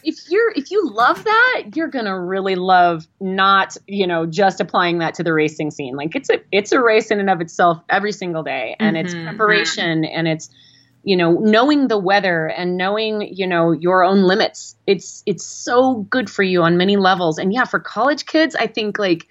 if 0.03 0.15
you're 0.29 0.51
if 0.55 0.69
you 0.71 0.87
love 0.89 1.23
that 1.23 1.63
you're 1.75 1.87
gonna 1.87 2.19
really 2.19 2.55
love 2.55 3.07
not 3.19 3.75
you 3.87 4.05
know 4.05 4.25
just 4.25 4.59
applying 4.59 4.99
that 4.99 5.15
to 5.15 5.23
the 5.23 5.33
racing 5.33 5.71
scene 5.71 5.95
like 5.95 6.15
it's 6.15 6.29
a 6.29 6.39
it's 6.51 6.71
a 6.71 6.79
race 6.81 7.09
in 7.11 7.19
and 7.19 7.29
of 7.29 7.41
itself 7.41 7.81
every 7.89 8.11
single 8.11 8.43
day 8.43 8.75
and 8.79 8.95
it's 8.97 9.13
Mhm. 9.13 9.23
preparation 9.25 10.05
and 10.05 10.27
it's 10.27 10.49
you 11.03 11.17
know 11.17 11.33
knowing 11.33 11.87
the 11.87 11.97
weather 11.97 12.47
and 12.47 12.77
knowing 12.77 13.21
you 13.33 13.47
know 13.47 13.71
your 13.71 14.03
own 14.03 14.23
limits. 14.23 14.75
It's 14.87 15.23
it's 15.25 15.45
so 15.45 16.05
good 16.09 16.29
for 16.29 16.43
you 16.43 16.63
on 16.63 16.77
many 16.77 16.97
levels. 16.97 17.37
And 17.37 17.53
yeah 17.53 17.65
for 17.65 17.79
college 17.79 18.25
kids 18.25 18.55
i 18.55 18.67
think 18.67 18.99
like 18.99 19.27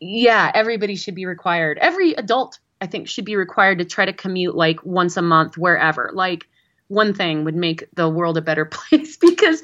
yeah 0.00 0.50
everybody 0.54 0.96
should 0.96 1.14
be 1.14 1.26
required. 1.26 1.78
Every 1.80 2.12
adult 2.14 2.58
i 2.80 2.86
think 2.86 3.08
should 3.08 3.24
be 3.24 3.36
required 3.36 3.78
to 3.78 3.84
try 3.84 4.04
to 4.04 4.12
commute 4.12 4.54
like 4.56 4.84
once 4.84 5.16
a 5.16 5.22
month 5.22 5.56
wherever. 5.56 6.10
Like 6.14 6.46
one 6.88 7.14
thing 7.14 7.44
would 7.44 7.54
make 7.56 7.84
the 7.94 8.08
world 8.08 8.36
a 8.36 8.42
better 8.42 8.64
place 8.78 9.16
because 9.16 9.62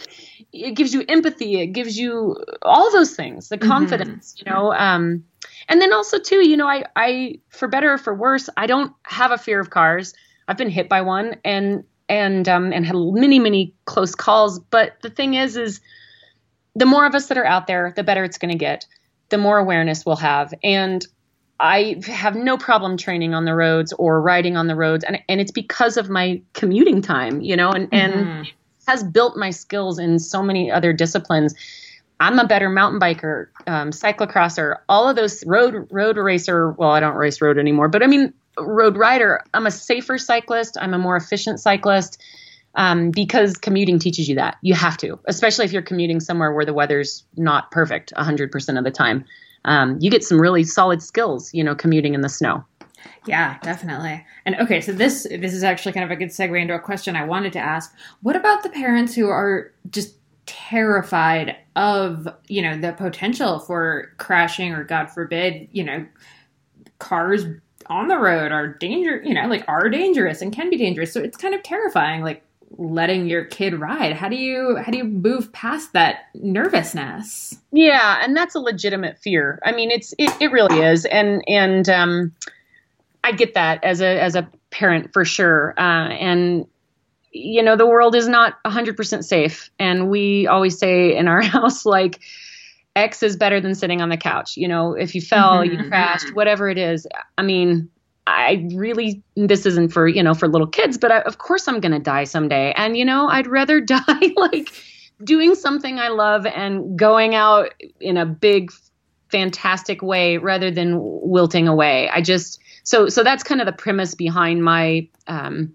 it 0.52 0.74
gives 0.74 0.94
you 0.94 1.04
empathy. 1.08 1.60
It 1.60 1.68
gives 1.68 1.98
you 1.98 2.36
all 2.62 2.90
those 2.92 3.14
things 3.14 3.48
the 3.48 3.58
Mhm. 3.58 3.66
confidence 3.68 4.34
you 4.38 4.50
know 4.50 4.72
um 4.72 5.24
and 5.68 5.80
then 5.80 5.92
also 5.92 6.18
too 6.18 6.46
you 6.46 6.56
know 6.56 6.66
i 6.68 6.84
i 6.96 7.40
for 7.50 7.68
better 7.68 7.92
or 7.94 7.98
for 7.98 8.14
worse 8.14 8.48
i 8.56 8.66
don't 8.66 8.92
have 9.04 9.32
a 9.32 9.38
fear 9.38 9.60
of 9.60 9.70
cars 9.70 10.14
i've 10.50 10.58
been 10.58 10.68
hit 10.68 10.88
by 10.88 11.00
one 11.00 11.36
and 11.44 11.84
and 12.08 12.48
um 12.48 12.72
and 12.72 12.84
had 12.84 12.96
many 12.96 13.38
many 13.38 13.72
close 13.84 14.14
calls 14.14 14.58
but 14.58 15.00
the 15.02 15.10
thing 15.10 15.34
is 15.34 15.56
is 15.56 15.80
the 16.74 16.86
more 16.86 17.06
of 17.06 17.14
us 17.14 17.26
that 17.28 17.38
are 17.38 17.46
out 17.46 17.66
there 17.66 17.92
the 17.96 18.02
better 18.02 18.24
it's 18.24 18.38
going 18.38 18.50
to 18.52 18.58
get 18.58 18.86
the 19.30 19.38
more 19.38 19.58
awareness 19.58 20.04
we'll 20.04 20.16
have 20.16 20.52
and 20.62 21.06
I 21.60 22.00
have 22.06 22.36
no 22.36 22.56
problem 22.56 22.96
training 22.96 23.34
on 23.34 23.44
the 23.44 23.54
roads 23.54 23.92
or 23.92 24.20
riding 24.22 24.56
on 24.56 24.66
the 24.66 24.74
roads, 24.74 25.04
and 25.04 25.18
and 25.28 25.42
it's 25.42 25.50
because 25.50 25.98
of 25.98 26.08
my 26.08 26.40
commuting 26.54 27.02
time, 27.02 27.42
you 27.42 27.54
know, 27.54 27.70
and 27.70 27.86
and 27.92 28.12
Mhm. 28.14 28.46
has 28.88 29.04
built 29.04 29.36
my 29.36 29.50
skills 29.50 29.98
in 29.98 30.18
so 30.18 30.42
many 30.42 30.70
other 30.70 30.94
disciplines. 30.94 31.54
I'm 32.18 32.38
a 32.38 32.46
better 32.46 32.70
mountain 32.70 32.98
biker, 32.98 33.48
um, 33.66 33.90
cyclocrosser, 33.90 34.76
all 34.88 35.06
of 35.06 35.16
those 35.16 35.44
road 35.46 35.86
road 35.90 36.16
racer. 36.16 36.72
Well, 36.72 36.92
I 36.92 37.00
don't 37.00 37.14
race 37.14 37.42
road 37.42 37.58
anymore, 37.58 37.88
but 37.88 38.02
I 38.02 38.06
mean 38.06 38.32
road 38.64 38.96
rider. 38.96 39.42
I'm 39.54 39.66
a 39.66 39.70
safer 39.70 40.18
cyclist. 40.18 40.76
I'm 40.80 40.94
a 40.94 40.98
more 40.98 41.16
efficient 41.16 41.60
cyclist 41.60 42.22
um, 42.74 43.10
because 43.10 43.56
commuting 43.56 43.98
teaches 43.98 44.28
you 44.28 44.34
that. 44.36 44.56
You 44.62 44.74
have 44.74 44.96
to, 44.98 45.18
especially 45.26 45.64
if 45.64 45.72
you're 45.72 45.82
commuting 45.82 46.20
somewhere 46.20 46.52
where 46.52 46.64
the 46.64 46.74
weather's 46.74 47.24
not 47.36 47.70
perfect 47.70 48.12
100% 48.16 48.78
of 48.78 48.84
the 48.84 48.90
time. 48.90 49.24
Um, 49.64 49.98
you 50.00 50.10
get 50.10 50.24
some 50.24 50.40
really 50.40 50.64
solid 50.64 51.02
skills, 51.02 51.52
you 51.52 51.62
know, 51.62 51.74
commuting 51.74 52.14
in 52.14 52.20
the 52.20 52.28
snow. 52.28 52.64
yeah 53.26 53.58
definitely 53.62 54.24
and 54.44 54.56
okay 54.56 54.80
so 54.80 54.92
this 54.92 55.26
this 55.30 55.54
is 55.54 55.64
actually 55.64 55.92
kind 55.92 56.04
of 56.04 56.10
a 56.10 56.16
good 56.16 56.28
segue 56.28 56.60
into 56.60 56.74
a 56.74 56.78
question 56.78 57.16
i 57.16 57.24
wanted 57.24 57.50
to 57.50 57.58
ask 57.58 57.94
what 58.20 58.36
about 58.36 58.62
the 58.62 58.68
parents 58.68 59.14
who 59.14 59.28
are 59.28 59.72
just 59.90 60.16
terrified 60.44 61.56
of 61.76 62.28
you 62.48 62.60
know 62.60 62.76
the 62.78 62.92
potential 62.92 63.58
for 63.58 64.12
crashing 64.18 64.72
or 64.72 64.84
god 64.84 65.06
forbid 65.10 65.68
you 65.72 65.84
know 65.84 66.04
cars 66.98 67.46
on 67.90 68.08
the 68.08 68.16
road 68.16 68.52
are 68.52 68.68
danger 68.68 69.20
you 69.22 69.34
know 69.34 69.46
like 69.46 69.64
are 69.68 69.88
dangerous 69.90 70.40
and 70.40 70.52
can 70.52 70.70
be 70.70 70.76
dangerous 70.76 71.12
so 71.12 71.20
it's 71.20 71.36
kind 71.36 71.54
of 71.54 71.62
terrifying 71.62 72.22
like 72.22 72.42
letting 72.78 73.26
your 73.26 73.44
kid 73.44 73.74
ride 73.74 74.12
how 74.12 74.28
do 74.28 74.36
you 74.36 74.76
how 74.76 74.92
do 74.92 74.98
you 74.98 75.04
move 75.04 75.52
past 75.52 75.92
that 75.92 76.26
nervousness 76.34 77.60
Yeah, 77.72 78.20
and 78.22 78.36
that's 78.36 78.54
a 78.54 78.60
legitimate 78.60 79.18
fear. 79.18 79.60
I 79.64 79.72
mean, 79.72 79.90
it's 79.90 80.12
it, 80.18 80.30
it 80.40 80.50
really 80.50 80.80
is, 80.80 81.04
and 81.04 81.42
and 81.46 81.88
um, 81.88 82.32
I 83.22 83.32
get 83.32 83.54
that 83.54 83.82
as 83.84 84.00
a 84.00 84.20
as 84.20 84.34
a 84.34 84.48
parent 84.70 85.12
for 85.12 85.24
sure. 85.24 85.74
Uh, 85.78 86.08
and 86.08 86.66
you 87.32 87.62
know, 87.62 87.76
the 87.76 87.86
world 87.86 88.16
is 88.16 88.26
not 88.26 88.54
hundred 88.66 88.96
percent 88.96 89.24
safe, 89.24 89.70
and 89.78 90.10
we 90.10 90.46
always 90.46 90.78
say 90.78 91.16
in 91.16 91.28
our 91.28 91.42
house 91.56 91.86
like. 91.86 92.20
X 92.96 93.22
is 93.22 93.36
better 93.36 93.60
than 93.60 93.74
sitting 93.74 94.00
on 94.02 94.08
the 94.08 94.16
couch. 94.16 94.56
You 94.56 94.68
know, 94.68 94.94
if 94.94 95.14
you 95.14 95.20
fell, 95.20 95.64
you 95.64 95.78
Mhm. 95.78 95.88
crashed, 95.88 96.32
whatever 96.34 96.68
it 96.68 96.78
is. 96.78 97.06
I 97.38 97.42
mean, 97.42 97.88
I 98.26 98.66
really, 98.74 99.22
this 99.36 99.64
isn't 99.66 99.92
for, 99.92 100.06
you 100.06 100.22
know, 100.22 100.34
for 100.34 100.48
little 100.48 100.66
kids, 100.66 100.98
but 100.98 101.10
I, 101.10 101.20
of 101.20 101.38
course 101.38 101.66
I'm 101.68 101.80
going 101.80 101.92
to 101.92 101.98
die 101.98 102.24
someday. 102.24 102.72
And, 102.76 102.96
you 102.96 103.04
know, 103.04 103.28
I'd 103.28 103.46
rather 103.46 103.80
die 103.80 104.32
like 104.36 104.70
doing 105.24 105.54
something 105.54 105.98
I 105.98 106.08
love 106.08 106.46
and 106.46 106.98
going 106.98 107.34
out 107.34 107.72
in 108.00 108.16
a 108.16 108.26
big, 108.26 108.72
fantastic 109.30 110.02
way 110.02 110.38
rather 110.38 110.70
than 110.70 110.96
wilting 110.98 111.68
away. 111.68 112.08
I 112.10 112.20
just, 112.22 112.60
so, 112.82 113.08
so 113.08 113.22
that's 113.22 113.42
kind 113.44 113.60
of 113.60 113.66
the 113.66 113.72
premise 113.72 114.14
behind 114.14 114.64
my, 114.64 115.08
um, 115.28 115.74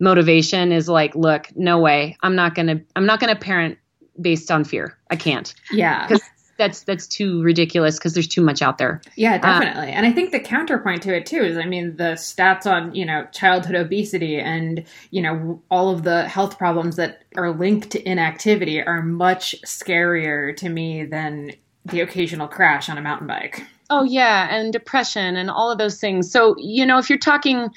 motivation 0.00 0.72
is 0.72 0.88
like, 0.88 1.14
look, 1.14 1.48
no 1.56 1.78
way. 1.78 2.16
I'm 2.22 2.34
not 2.36 2.54
going 2.54 2.66
to, 2.66 2.80
I'm 2.94 3.06
not 3.06 3.20
going 3.20 3.34
to 3.34 3.40
parent 3.40 3.78
based 4.20 4.50
on 4.50 4.64
fear. 4.64 4.96
I 5.10 5.16
can't. 5.16 5.52
yeah 5.72 6.06
'Cause 6.08 6.22
That's, 6.58 6.82
that's 6.82 7.06
too 7.06 7.42
ridiculous 7.42 7.98
because 7.98 8.14
there's 8.14 8.28
too 8.28 8.42
much 8.42 8.62
out 8.62 8.78
there. 8.78 9.00
Yeah, 9.14 9.34
uh, 9.34 9.38
definitely. 9.38 9.92
and 9.92 10.06
I 10.06 10.12
think 10.12 10.32
the 10.32 10.40
counterpoint 10.40 11.02
to 11.02 11.14
it 11.14 11.26
too 11.26 11.42
is 11.42 11.56
I 11.56 11.64
mean 11.64 11.96
the 11.96 12.14
stats 12.14 12.66
on, 12.66 12.94
you 12.94 13.04
know, 13.04 13.26
childhood 13.32 13.76
obesity 13.76 14.38
and, 14.38 14.84
you 15.10 15.22
know, 15.22 15.62
all 15.70 15.90
of 15.90 16.02
the 16.02 16.28
health 16.28 16.58
problems 16.58 16.96
that 16.96 17.22
are 17.36 17.52
linked 17.52 17.90
to 17.90 18.08
inactivity 18.08 18.82
are 18.82 19.02
much 19.02 19.54
scarier 19.64 20.56
to 20.56 20.68
me 20.68 21.04
than 21.04 21.52
the 21.84 22.00
occasional 22.00 22.48
crash 22.48 22.88
on 22.88 22.98
a 22.98 23.02
mountain 23.02 23.26
bike. 23.26 23.62
Oh 23.88 24.02
yeah, 24.02 24.48
and 24.50 24.72
depression 24.72 25.36
and 25.36 25.50
all 25.50 25.70
of 25.70 25.78
those 25.78 26.00
things. 26.00 26.30
So 26.30 26.56
you 26.58 26.84
know, 26.84 26.98
if 26.98 27.08
you're 27.08 27.18
talking, 27.18 27.70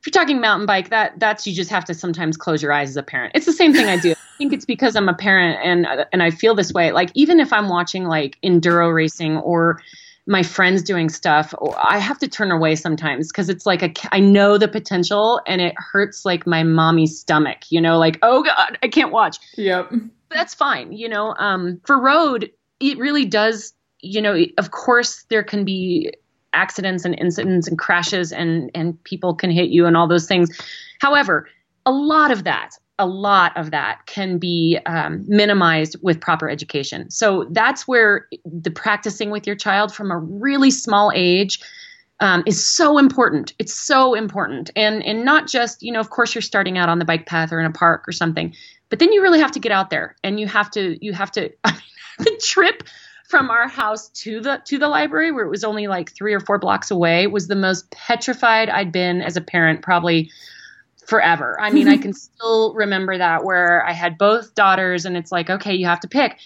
if 0.00 0.06
you're 0.06 0.12
talking 0.12 0.40
mountain 0.40 0.66
bike, 0.66 0.90
that 0.90 1.18
that's 1.18 1.46
you 1.46 1.54
just 1.54 1.70
have 1.70 1.84
to 1.86 1.94
sometimes 1.94 2.36
close 2.36 2.62
your 2.62 2.72
eyes 2.72 2.90
as 2.90 2.96
a 2.96 3.02
parent. 3.02 3.32
It's 3.34 3.46
the 3.46 3.52
same 3.52 3.72
thing 3.72 3.88
I 3.88 3.96
do. 3.96 4.12
I 4.12 4.14
think 4.38 4.52
it's 4.52 4.64
because 4.64 4.94
I'm 4.94 5.08
a 5.08 5.14
parent 5.14 5.58
and 5.64 6.06
and 6.12 6.22
I 6.22 6.30
feel 6.30 6.54
this 6.54 6.72
way. 6.72 6.92
Like 6.92 7.10
even 7.14 7.40
if 7.40 7.52
I'm 7.52 7.68
watching 7.68 8.04
like 8.04 8.38
enduro 8.42 8.94
racing 8.94 9.38
or 9.38 9.80
my 10.26 10.42
friends 10.42 10.82
doing 10.82 11.08
stuff, 11.08 11.52
I 11.82 11.98
have 11.98 12.18
to 12.18 12.28
turn 12.28 12.52
away 12.52 12.76
sometimes 12.76 13.28
because 13.32 13.48
it's 13.48 13.66
like 13.66 13.82
a, 13.82 13.92
I 14.12 14.20
know 14.20 14.58
the 14.58 14.68
potential 14.68 15.40
and 15.46 15.60
it 15.60 15.74
hurts 15.76 16.24
like 16.24 16.46
my 16.46 16.62
mommy's 16.62 17.18
stomach. 17.18 17.58
You 17.70 17.80
know, 17.80 17.98
like 17.98 18.18
oh 18.22 18.42
god, 18.44 18.78
I 18.82 18.88
can't 18.88 19.10
watch 19.10 19.38
Yep. 19.56 19.92
that's 20.30 20.54
fine. 20.54 20.92
You 20.92 21.08
know, 21.08 21.34
um, 21.38 21.80
for 21.84 22.00
road, 22.00 22.52
it 22.78 22.98
really 22.98 23.24
does. 23.24 23.72
You 24.00 24.22
know, 24.22 24.44
of 24.58 24.70
course, 24.70 25.24
there 25.28 25.42
can 25.42 25.64
be 25.64 26.12
accidents 26.52 27.04
and 27.04 27.18
incidents 27.18 27.68
and 27.68 27.78
crashes, 27.78 28.32
and 28.32 28.70
and 28.74 29.02
people 29.04 29.34
can 29.34 29.50
hit 29.50 29.70
you 29.70 29.86
and 29.86 29.96
all 29.96 30.08
those 30.08 30.26
things. 30.26 30.50
However, 31.00 31.48
a 31.86 31.92
lot 31.92 32.30
of 32.30 32.44
that, 32.44 32.70
a 32.98 33.06
lot 33.06 33.56
of 33.56 33.70
that 33.70 34.06
can 34.06 34.38
be 34.38 34.78
um, 34.86 35.24
minimized 35.28 35.96
with 36.02 36.20
proper 36.20 36.50
education. 36.50 37.10
So 37.10 37.46
that's 37.50 37.86
where 37.86 38.26
the 38.44 38.70
practicing 38.70 39.30
with 39.30 39.46
your 39.46 39.56
child 39.56 39.94
from 39.94 40.10
a 40.10 40.18
really 40.18 40.70
small 40.70 41.12
age. 41.14 41.60
Um, 42.20 42.42
is 42.46 42.68
so 42.68 42.98
important. 42.98 43.54
It's 43.60 43.72
so 43.72 44.14
important, 44.14 44.72
and 44.74 45.04
and 45.04 45.24
not 45.24 45.46
just 45.46 45.84
you 45.84 45.92
know. 45.92 46.00
Of 46.00 46.10
course, 46.10 46.34
you're 46.34 46.42
starting 46.42 46.76
out 46.76 46.88
on 46.88 46.98
the 46.98 47.04
bike 47.04 47.26
path 47.26 47.52
or 47.52 47.60
in 47.60 47.66
a 47.66 47.70
park 47.70 48.08
or 48.08 48.12
something, 48.12 48.52
but 48.88 48.98
then 48.98 49.12
you 49.12 49.22
really 49.22 49.38
have 49.38 49.52
to 49.52 49.60
get 49.60 49.72
out 49.72 49.90
there 49.90 50.16
and 50.24 50.40
you 50.40 50.48
have 50.48 50.70
to 50.72 50.98
you 51.00 51.12
have 51.12 51.30
to 51.32 51.50
the 52.18 52.40
trip 52.42 52.82
from 53.28 53.50
our 53.50 53.68
house 53.68 54.08
to 54.08 54.40
the 54.40 54.60
to 54.64 54.78
the 54.78 54.88
library 54.88 55.30
where 55.30 55.44
it 55.44 55.50
was 55.50 55.62
only 55.62 55.86
like 55.86 56.12
3 56.12 56.34
or 56.34 56.40
4 56.40 56.58
blocks 56.58 56.90
away 56.90 57.26
was 57.26 57.46
the 57.46 57.54
most 57.54 57.90
petrified 57.90 58.68
I'd 58.68 58.90
been 58.90 59.20
as 59.20 59.36
a 59.36 59.40
parent 59.40 59.82
probably 59.82 60.30
forever. 61.06 61.58
I 61.60 61.70
mean, 61.70 61.88
I 61.88 61.94
mm-hmm. 61.94 62.02
can 62.02 62.12
still 62.12 62.74
remember 62.74 63.16
that 63.16 63.44
where 63.44 63.84
I 63.86 63.92
had 63.92 64.18
both 64.18 64.54
daughters 64.54 65.04
and 65.04 65.16
it's 65.16 65.32
like, 65.32 65.48
okay, 65.48 65.74
you 65.74 65.86
have 65.86 66.00
to 66.00 66.08
pick 66.08 66.38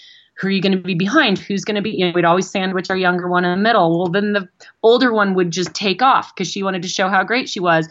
who 0.42 0.48
are 0.48 0.50
you 0.50 0.60
going 0.60 0.72
to 0.72 0.78
be 0.78 0.94
behind? 0.94 1.38
Who's 1.38 1.64
going 1.64 1.76
to 1.76 1.82
be? 1.82 1.90
You 1.90 2.06
know, 2.06 2.12
we'd 2.14 2.24
always 2.24 2.50
sandwich 2.50 2.90
our 2.90 2.96
younger 2.96 3.28
one 3.28 3.44
in 3.44 3.50
the 3.50 3.62
middle. 3.62 3.98
Well, 3.98 4.08
then 4.08 4.32
the 4.32 4.48
older 4.82 5.12
one 5.12 5.34
would 5.34 5.50
just 5.50 5.74
take 5.74 6.02
off 6.02 6.34
because 6.34 6.50
she 6.50 6.62
wanted 6.62 6.82
to 6.82 6.88
show 6.88 7.08
how 7.08 7.22
great 7.22 7.48
she 7.48 7.60
was. 7.60 7.88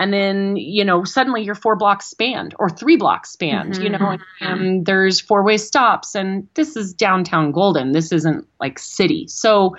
And 0.00 0.12
then 0.12 0.56
you 0.56 0.84
know 0.84 1.04
suddenly 1.04 1.42
you're 1.42 1.54
four 1.54 1.76
blocks 1.76 2.06
spanned 2.06 2.54
or 2.58 2.68
three 2.68 2.96
blocks 2.96 3.30
spanned 3.30 3.74
mm-hmm. 3.74 3.82
you 3.82 3.90
know 3.90 4.10
and, 4.10 4.22
and 4.40 4.86
there's 4.86 5.20
four 5.20 5.44
way 5.44 5.56
stops 5.56 6.14
and 6.16 6.48
this 6.54 6.74
is 6.76 6.92
downtown 6.92 7.52
golden 7.52 7.92
this 7.92 8.10
isn't 8.10 8.44
like 8.58 8.78
city 8.78 9.28
so 9.28 9.76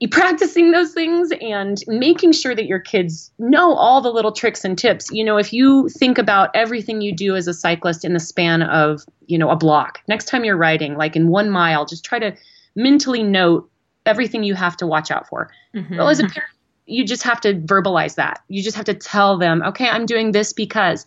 you 0.00 0.08
practicing 0.08 0.72
those 0.72 0.92
things 0.92 1.30
and 1.40 1.78
making 1.86 2.32
sure 2.32 2.52
that 2.52 2.66
your 2.66 2.80
kids 2.80 3.30
know 3.38 3.74
all 3.74 4.00
the 4.00 4.10
little 4.10 4.32
tricks 4.32 4.64
and 4.64 4.76
tips. 4.76 5.08
You 5.12 5.22
know, 5.22 5.36
if 5.36 5.52
you 5.52 5.88
think 5.88 6.18
about 6.18 6.50
everything 6.52 7.00
you 7.00 7.14
do 7.14 7.36
as 7.36 7.46
a 7.46 7.54
cyclist 7.54 8.04
in 8.04 8.12
the 8.12 8.18
span 8.18 8.62
of, 8.62 9.02
you 9.26 9.38
know, 9.38 9.50
a 9.50 9.56
block, 9.56 10.00
next 10.08 10.26
time 10.26 10.44
you're 10.44 10.56
riding, 10.56 10.96
like 10.96 11.14
in 11.14 11.28
one 11.28 11.48
mile, 11.48 11.86
just 11.86 12.04
try 12.04 12.18
to 12.18 12.34
mentally 12.74 13.22
note 13.22 13.70
everything 14.04 14.42
you 14.42 14.54
have 14.54 14.76
to 14.78 14.86
watch 14.86 15.12
out 15.12 15.28
for. 15.28 15.48
Mm-hmm. 15.74 15.96
Well, 15.96 16.08
as 16.08 16.18
a 16.18 16.26
parent, 16.26 16.50
you 16.88 17.04
just 17.04 17.22
have 17.22 17.40
to 17.42 17.54
verbalize 17.54 18.16
that. 18.16 18.42
You 18.48 18.62
just 18.62 18.76
have 18.76 18.86
to 18.86 18.94
tell 18.94 19.38
them, 19.38 19.62
okay, 19.62 19.88
I'm 19.88 20.06
doing 20.06 20.32
this 20.32 20.52
because 20.52 21.06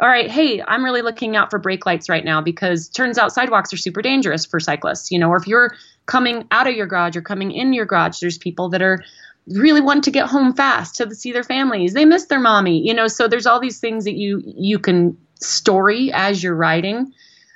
all 0.00 0.08
right, 0.08 0.30
hey, 0.30 0.62
I'm 0.66 0.82
really 0.82 1.02
looking 1.02 1.36
out 1.36 1.50
for 1.50 1.58
brake 1.58 1.84
lights 1.84 2.08
right 2.08 2.24
now 2.24 2.40
because 2.40 2.88
turns 2.88 3.18
out 3.18 3.32
sidewalks 3.32 3.72
are 3.74 3.76
super 3.76 4.00
dangerous 4.00 4.46
for 4.46 4.58
cyclists, 4.58 5.10
you 5.10 5.18
know, 5.18 5.28
or 5.28 5.36
if 5.36 5.46
you're 5.46 5.74
coming 6.06 6.46
out 6.50 6.66
of 6.66 6.74
your 6.74 6.86
garage 6.86 7.16
or 7.16 7.22
coming 7.22 7.52
in 7.52 7.74
your 7.74 7.84
garage, 7.84 8.18
there's 8.20 8.38
people 8.38 8.70
that 8.70 8.80
are 8.80 9.04
really 9.46 9.82
want 9.82 10.04
to 10.04 10.10
get 10.10 10.26
home 10.26 10.54
fast 10.54 10.96
to 10.96 11.14
see 11.14 11.32
their 11.32 11.44
families. 11.44 11.92
They 11.92 12.06
miss 12.06 12.24
their 12.26 12.40
mommy, 12.40 12.86
you 12.86 12.94
know, 12.94 13.08
so 13.08 13.28
there's 13.28 13.46
all 13.46 13.60
these 13.60 13.78
things 13.78 14.04
that 14.04 14.14
you 14.14 14.42
you 14.44 14.78
can 14.78 15.18
story 15.34 16.10
as 16.12 16.42
you're 16.42 16.54
riding. 16.54 17.12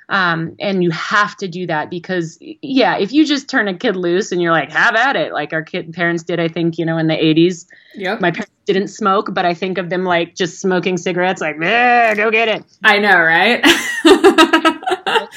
Um, 0.07 0.55
and 0.59 0.83
you 0.83 0.91
have 0.91 1.35
to 1.37 1.47
do 1.47 1.65
that 1.67 1.89
because 1.89 2.37
yeah 2.61 2.95
if 2.97 3.11
you 3.11 3.25
just 3.25 3.49
turn 3.49 3.67
a 3.67 3.75
kid 3.75 3.95
loose 3.95 4.31
and 4.31 4.39
you're 4.41 4.51
like 4.51 4.71
have 4.71 4.95
at 4.95 5.15
it 5.15 5.33
like 5.33 5.51
our 5.51 5.63
kid 5.63 5.91
parents 5.93 6.21
did 6.21 6.39
i 6.39 6.47
think 6.47 6.77
you 6.77 6.85
know 6.85 6.97
in 6.99 7.07
the 7.07 7.15
80s 7.15 7.65
Yeah. 7.95 8.17
my 8.21 8.29
parents 8.29 8.51
didn't 8.65 8.89
smoke 8.89 9.33
but 9.33 9.45
i 9.45 9.55
think 9.55 9.79
of 9.79 9.89
them 9.89 10.03
like 10.03 10.35
just 10.35 10.61
smoking 10.61 10.97
cigarettes 10.97 11.41
like 11.41 11.59
go 11.59 12.29
get 12.29 12.47
it. 12.49 12.63
I 12.83 12.99
know 12.99 13.19
right? 13.19 13.65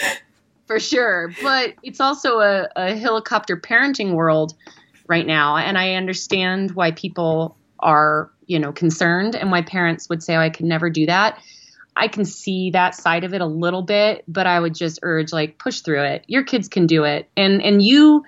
For 0.66 0.78
sure. 0.78 1.32
But 1.42 1.72
it's 1.82 1.98
also 1.98 2.40
a, 2.40 2.68
a 2.76 2.94
helicopter 2.94 3.56
parenting 3.56 4.12
world 4.12 4.54
right 5.08 5.26
now 5.26 5.56
and 5.56 5.78
i 5.78 5.94
understand 5.94 6.72
why 6.72 6.90
people 6.92 7.56
are 7.80 8.30
you 8.46 8.58
know 8.58 8.72
concerned 8.72 9.34
and 9.34 9.50
why 9.50 9.62
parents 9.62 10.08
would 10.08 10.22
say 10.22 10.36
oh, 10.36 10.40
i 10.40 10.50
could 10.50 10.66
never 10.66 10.90
do 10.90 11.06
that 11.06 11.38
I 11.98 12.08
can 12.08 12.24
see 12.24 12.70
that 12.70 12.94
side 12.94 13.24
of 13.24 13.34
it 13.34 13.40
a 13.40 13.46
little 13.46 13.82
bit, 13.82 14.24
but 14.28 14.46
I 14.46 14.58
would 14.58 14.74
just 14.74 15.00
urge 15.02 15.32
like 15.32 15.58
push 15.58 15.80
through 15.80 16.04
it. 16.04 16.24
Your 16.28 16.44
kids 16.44 16.68
can 16.68 16.86
do 16.86 17.04
it. 17.04 17.28
And 17.36 17.60
and 17.62 17.82
you 17.82 18.24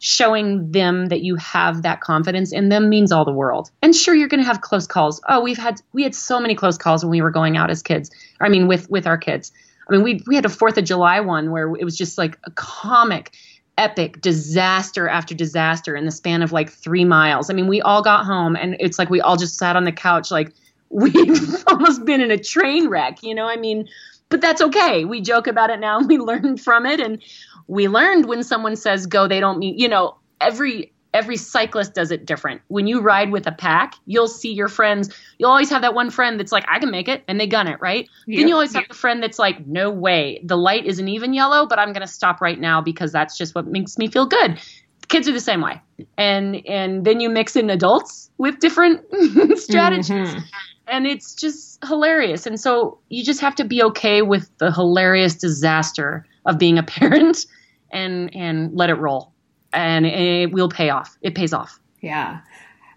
showing 0.00 0.70
them 0.72 1.06
that 1.06 1.22
you 1.22 1.36
have 1.36 1.82
that 1.82 2.00
confidence 2.00 2.52
in 2.52 2.68
them 2.68 2.90
means 2.90 3.10
all 3.10 3.24
the 3.24 3.32
world. 3.32 3.70
And 3.80 3.96
sure 3.96 4.14
you're 4.14 4.28
going 4.28 4.42
to 4.42 4.46
have 4.46 4.60
close 4.60 4.86
calls. 4.86 5.22
Oh, 5.26 5.40
we've 5.40 5.56
had 5.56 5.80
we 5.92 6.02
had 6.02 6.14
so 6.14 6.40
many 6.40 6.54
close 6.54 6.76
calls 6.76 7.04
when 7.04 7.10
we 7.10 7.22
were 7.22 7.30
going 7.30 7.56
out 7.56 7.70
as 7.70 7.82
kids. 7.82 8.10
I 8.40 8.48
mean 8.48 8.66
with 8.66 8.90
with 8.90 9.06
our 9.06 9.16
kids. 9.16 9.52
I 9.88 9.92
mean 9.92 10.02
we 10.02 10.22
we 10.26 10.34
had 10.34 10.44
a 10.44 10.48
4th 10.48 10.76
of 10.76 10.84
July 10.84 11.20
one 11.20 11.52
where 11.52 11.74
it 11.76 11.84
was 11.84 11.96
just 11.96 12.18
like 12.18 12.38
a 12.44 12.50
comic 12.50 13.32
epic 13.78 14.20
disaster 14.20 15.08
after 15.08 15.34
disaster 15.34 15.96
in 15.96 16.04
the 16.04 16.12
span 16.12 16.42
of 16.42 16.52
like 16.52 16.70
3 16.70 17.04
miles. 17.04 17.48
I 17.48 17.54
mean 17.54 17.68
we 17.68 17.80
all 17.80 18.02
got 18.02 18.26
home 18.26 18.56
and 18.56 18.76
it's 18.80 18.98
like 18.98 19.08
we 19.08 19.20
all 19.20 19.36
just 19.36 19.56
sat 19.56 19.76
on 19.76 19.84
the 19.84 19.92
couch 19.92 20.30
like 20.30 20.52
we've 20.94 21.64
almost 21.66 22.04
been 22.04 22.20
in 22.20 22.30
a 22.30 22.38
train 22.38 22.88
wreck, 22.88 23.22
you 23.22 23.34
know? 23.34 23.46
I 23.46 23.56
mean, 23.56 23.88
but 24.28 24.40
that's 24.40 24.62
okay. 24.62 25.04
We 25.04 25.20
joke 25.20 25.46
about 25.46 25.70
it 25.70 25.80
now 25.80 25.98
and 25.98 26.08
we 26.08 26.18
learn 26.18 26.56
from 26.56 26.86
it. 26.86 27.00
And 27.00 27.22
we 27.66 27.88
learned 27.88 28.26
when 28.26 28.42
someone 28.42 28.76
says 28.76 29.06
go, 29.06 29.28
they 29.28 29.40
don't 29.40 29.58
mean, 29.58 29.78
you 29.78 29.88
know, 29.88 30.16
every 30.40 30.92
every 31.12 31.36
cyclist 31.36 31.94
does 31.94 32.10
it 32.10 32.26
different. 32.26 32.60
When 32.66 32.88
you 32.88 33.00
ride 33.00 33.30
with 33.30 33.46
a 33.46 33.52
pack, 33.52 33.94
you'll 34.06 34.26
see 34.26 34.52
your 34.52 34.66
friends. 34.66 35.14
You'll 35.38 35.50
always 35.50 35.70
have 35.70 35.82
that 35.82 35.94
one 35.94 36.10
friend 36.10 36.40
that's 36.40 36.50
like, 36.50 36.64
I 36.68 36.80
can 36.80 36.90
make 36.90 37.06
it, 37.06 37.22
and 37.28 37.38
they 37.38 37.46
gun 37.46 37.68
it, 37.68 37.80
right? 37.80 38.08
Yep. 38.26 38.36
Then 38.36 38.48
you 38.48 38.54
always 38.54 38.74
have 38.74 38.88
the 38.88 38.94
friend 38.94 39.22
that's 39.22 39.38
like, 39.38 39.64
no 39.64 39.90
way. 39.90 40.40
The 40.42 40.56
light 40.56 40.86
isn't 40.86 41.06
even 41.06 41.32
yellow, 41.32 41.66
but 41.66 41.78
I'm 41.78 41.92
going 41.92 42.00
to 42.04 42.12
stop 42.12 42.40
right 42.40 42.58
now 42.58 42.80
because 42.80 43.12
that's 43.12 43.38
just 43.38 43.54
what 43.54 43.68
makes 43.68 43.96
me 43.96 44.08
feel 44.08 44.26
good. 44.26 44.60
Kids 45.06 45.28
are 45.28 45.32
the 45.32 45.38
same 45.38 45.60
way. 45.60 45.80
And 46.18 46.66
and 46.66 47.04
then 47.04 47.20
you 47.20 47.30
mix 47.30 47.54
in 47.54 47.70
adults 47.70 48.28
with 48.38 48.58
different 48.58 49.02
strategies. 49.56 50.34
Mm-hmm 50.34 50.38
and 50.88 51.06
it's 51.06 51.34
just 51.34 51.84
hilarious. 51.84 52.46
And 52.46 52.58
so 52.58 52.98
you 53.08 53.24
just 53.24 53.40
have 53.40 53.54
to 53.56 53.64
be 53.64 53.82
okay 53.82 54.22
with 54.22 54.50
the 54.58 54.72
hilarious 54.72 55.34
disaster 55.34 56.26
of 56.46 56.58
being 56.58 56.78
a 56.78 56.82
parent 56.82 57.46
and 57.90 58.34
and 58.34 58.74
let 58.74 58.90
it 58.90 58.94
roll. 58.94 59.32
And 59.72 60.06
it 60.06 60.52
will 60.52 60.68
pay 60.68 60.90
off. 60.90 61.16
It 61.22 61.34
pays 61.34 61.52
off. 61.52 61.80
Yeah. 62.00 62.40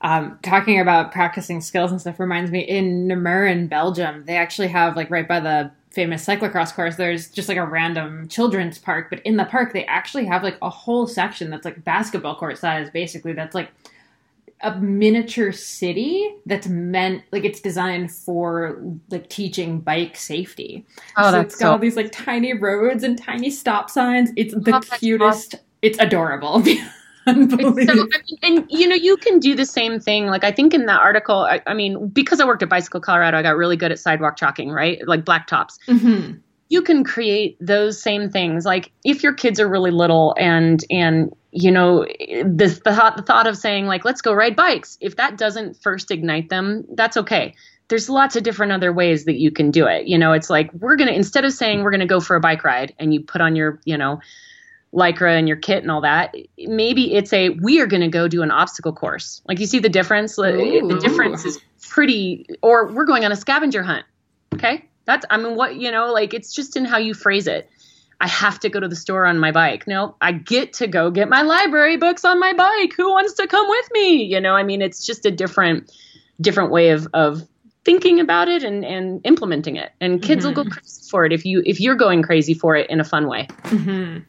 Um, 0.02 0.38
talking 0.44 0.80
about 0.80 1.12
practicing 1.12 1.60
skills 1.60 1.92
and 1.92 2.00
stuff 2.00 2.20
reminds 2.20 2.52
me 2.52 2.60
in 2.60 3.08
Namur 3.08 3.48
in 3.48 3.68
Belgium, 3.68 4.26
they 4.26 4.36
actually 4.36 4.68
have 4.68 4.96
like 4.96 5.10
right 5.10 5.28
by 5.28 5.40
the 5.40 5.72
famous 5.90 6.24
cyclocross 6.24 6.72
course, 6.76 6.96
there's 6.98 7.30
just 7.30 7.50
like 7.50 7.58
a 7.58 7.66
random 7.66 8.28
children's 8.28 8.78
park, 8.78 9.08
but 9.10 9.20
in 9.26 9.38
the 9.38 9.46
park 9.46 9.74
they 9.74 9.86
actually 9.86 10.26
have 10.26 10.44
like 10.44 10.58
a 10.62 10.70
whole 10.70 11.08
section 11.08 11.50
that's 11.50 11.66
like 11.66 11.84
basketball 11.84 12.36
court 12.36 12.60
size 12.60 12.92
basically 12.92 13.34
that's 13.34 13.56
like 13.56 13.72
a 14.62 14.76
miniature 14.80 15.52
city 15.52 16.36
that's 16.46 16.68
meant 16.68 17.24
like 17.32 17.46
it's 17.46 17.62
designed 17.62 18.12
for 18.12 18.82
like 19.10 19.30
teaching 19.30 19.80
bike 19.80 20.16
safety. 20.16 20.86
Oh, 21.16 21.32
so 21.32 21.42
it's 21.42 21.56
got 21.56 21.60
so... 21.60 21.72
all 21.72 21.78
these 21.78 21.96
like 21.96 22.12
tiny 22.12 22.54
roads 22.54 23.04
and 23.04 23.18
tiny 23.22 23.50
stop 23.50 23.90
signs. 23.90 24.32
It's 24.36 24.54
the 24.54 24.76
oh, 24.76 24.98
cutest. 24.98 25.56
Awesome. 25.56 25.66
It's 25.82 26.00
adorable. 26.00 26.64
It's 27.30 27.54
so, 27.92 27.94
I 27.94 28.22
mean, 28.26 28.38
and 28.42 28.66
you 28.70 28.88
know, 28.88 28.96
you 28.96 29.18
can 29.18 29.40
do 29.40 29.54
the 29.54 29.66
same 29.66 30.00
thing. 30.00 30.28
Like 30.28 30.46
I 30.46 30.52
think 30.52 30.74
in 30.74 30.86
that 30.86 31.02
article, 31.02 31.40
I, 31.40 31.62
I, 31.68 31.74
mean, 31.74 32.08
because 32.08 32.40
I 32.40 32.46
worked 32.46 32.64
at 32.64 32.70
Bicycle 32.70 33.02
Colorado, 33.02 33.38
I 33.38 33.42
got 33.42 33.58
really 33.58 33.76
good 33.76 33.92
at 33.92 34.00
sidewalk 34.00 34.38
chalking, 34.38 34.72
right? 34.72 35.06
Like 35.06 35.26
black 35.26 35.48
tops. 35.48 35.78
Mm-hmm. 35.88 36.38
You 36.70 36.82
can 36.82 37.04
create 37.04 37.58
those 37.60 38.02
same 38.02 38.30
things. 38.30 38.66
Like 38.66 38.92
if 39.04 39.24
your 39.24 39.34
kids 39.34 39.60
are 39.60 39.68
really 39.68 39.92
little 39.92 40.36
and 40.38 40.84
and 40.90 41.34
you 41.52 41.72
know 41.72 42.04
the, 42.04 42.80
the 42.84 42.94
thought 42.94 43.18
the 43.18 43.24
thought 43.24 43.48
of 43.48 43.58
saying 43.58 43.88
like 43.88 44.06
let's 44.06 44.22
go 44.22 44.34
ride 44.34 44.56
bikes 44.56 44.98
if 45.02 45.16
that 45.16 45.38
doesn't 45.38 45.82
first 45.82 46.12
ignite 46.12 46.50
them 46.50 46.86
that's 46.94 47.18
okay. 47.18 47.56
There's 47.90 48.10
lots 48.10 48.36
of 48.36 48.44
different 48.44 48.74
other 48.74 48.92
ways 48.92 49.26
that 49.26 49.40
you 49.40 49.50
can 49.50 49.72
do 49.72 49.88
it. 49.88 50.08
You 50.08 50.18
know 50.18 50.34
it's 50.34 50.50
like 50.50 50.72
we're 50.74 50.98
gonna 50.98 51.12
instead 51.12 51.46
of 51.46 51.54
saying 51.54 51.84
we're 51.84 51.92
gonna 51.92 52.06
go 52.06 52.20
for 52.20 52.36
a 52.36 52.42
bike 52.42 52.64
ride 52.64 52.94
and 53.00 53.14
you 53.14 53.22
put 53.22 53.42
on 53.42 53.56
your 53.56 53.80
you 53.86 53.98
know 53.98 54.20
lycra 54.94 55.38
and 55.38 55.48
your 55.48 55.58
kit 55.58 55.84
and 55.84 55.92
all 55.92 56.02
that 56.02 56.34
maybe 56.58 57.14
it's 57.14 57.34
a 57.34 57.50
we 57.50 57.82
are 57.82 57.88
gonna 57.88 58.08
go 58.10 58.28
do 58.28 58.42
an 58.42 58.52
obstacle 58.52 58.94
course. 58.94 59.42
Like 59.48 59.60
you 59.60 59.66
see 59.66 59.80
the 59.80 59.90
difference? 59.90 60.38
Ooh. 60.38 60.44
the 60.44 61.00
difference 61.02 61.46
is 61.46 61.60
pretty 61.90 62.46
or 62.62 62.92
we're 62.92 63.06
going 63.06 63.26
on 63.26 63.32
a 63.32 63.36
scavenger 63.36 63.84
hunt 63.84 64.06
okay 64.54 64.86
that's 65.08 65.26
i 65.32 65.38
mean 65.38 65.56
what 65.56 65.76
you 65.76 65.90
know 65.90 66.14
like 66.14 66.36
it's 66.36 66.54
just 66.54 66.78
in 66.78 66.86
how 66.86 66.98
you 66.98 67.16
phrase 67.16 67.48
it 67.48 67.68
I 68.20 68.28
have 68.28 68.60
to 68.62 68.70
go 68.70 68.80
to 68.80 68.88
the 68.88 68.96
store 68.96 69.26
on 69.26 69.40
my 69.40 69.52
bike. 69.52 69.86
No, 69.86 70.16
I 70.22 70.32
get 70.32 70.74
to 70.74 70.88
go 70.88 71.12
get 71.12 71.30
my 71.30 71.44
library 71.44 71.98
books 71.98 72.26
on 72.26 72.40
my 72.40 72.54
bike. 72.54 72.94
Who 72.98 73.10
wants 73.12 73.34
to 73.34 73.48
come 73.48 73.70
with 73.70 73.90
me? 73.92 74.24
You 74.24 74.42
know, 74.42 74.56
I 74.56 74.64
mean, 74.64 74.82
it's 74.82 75.06
just 75.06 75.26
a 75.26 75.32
different, 75.32 75.92
different 76.42 76.72
way 76.72 76.90
of, 76.90 77.08
of 77.14 77.48
thinking 77.86 78.20
about 78.20 78.48
it 78.48 78.64
and, 78.64 78.84
and 78.84 79.22
implementing 79.24 79.76
it. 79.76 79.92
And 80.02 80.22
kids 80.22 80.40
mm-hmm. 80.40 80.48
will 80.48 80.64
go 80.64 80.70
mm-hmm. 80.70 80.80
crazy 80.80 81.10
for 81.10 81.26
it 81.26 81.34
if 81.34 81.46
you, 81.46 81.62
if 81.66 81.80
you're 81.80 81.96
going 81.96 82.24
crazy 82.24 82.56
for 82.56 82.76
it 82.76 82.90
in 82.90 83.00
a 83.00 83.04
fun 83.04 83.28
way. 83.28 83.48
Mm-hmm. 83.66 84.20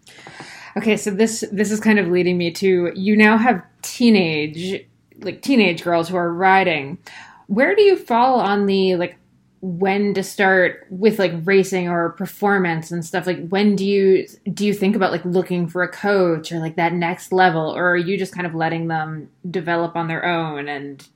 Okay. 0.79 0.97
So 0.99 1.11
this, 1.11 1.43
this 1.51 1.70
is 1.70 1.81
kind 1.81 1.99
of 1.99 2.09
leading 2.09 2.37
me 2.37 2.51
to, 2.53 2.93
you 2.95 3.16
now 3.16 3.39
have 3.39 3.62
teenage, 3.81 4.85
like 5.20 5.41
teenage 5.41 5.83
girls 5.83 6.11
who 6.11 6.16
are 6.16 6.33
riding. 6.33 6.99
Where 7.47 7.74
do 7.74 7.81
you 7.81 7.97
fall 7.97 8.39
on 8.39 8.66
the, 8.66 8.97
like, 8.97 9.18
when 9.61 10.15
to 10.15 10.23
start 10.23 10.87
with 10.89 11.19
like 11.19 11.33
racing 11.45 11.89
or 11.89 12.11
performance 12.11 12.93
and 12.93 13.05
stuff 13.05 13.27
like 13.27 13.49
when 13.49 13.75
do 13.75 13.85
you 13.85 14.27
do 14.53 14.65
you 14.65 14.73
think 14.73 14.95
about 14.95 15.11
like 15.11 15.25
looking 15.25 15.67
for 15.67 15.83
a 15.83 15.89
coach 15.89 16.53
or 16.53 16.59
like 16.59 16.77
that 16.77 16.93
next 16.93 17.33
level? 17.33 17.75
Or 17.75 17.91
are 17.91 17.97
you 17.97 18.17
just 18.17 18.33
kind 18.33 18.47
of 18.47 18.55
letting 18.55 18.89
them 18.89 19.31
develop 19.51 19.97
on 19.97 20.07
their 20.07 20.25
own 20.25 20.69
and 20.69 21.07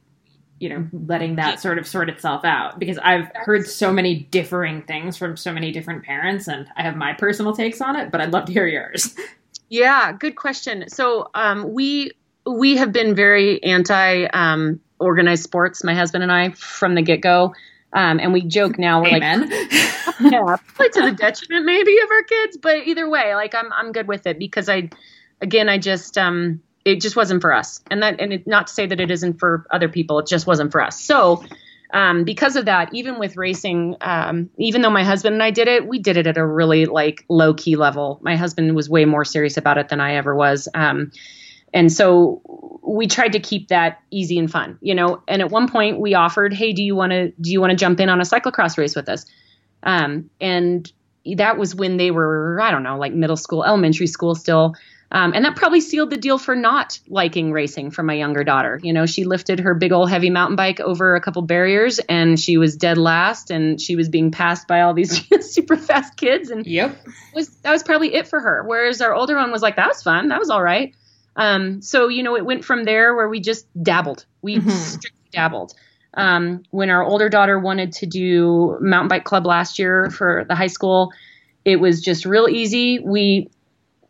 you 0.59 0.69
know 0.69 0.89
letting 0.93 1.37
that 1.37 1.61
sort 1.61 1.79
of 1.79 1.87
sort 1.87 2.09
itself 2.09 2.45
out? 2.45 2.79
Because 2.79 2.99
i've 2.99 3.31
heard 3.35 3.67
so 3.67 3.93
many 3.93 4.21
differing 4.31 4.83
things 4.83 5.17
from 5.17 5.37
so 5.37 5.53
many 5.53 5.71
different 5.71 6.05
parents 6.05 6.49
and 6.49 6.67
i 6.77 6.83
have 6.83 6.97
my 6.97 7.13
personal 7.13 7.55
takes 7.55 7.81
on 7.81 7.97
it 7.97 8.11
but 8.11 8.21
i'd 8.21 8.33
love 8.33 8.47
to 8.47 8.53
hear 8.53 8.67
yours. 8.67 9.15
Yeah 9.69 10.13
good 10.13 10.37
question. 10.37 10.91
So 10.91 11.31
um, 11.33 11.73
we 11.73 12.11
we 12.45 12.77
have 12.77 12.93
been 12.93 13.15
very 13.15 13.63
anti 13.63 14.25
um, 14.27 14.81
organized 14.99 15.45
sports 15.45 15.83
my 15.83 15.95
husband 15.95 16.23
and 16.23 16.31
i 16.31 16.51
from 16.51 16.95
the 16.95 17.01
get-go 17.01 17.55
um, 17.93 18.21
and 18.21 18.33
we 18.33 18.43
joke 18.43 18.79
now, 18.79 19.03
we're 19.03 19.17
Amen. 19.17 19.49
like, 19.49 19.51
yeah, 20.21 20.57
probably 20.75 20.89
to 20.91 21.03
the 21.03 21.17
detriment 21.17 21.67
maybe 21.67 21.99
of 21.99 22.11
our 22.11 22.23
kids, 22.23 22.57
but 22.57 22.87
either 22.87 23.09
way, 23.09 23.35
like 23.35 23.55
I'm, 23.55 23.73
I'm 23.73 23.93
good 23.93 24.09
with 24.09 24.27
it 24.27 24.39
because 24.39 24.69
I, 24.69 24.91
again, 25.41 25.69
I 25.69 25.79
just, 25.79 26.17
um, 26.17 26.63
it 26.85 27.01
just 27.01 27.17
wasn't 27.17 27.43
for 27.43 27.53
us. 27.53 27.81
And 27.91 28.03
that, 28.03 28.21
and 28.21 28.33
it, 28.33 28.47
not 28.47 28.69
to 28.69 28.73
say 28.73 28.87
that 28.87 29.01
it 29.01 29.11
isn't 29.11 29.39
for 29.39 29.67
other 29.71 29.89
people, 29.89 30.19
it 30.19 30.27
just 30.27 30.47
wasn't 30.47 30.73
for 30.73 30.83
us. 30.83 31.01
So, 31.01 31.45
um, 31.93 32.25
because 32.25 32.57
of 32.57 32.65
that, 32.65 32.89
even 32.95 33.19
with 33.19 33.37
racing, 33.37 33.97
um, 34.01 34.49
even 34.57 34.81
though 34.81 34.91
my 34.91 35.05
husband 35.05 35.35
and 35.35 35.43
I 35.43 35.51
did 35.51 35.69
it, 35.69 35.87
we 35.87 35.99
did 35.99 36.17
it 36.17 36.27
at 36.27 36.39
a 36.39 36.47
really 36.47 36.87
like 36.87 37.25
low 37.29 37.53
key 37.53 37.77
level. 37.77 38.19
My 38.23 38.37
husband 38.37 38.75
was 38.75 38.89
way 38.89 39.05
more 39.05 39.27
serious 39.27 39.59
about 39.59 39.77
it 39.77 39.91
than 39.91 40.01
I 40.01 40.15
ever 40.15 40.35
was. 40.35 40.69
Um, 40.73 41.13
and 41.73 41.93
so 41.93 42.43
we 42.83 43.07
tried 43.07 43.33
to 43.33 43.41
keep 43.41 43.69
that 43.69 44.01
easy 44.11 44.39
and 44.39 44.51
fun, 44.51 44.79
you 44.81 44.95
know. 44.95 45.23
And 45.29 45.41
at 45.41 45.51
one 45.51 45.69
point, 45.69 46.01
we 46.01 46.15
offered, 46.15 46.53
"Hey, 46.53 46.73
do 46.73 46.83
you 46.83 46.95
want 46.95 47.13
to 47.13 47.33
do 47.41 47.51
you 47.51 47.61
want 47.61 47.71
to 47.71 47.77
jump 47.77 48.01
in 48.01 48.09
on 48.09 48.21
a 48.21 48.25
cyclocross 48.25 48.77
race 48.77 48.97
with 48.97 49.09
us?" 49.09 49.27
Um, 49.83 50.31
and 50.41 50.91
that 51.37 51.59
was 51.59 51.75
when 51.75 51.97
they 51.97 52.11
were, 52.11 52.61
I 52.61 52.71
don't 52.71 52.83
know, 52.83 52.99
like 52.99 53.13
middle 53.13 53.37
school, 53.37 53.65
elementary 53.65 54.07
school 54.07 54.35
still. 54.35 54.75
Um, 55.13 55.35
and 55.35 55.45
that 55.45 55.57
probably 55.57 55.83
sealed 55.83 56.09
the 56.09 56.17
deal 56.17 56.39
for 56.39 56.57
not 56.57 56.99
liking 57.07 57.53
racing 57.53 57.91
for 57.91 58.03
my 58.03 58.15
younger 58.15 58.45
daughter. 58.45 58.81
You 58.83 58.95
know, 58.95 59.05
she 59.05 59.25
lifted 59.25 59.61
her 59.61 59.75
big 59.75 59.93
old 59.93 60.09
heavy 60.09 60.31
mountain 60.31 60.57
bike 60.57 60.81
over 60.81 61.15
a 61.15 61.21
couple 61.21 61.43
barriers 61.43 61.99
and 61.99 62.41
she 62.41 62.57
was 62.57 62.77
dead 62.77 62.97
last 62.97 63.51
and 63.51 63.79
she 63.79 63.95
was 63.95 64.09
being 64.09 64.31
passed 64.31 64.67
by 64.67 64.81
all 64.81 64.95
these 64.95 65.23
super 65.53 65.77
fast 65.77 66.17
kids. 66.17 66.51
And 66.51 66.67
yep. 66.67 66.97
was 67.35 67.51
that 67.59 67.73
was 67.73 67.83
probably 67.83 68.15
it 68.15 68.27
for 68.27 68.41
her. 68.41 68.65
Whereas 68.67 69.03
our 69.03 69.15
older 69.15 69.37
one 69.37 69.53
was 69.53 69.61
like, 69.61 69.77
that 69.77 69.89
was 69.89 70.03
fun. 70.03 70.29
That 70.29 70.39
was 70.39 70.49
all 70.49 70.63
right. 70.63 70.95
Um, 71.37 71.83
so, 71.83 72.09
you 72.09 72.23
know, 72.23 72.37
it 72.37 72.45
went 72.45 72.65
from 72.65 72.85
there 72.85 73.15
where 73.15 73.29
we 73.29 73.41
just 73.41 73.67
dabbled. 73.83 74.27
We 74.43 74.57
mm-hmm. 74.57 74.69
strictly 74.69 75.31
dabbled. 75.33 75.75
Um, 76.15 76.65
when 76.71 76.91
our 76.91 77.03
older 77.03 77.29
daughter 77.29 77.59
wanted 77.59 77.93
to 77.95 78.07
do 78.07 78.77
mountain 78.81 79.09
bike 79.09 79.25
club 79.25 79.47
last 79.47 79.79
year 79.79 80.11
for 80.11 80.45
the 80.47 80.55
high 80.55 80.67
school, 80.67 81.11
it 81.65 81.77
was 81.77 82.03
just 82.03 82.27
real 82.27 82.49
easy. 82.49 82.99
We 82.99 83.51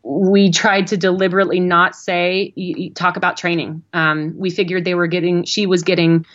we 0.03 0.51
tried 0.51 0.87
to 0.87 0.97
deliberately 0.97 1.61
not 1.61 1.95
say 1.95 2.91
talk 2.93 3.15
about 3.15 3.37
training. 3.37 3.83
Um, 3.93 4.35
we 4.37 4.49
figured 4.49 4.83
they 4.83 4.95
were 4.95 5.07
getting 5.07 5.45
she 5.45 5.65
was 5.65 5.83
getting 5.83 6.25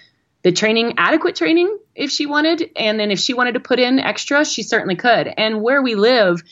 the 0.43 0.53
training 0.53 0.95
adequate 0.97 1.37
training 1.37 1.77
if 1.95 2.11
she 2.11 2.25
wanted, 2.25 2.71
and 2.77 2.99
then 2.99 3.11
if 3.11 3.19
she 3.19 3.35
wanted 3.35 3.55
to 3.55 3.61
put 3.61 3.79
in 3.79 3.99
extra, 3.99 4.45
she 4.45 4.63
certainly 4.63 4.97
could. 4.97 5.29
And 5.37 5.61
where 5.61 5.83
we 5.83 5.97
live 5.97 6.43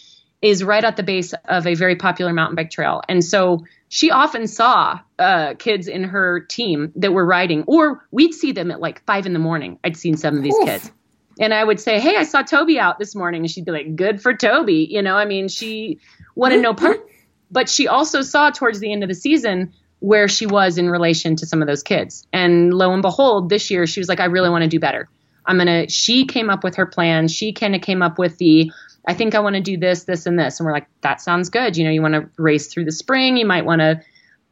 is 0.43 0.63
right 0.63 0.85
at 0.85 0.97
the 0.97 1.03
base 1.03 1.33
of 1.47 1.67
a 1.67 1.75
very 1.75 1.97
popular 1.97 2.35
mountain 2.35 2.57
bike 2.57 2.71
trail, 2.71 3.01
and 3.09 3.25
so 3.25 3.65
she 3.89 4.11
often 4.11 4.47
saw 4.47 4.99
uh, 5.19 5.55
kids 5.55 5.89
in 5.89 6.05
her 6.05 6.41
team 6.41 6.93
that 6.97 7.13
were 7.13 7.25
riding, 7.25 7.65
or 7.67 8.07
we'd 8.11 8.35
see 8.35 8.53
them 8.53 8.71
at 8.71 8.81
like 8.81 9.05
five 9.05 9.27
in 9.27 9.33
the 9.33 9.39
morning. 9.39 9.79
I'd 9.85 9.97
seen 9.97 10.17
some 10.17 10.37
of 10.37 10.43
these 10.43 10.57
Oof. 10.57 10.65
kids. 10.65 10.91
And 11.39 11.53
I 11.53 11.63
would 11.63 11.79
say, 11.79 12.01
Hey, 12.01 12.17
I 12.17 12.25
saw 12.25 12.43
Toby 12.43 12.79
out 12.79 12.99
this 12.99 13.15
morning. 13.15 13.43
And 13.43 13.51
she'd 13.51 13.65
be 13.65 13.73
like, 13.73 13.95
Good 13.95 14.23
for 14.23 14.35
Toby. 14.35 14.87
You 14.91 15.03
know, 15.03 15.17
I 15.17 15.25
mean, 15.25 15.49
she 15.49 16.01
wanted 16.35 16.63
no 16.63 16.75
part, 16.75 17.07
but 17.51 17.69
she 17.69 17.89
also 17.89 18.23
saw 18.23 18.51
towards 18.51 18.81
the 18.81 18.91
end 18.91 19.03
of 19.03 19.09
the 19.09 19.15
season 19.15 19.73
where 20.01 20.29
she 20.29 20.47
was 20.47 20.79
in 20.79 20.91
relation 20.91 21.37
to 21.37 21.47
some 21.47 21.63
of 21.63 21.69
those 21.69 21.83
kids. 21.83 22.27
And 22.33 22.73
lo 22.73 22.93
and 22.93 23.03
behold, 23.03 23.49
this 23.49 23.71
year 23.71 23.87
she 23.87 24.01
was 24.01 24.09
like, 24.09 24.21
I 24.21 24.27
really 24.27 24.51
want 24.51 24.63
to 24.63 24.69
do 24.69 24.81
better. 24.81 25.09
I'm 25.47 25.57
going 25.57 25.67
to, 25.67 25.89
she 25.89 26.27
came 26.27 26.51
up 26.51 26.65
with 26.65 26.75
her 26.77 26.87
plan. 26.87 27.29
She 27.29 27.53
kind 27.53 27.75
of 27.75 27.81
came 27.81 28.03
up 28.03 28.19
with 28.19 28.37
the, 28.39 28.71
I 29.07 29.15
think 29.15 29.35
I 29.35 29.39
want 29.39 29.55
to 29.55 29.63
do 29.63 29.77
this, 29.77 30.05
this, 30.05 30.27
and 30.27 30.39
this. 30.39 30.59
And 30.59 30.67
we're 30.67 30.73
like, 30.73 30.89
that 31.03 31.21
sounds 31.21 31.49
good. 31.49 31.77
You 31.77 31.85
know, 31.85 31.91
you 31.91 32.03
want 32.03 32.15
to 32.15 32.29
race 32.39 32.67
through 32.67 32.87
the 32.87 32.93
spring. 32.93 33.37
You 33.37 33.47
might 33.47 33.65
want 33.65 33.81
to, 33.81 34.01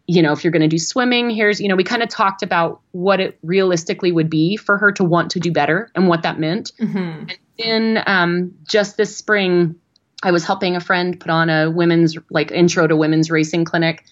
you 0.06 0.22
know, 0.22 0.32
if 0.32 0.44
you're 0.44 0.52
going 0.52 0.62
to 0.62 0.68
do 0.68 0.78
swimming, 0.78 1.30
here's, 1.30 1.60
you 1.60 1.68
know, 1.68 1.76
we 1.76 1.84
kind 1.84 2.02
of 2.02 2.08
talked 2.08 2.42
about 2.42 2.80
what 2.92 3.20
it 3.20 3.38
realistically 3.42 4.12
would 4.12 4.30
be 4.30 4.56
for 4.56 4.78
her 4.78 4.92
to 4.92 5.02
want 5.02 5.30
to 5.32 5.40
do 5.40 5.50
better 5.50 5.90
and 5.94 6.08
what 6.08 6.22
that 6.22 6.38
meant. 6.38 6.72
Mm-hmm. 6.78 6.98
And 6.98 7.38
then 7.58 8.02
um, 8.06 8.54
just 8.68 8.96
this 8.96 9.16
spring, 9.16 9.74
I 10.22 10.30
was 10.30 10.44
helping 10.44 10.76
a 10.76 10.80
friend 10.80 11.18
put 11.18 11.30
on 11.30 11.50
a 11.50 11.70
women's, 11.70 12.16
like, 12.30 12.50
intro 12.50 12.86
to 12.86 12.96
women's 12.96 13.30
racing 13.30 13.64
clinic. 13.64 14.04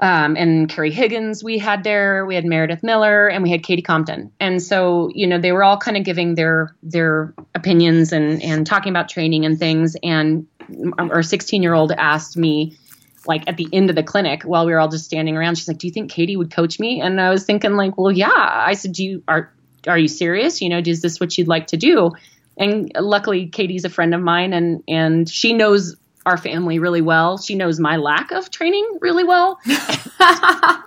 Um, 0.00 0.36
and 0.36 0.68
Carrie 0.68 0.90
Higgins 0.90 1.44
we 1.44 1.58
had 1.58 1.84
there, 1.84 2.26
we 2.26 2.34
had 2.34 2.44
Meredith 2.44 2.82
Miller, 2.82 3.28
and 3.28 3.42
we 3.42 3.50
had 3.50 3.62
Katie 3.62 3.82
Compton. 3.82 4.32
And 4.40 4.60
so, 4.60 5.08
you 5.14 5.26
know, 5.26 5.38
they 5.38 5.52
were 5.52 5.62
all 5.62 5.78
kind 5.78 5.96
of 5.96 6.04
giving 6.04 6.34
their 6.34 6.74
their 6.82 7.32
opinions 7.54 8.12
and 8.12 8.42
and 8.42 8.66
talking 8.66 8.90
about 8.90 9.08
training 9.08 9.44
and 9.44 9.58
things. 9.58 9.96
And 10.02 10.46
our 10.98 11.22
16 11.22 11.62
year 11.62 11.74
old 11.74 11.92
asked 11.92 12.36
me, 12.36 12.76
like 13.26 13.44
at 13.46 13.56
the 13.56 13.68
end 13.72 13.88
of 13.88 13.96
the 13.96 14.02
clinic, 14.02 14.42
while 14.42 14.66
we 14.66 14.72
were 14.72 14.80
all 14.80 14.88
just 14.88 15.04
standing 15.04 15.36
around, 15.36 15.56
she's 15.56 15.68
like, 15.68 15.78
"Do 15.78 15.86
you 15.86 15.92
think 15.92 16.10
Katie 16.10 16.36
would 16.36 16.50
coach 16.50 16.80
me?" 16.80 17.00
And 17.00 17.20
I 17.20 17.30
was 17.30 17.44
thinking, 17.44 17.76
like, 17.76 17.96
"Well, 17.96 18.10
yeah." 18.10 18.30
I 18.34 18.74
said, 18.74 18.92
"Do 18.92 19.04
you 19.04 19.22
are 19.28 19.52
are 19.86 19.98
you 19.98 20.08
serious? 20.08 20.60
You 20.60 20.70
know, 20.70 20.82
is 20.84 21.02
this 21.02 21.20
what 21.20 21.38
you'd 21.38 21.48
like 21.48 21.68
to 21.68 21.76
do?" 21.76 22.12
And 22.56 22.92
luckily, 22.98 23.46
Katie's 23.46 23.84
a 23.84 23.90
friend 23.90 24.14
of 24.14 24.20
mine, 24.20 24.52
and 24.52 24.82
and 24.88 25.28
she 25.28 25.52
knows 25.52 25.96
our 26.26 26.36
family 26.36 26.78
really 26.78 27.02
well. 27.02 27.38
She 27.38 27.54
knows 27.54 27.78
my 27.78 27.96
lack 27.96 28.30
of 28.30 28.50
training 28.50 28.98
really 29.00 29.24
well. 29.24 29.60
I 30.20 30.82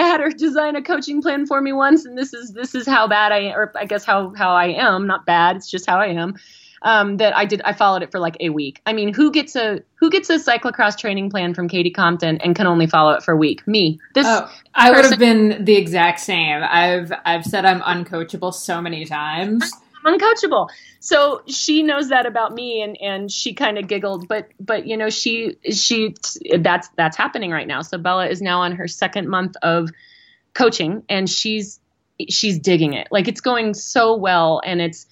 had 0.00 0.20
her 0.20 0.30
design 0.30 0.76
a 0.76 0.82
coaching 0.82 1.22
plan 1.22 1.46
for 1.46 1.60
me 1.60 1.72
once, 1.72 2.04
and 2.04 2.18
this 2.18 2.34
is 2.34 2.52
this 2.52 2.74
is 2.74 2.86
how 2.86 3.06
bad 3.06 3.32
I, 3.32 3.52
or 3.52 3.72
I 3.76 3.84
guess 3.84 4.04
how 4.04 4.32
how 4.34 4.50
I 4.50 4.66
am. 4.66 5.06
Not 5.06 5.26
bad. 5.26 5.56
It's 5.56 5.70
just 5.70 5.86
how 5.86 5.98
I 5.98 6.08
am. 6.08 6.34
Um, 6.82 7.16
that 7.16 7.34
I 7.34 7.46
did. 7.46 7.62
I 7.64 7.72
followed 7.72 8.02
it 8.02 8.10
for 8.10 8.18
like 8.18 8.36
a 8.40 8.50
week. 8.50 8.82
I 8.84 8.92
mean, 8.92 9.14
who 9.14 9.30
gets 9.30 9.56
a 9.56 9.82
who 9.94 10.10
gets 10.10 10.28
a 10.28 10.34
cyclocross 10.34 10.98
training 10.98 11.30
plan 11.30 11.54
from 11.54 11.68
Katie 11.68 11.90
Compton 11.90 12.38
and 12.38 12.54
can 12.54 12.66
only 12.66 12.86
follow 12.86 13.12
it 13.12 13.22
for 13.22 13.32
a 13.32 13.36
week? 13.36 13.66
Me. 13.66 13.98
This. 14.14 14.26
Oh, 14.28 14.50
I 14.74 14.90
would 14.90 15.04
have 15.04 15.18
been 15.18 15.64
the 15.64 15.76
exact 15.76 16.20
same. 16.20 16.62
I've 16.62 17.12
I've 17.24 17.44
said 17.44 17.64
I'm 17.64 17.80
uncoachable 17.80 18.52
so 18.52 18.82
many 18.82 19.06
times 19.06 19.72
uncoachable. 20.04 20.68
So 21.00 21.42
she 21.46 21.82
knows 21.82 22.10
that 22.10 22.26
about 22.26 22.52
me, 22.52 22.82
and 22.82 22.96
and 23.00 23.30
she 23.30 23.54
kind 23.54 23.78
of 23.78 23.88
giggled, 23.88 24.28
but 24.28 24.48
but 24.60 24.86
you 24.86 24.96
know 24.96 25.10
she 25.10 25.56
she 25.70 26.14
that's 26.58 26.88
that's 26.96 27.16
happening 27.16 27.50
right 27.50 27.66
now. 27.66 27.82
So 27.82 27.98
Bella 27.98 28.28
is 28.28 28.40
now 28.40 28.60
on 28.60 28.72
her 28.72 28.88
second 28.88 29.28
month 29.28 29.56
of 29.62 29.90
coaching, 30.54 31.02
and 31.08 31.28
she's 31.28 31.80
she's 32.28 32.58
digging 32.58 32.92
it. 32.92 33.08
Like 33.10 33.28
it's 33.28 33.40
going 33.40 33.74
so 33.74 34.16
well, 34.16 34.60
and 34.64 34.80
it's 34.80 35.06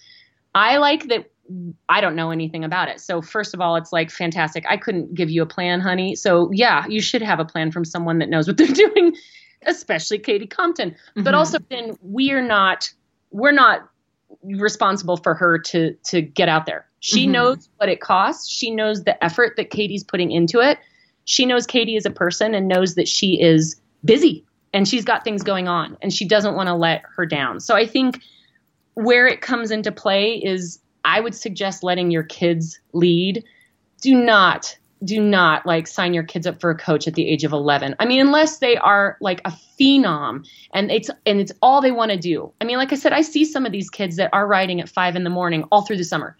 I 0.55 0.79
like 0.79 1.09
that. 1.09 1.31
I 1.89 2.01
don't 2.01 2.15
know 2.15 2.31
anything 2.31 2.65
about 2.65 2.89
it. 2.89 3.01
So 3.01 3.21
first 3.21 3.53
of 3.53 3.61
all, 3.61 3.77
it's 3.77 3.93
like 3.93 4.11
fantastic. 4.11 4.65
I 4.69 4.77
couldn't 4.77 5.15
give 5.15 5.29
you 5.29 5.43
a 5.43 5.47
plan, 5.47 5.81
honey. 5.81 6.15
So 6.15 6.51
yeah, 6.53 6.87
you 6.87 7.01
should 7.01 7.23
have 7.23 7.41
a 7.41 7.45
plan 7.45 7.73
from 7.73 7.85
someone 7.85 8.19
that 8.21 8.29
knows 8.29 8.47
what 8.47 8.57
they're 8.57 8.67
doing, 8.69 9.17
especially 9.67 10.19
Katie 10.19 10.47
Compton. 10.47 10.91
Mm-hmm. 10.91 11.25
But 11.25 11.35
also 11.35 11.59
then 11.69 11.97
we're 12.03 12.43
not 12.43 12.93
we're 13.31 13.53
not 13.53 13.89
responsible 14.45 15.17
for 15.17 15.35
her 15.35 15.59
to 15.59 15.95
to 16.05 16.23
get 16.23 16.49
out 16.49 16.67
there. 16.67 16.87
She 17.01 17.25
mm-hmm. 17.25 17.33
knows 17.33 17.69
what 17.77 17.89
it 17.89 18.01
costs. 18.01 18.49
She 18.49 18.71
knows 18.71 19.05
the 19.05 19.23
effort 19.25 19.55
that 19.57 19.71
Katie's 19.71 20.05
putting 20.05 20.31
into 20.31 20.61
it. 20.61 20.79
She 21.25 21.47
knows 21.47 21.67
Katie 21.67 21.97
is 21.97 22.07
a 22.07 22.11
person 22.11 22.55
and 22.55 22.69
knows 22.69 22.95
that 22.95 23.09
she 23.09 23.41
is 23.41 23.81
busy 24.05 24.45
and 24.73 24.89
she's 24.89 25.05
got 25.05 25.25
things 25.25 25.43
going 25.43 25.69
on 25.69 25.97
and 26.03 26.13
she 26.13 26.27
doesn't 26.27 26.55
want 26.55 26.69
to 26.69 26.75
let 26.75 27.03
her 27.17 27.27
down. 27.27 27.61
So 27.61 27.77
I 27.77 27.87
think 27.87 28.21
where 28.95 29.27
it 29.27 29.41
comes 29.41 29.71
into 29.71 29.93
play 29.93 30.35
is 30.35 30.81
I 31.05 31.21
would 31.21 31.35
suggest 31.35 31.83
letting 31.83 32.11
your 32.11 32.23
kids 32.23 32.79
lead. 32.93 33.45
Do 34.01 34.15
not 34.15 34.77
do 35.05 35.21
not 35.21 35.67
like 35.67 35.87
sign 35.87 36.15
your 36.15 36.23
kids 36.23 36.47
up 36.47 36.61
for 36.61 36.71
a 36.71 36.77
coach 36.77 37.09
at 37.09 37.15
the 37.15 37.29
age 37.29 37.45
of 37.45 37.53
11 37.53 37.95
i 37.99 38.05
mean 38.05 38.21
unless 38.21 38.59
they 38.59 38.77
are 38.77 39.17
like 39.21 39.41
a 39.45 39.53
phenom 39.79 40.47
and 40.73 40.91
it's 40.91 41.11
and 41.27 41.41
it's 41.41 41.53
all 41.61 41.81
they 41.81 41.91
want 41.93 42.11
to 42.11 42.17
do. 42.17 42.53
I 42.61 42.65
mean 42.65 42.77
like 42.77 42.93
i 42.93 42.97
said 42.97 43.13
i 43.13 43.23
see 43.23 43.45
some 43.45 43.67
of 43.67 43.73
these 43.73 43.91
kids 43.91 44.17
that 44.17 44.31
are 44.33 44.47
riding 44.47 44.81
at 44.81 44.89
five 44.89 45.17
in 45.17 45.25
the 45.25 45.31
morning 45.31 45.65
all 45.73 45.83
through 45.83 45.97
the 45.97 46.05
summer 46.05 46.37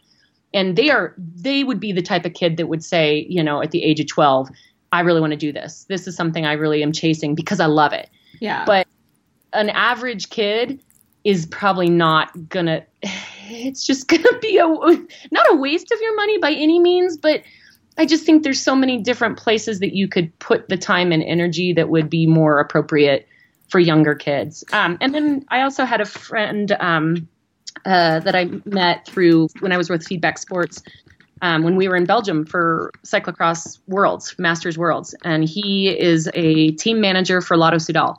and 0.55 0.77
they 0.77 0.91
are 0.91 1.15
they 1.19 1.65
would 1.65 1.81
be 1.81 1.93
the 1.93 2.03
type 2.03 2.25
of 2.25 2.35
kid 2.35 2.57
that 2.57 2.67
would 2.67 2.85
say 2.85 3.27
you 3.29 3.43
know 3.43 3.63
at 3.63 3.71
the 3.71 3.83
age 3.83 4.01
of 4.01 4.07
12 4.07 4.49
i 4.93 5.01
really 5.01 5.21
want 5.21 5.33
to 5.33 5.37
do 5.37 5.53
this. 5.53 5.85
This 5.89 6.07
is 6.07 6.15
something 6.15 6.47
i 6.47 6.53
really 6.53 6.83
am 6.83 6.93
chasing 6.93 7.35
because 7.35 7.61
i 7.61 7.67
love 7.67 7.93
it. 7.93 8.11
Yeah. 8.41 8.65
But 8.65 8.87
an 9.53 9.71
average 9.71 10.31
kid 10.31 10.81
is 11.25 11.47
probably 11.47 11.89
not 11.89 12.49
gonna 12.49 12.85
it's 13.45 13.85
just 13.85 14.09
gonna 14.09 14.39
be 14.41 14.59
a 14.59 14.67
not 14.67 15.47
a 15.51 15.57
waste 15.57 15.91
of 15.91 16.01
your 16.01 16.17
money 16.17 16.39
by 16.39 16.53
any 16.53 16.79
means 16.79 17.17
but 17.17 17.43
I 17.99 18.07
just 18.07 18.25
think 18.25 18.43
there's 18.43 18.61
so 18.61 18.75
many 18.75 18.99
different 18.99 19.39
places 19.39 19.81
that 19.81 19.95
you 19.95 20.09
could 20.09 20.37
put 20.39 20.69
the 20.69 20.77
time 20.77 21.13
and 21.13 21.23
energy 21.23 21.73
that 21.75 21.89
would 21.89 22.09
be 22.09 22.27
more 22.27 22.59
appropriate 22.59 23.29
for 23.69 23.79
younger 23.79 24.15
kids. 24.15 24.65
Um, 24.73 24.99
and 25.01 25.15
then 25.15 25.45
I 25.49 25.63
also 25.63 25.85
had 25.85 26.01
a 26.01 26.05
friend 26.05 26.73
um, 26.81 27.29
uh, 27.85 28.21
that 28.21 28.35
I 28.35 28.51
met 28.65 29.07
through 29.07 29.49
when 29.61 29.73
I 29.73 29.77
was 29.77 29.91
with 29.91 30.05
Feedback 30.05 30.39
Sports 30.39 30.83
um, 31.43 31.65
when 31.65 31.77
we 31.77 31.89
were 31.89 31.97
in 31.97 32.05
Belgium 32.05 32.47
for 32.47 32.93
cyclocross 33.05 33.79
worlds, 33.89 34.35
Masters 34.39 34.79
Worlds, 34.79 35.15
and 35.25 35.45
he 35.45 35.89
is 35.89 36.31
a 36.35 36.71
team 36.73 37.01
manager 37.01 37.41
for 37.41 37.57
Lotto 37.57 37.79
Soudal, 37.79 38.17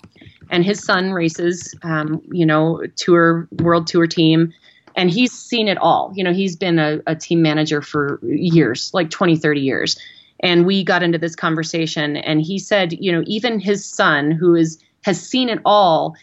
and 0.49 0.65
his 0.65 0.83
son 0.83 1.13
races, 1.13 1.73
um, 1.83 2.21
you 2.31 2.45
know, 2.45 2.83
tour 2.97 3.47
world 3.61 3.87
tour 3.87 4.07
team 4.07 4.53
and 4.95 5.09
he's 5.09 5.31
seen 5.31 5.67
it 5.67 5.77
all. 5.77 6.11
You 6.15 6.23
know, 6.23 6.33
he's 6.33 6.55
been 6.55 6.79
a, 6.79 6.99
a, 7.07 7.15
team 7.15 7.41
manager 7.41 7.81
for 7.81 8.19
years, 8.23 8.91
like 8.93 9.09
20, 9.09 9.37
30 9.37 9.61
years. 9.61 9.99
And 10.39 10.65
we 10.65 10.83
got 10.83 11.03
into 11.03 11.17
this 11.17 11.35
conversation 11.35 12.17
and 12.17 12.41
he 12.41 12.59
said, 12.59 12.93
you 12.93 13.11
know, 13.11 13.23
even 13.25 13.59
his 13.59 13.85
son 13.85 14.31
who 14.31 14.55
is 14.55 14.77
has 15.03 15.21
seen 15.21 15.49
it 15.49 15.59
all 15.65 16.15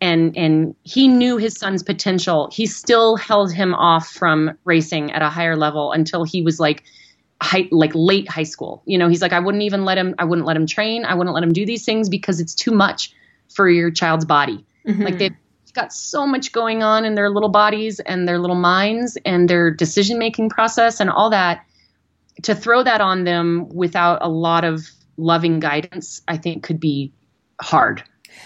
and 0.00 0.36
and 0.36 0.74
he 0.82 1.08
knew 1.08 1.36
his 1.36 1.56
son's 1.56 1.82
potential, 1.82 2.48
he 2.52 2.66
still 2.66 3.16
held 3.16 3.52
him 3.52 3.74
off 3.74 4.08
from 4.08 4.56
racing 4.64 5.12
at 5.12 5.22
a 5.22 5.28
higher 5.28 5.56
level 5.56 5.92
until 5.92 6.24
he 6.24 6.42
was 6.42 6.58
like 6.60 6.84
high, 7.40 7.68
like 7.70 7.92
late 7.94 8.28
high 8.28 8.44
school. 8.44 8.82
You 8.84 8.98
know, 8.98 9.08
he's 9.08 9.22
like 9.22 9.32
I 9.32 9.40
wouldn't 9.40 9.62
even 9.62 9.84
let 9.84 9.98
him 9.98 10.14
I 10.18 10.24
wouldn't 10.24 10.46
let 10.46 10.56
him 10.56 10.66
train, 10.66 11.04
I 11.04 11.14
wouldn't 11.14 11.34
let 11.34 11.42
him 11.42 11.52
do 11.52 11.64
these 11.64 11.84
things 11.84 12.08
because 12.08 12.40
it's 12.40 12.54
too 12.54 12.72
much 12.72 13.12
for 13.48 13.68
your 13.68 13.90
child's 13.90 14.24
body. 14.24 14.64
Mm-hmm. 14.86 15.02
Like 15.02 15.18
they 15.18 15.30
got 15.72 15.92
so 15.92 16.26
much 16.26 16.52
going 16.52 16.82
on 16.82 17.04
in 17.04 17.14
their 17.14 17.30
little 17.30 17.48
bodies 17.48 18.00
and 18.00 18.28
their 18.28 18.38
little 18.38 18.56
minds 18.56 19.16
and 19.24 19.48
their 19.48 19.70
decision 19.70 20.18
making 20.18 20.48
process 20.48 21.00
and 21.00 21.10
all 21.10 21.30
that 21.30 21.64
to 22.42 22.54
throw 22.54 22.82
that 22.82 23.00
on 23.00 23.24
them 23.24 23.68
without 23.70 24.18
a 24.20 24.28
lot 24.28 24.64
of 24.64 24.88
loving 25.16 25.60
guidance, 25.60 26.22
I 26.28 26.36
think 26.36 26.62
could 26.62 26.80
be 26.80 27.12
hard. 27.60 28.02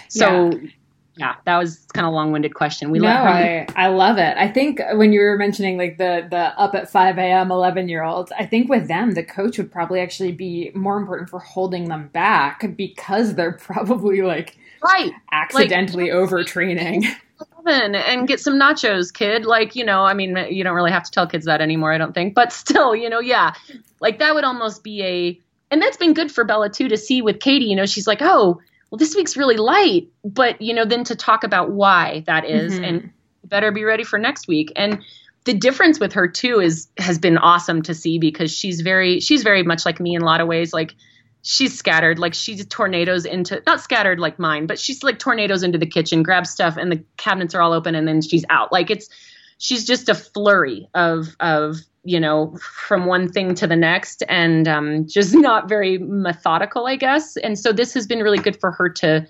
So 0.08 0.50
yeah, 0.52 0.68
yeah 1.16 1.34
that 1.44 1.58
was 1.58 1.86
kind 1.92 2.06
of 2.06 2.12
a 2.12 2.14
long-winded 2.14 2.54
question. 2.54 2.90
We 2.90 2.98
no, 2.98 3.08
I, 3.08 3.66
I 3.76 3.88
love 3.88 4.16
it. 4.16 4.36
I 4.38 4.48
think 4.48 4.80
when 4.94 5.12
you 5.12 5.20
were 5.20 5.36
mentioning 5.36 5.76
like 5.76 5.98
the 5.98 6.26
the 6.30 6.58
up 6.58 6.74
at 6.74 6.90
5 6.90 7.18
a.m. 7.18 7.50
11 7.50 7.88
year 7.88 8.02
olds, 8.02 8.32
I 8.32 8.46
think 8.46 8.70
with 8.70 8.88
them, 8.88 9.12
the 9.12 9.22
coach 9.22 9.58
would 9.58 9.70
probably 9.70 10.00
actually 10.00 10.32
be 10.32 10.70
more 10.74 10.96
important 10.96 11.28
for 11.28 11.38
holding 11.38 11.88
them 11.88 12.08
back 12.08 12.76
because 12.76 13.34
they're 13.34 13.52
probably 13.60 14.22
like 14.22 14.56
right 14.82 15.12
accidentally 15.30 16.10
like, 16.10 16.30
overtraining. 16.30 17.04
and 17.66 18.26
get 18.26 18.40
some 18.40 18.54
nachos, 18.54 19.12
kid. 19.12 19.44
Like, 19.44 19.76
you 19.76 19.84
know, 19.84 20.04
I 20.04 20.14
mean, 20.14 20.36
you 20.50 20.64
don't 20.64 20.74
really 20.74 20.90
have 20.90 21.04
to 21.04 21.10
tell 21.10 21.26
kids 21.26 21.46
that 21.46 21.60
anymore, 21.60 21.92
I 21.92 21.98
don't 21.98 22.12
think. 22.12 22.34
But 22.34 22.52
still, 22.52 22.94
you 22.94 23.08
know, 23.08 23.20
yeah. 23.20 23.54
Like 24.00 24.18
that 24.18 24.34
would 24.34 24.44
almost 24.44 24.82
be 24.82 25.02
a 25.02 25.40
and 25.70 25.80
that's 25.80 25.96
been 25.96 26.12
good 26.12 26.30
for 26.30 26.44
Bella 26.44 26.68
too 26.68 26.88
to 26.88 26.98
see 26.98 27.22
with 27.22 27.40
Katie, 27.40 27.64
you 27.64 27.76
know, 27.76 27.86
she's 27.86 28.06
like, 28.06 28.20
"Oh, 28.20 28.60
well 28.90 28.98
this 28.98 29.16
week's 29.16 29.36
really 29.36 29.56
light." 29.56 30.08
But, 30.24 30.60
you 30.60 30.74
know, 30.74 30.84
then 30.84 31.04
to 31.04 31.16
talk 31.16 31.44
about 31.44 31.70
why 31.70 32.24
that 32.26 32.44
is, 32.44 32.74
mm-hmm. 32.74 32.84
and 32.84 33.10
better 33.44 33.72
be 33.72 33.84
ready 33.84 34.04
for 34.04 34.18
next 34.18 34.48
week. 34.48 34.72
And 34.76 35.02
the 35.44 35.54
difference 35.54 35.98
with 35.98 36.12
her 36.12 36.28
too 36.28 36.60
is 36.60 36.88
has 36.98 37.18
been 37.18 37.38
awesome 37.38 37.82
to 37.82 37.94
see 37.94 38.18
because 38.18 38.54
she's 38.54 38.80
very 38.80 39.20
she's 39.20 39.42
very 39.42 39.62
much 39.62 39.84
like 39.86 39.98
me 40.00 40.14
in 40.14 40.22
a 40.22 40.24
lot 40.24 40.40
of 40.40 40.46
ways 40.46 40.72
like 40.72 40.94
she's 41.42 41.76
scattered 41.76 42.18
like 42.20 42.34
she's 42.34 42.64
tornadoes 42.66 43.24
into 43.24 43.60
not 43.66 43.80
scattered 43.80 44.20
like 44.20 44.38
mine 44.38 44.66
but 44.66 44.78
she's 44.78 45.02
like 45.02 45.18
tornadoes 45.18 45.64
into 45.64 45.76
the 45.76 45.86
kitchen 45.86 46.22
grabs 46.22 46.50
stuff 46.50 46.76
and 46.76 46.92
the 46.92 47.04
cabinets 47.16 47.54
are 47.54 47.60
all 47.60 47.72
open 47.72 47.94
and 47.94 48.06
then 48.06 48.20
she's 48.20 48.44
out. 48.48 48.72
Like 48.72 48.90
it's 48.90 49.08
she's 49.58 49.84
just 49.84 50.08
a 50.08 50.14
flurry 50.14 50.88
of 50.94 51.36
of 51.40 51.78
you 52.04 52.20
know 52.20 52.56
from 52.60 53.06
one 53.06 53.30
thing 53.30 53.54
to 53.56 53.66
the 53.66 53.76
next 53.76 54.22
and 54.28 54.66
um, 54.68 55.06
just 55.06 55.34
not 55.48 55.68
very 55.68 55.98
methodical 55.98 56.86
i 56.86 56.96
guess. 56.96 57.36
And 57.36 57.58
so 57.58 57.72
this 57.72 57.94
has 57.94 58.06
been 58.06 58.20
really 58.20 58.38
good 58.38 58.58
for 58.60 58.70
her 58.72 58.88
to 58.88 59.26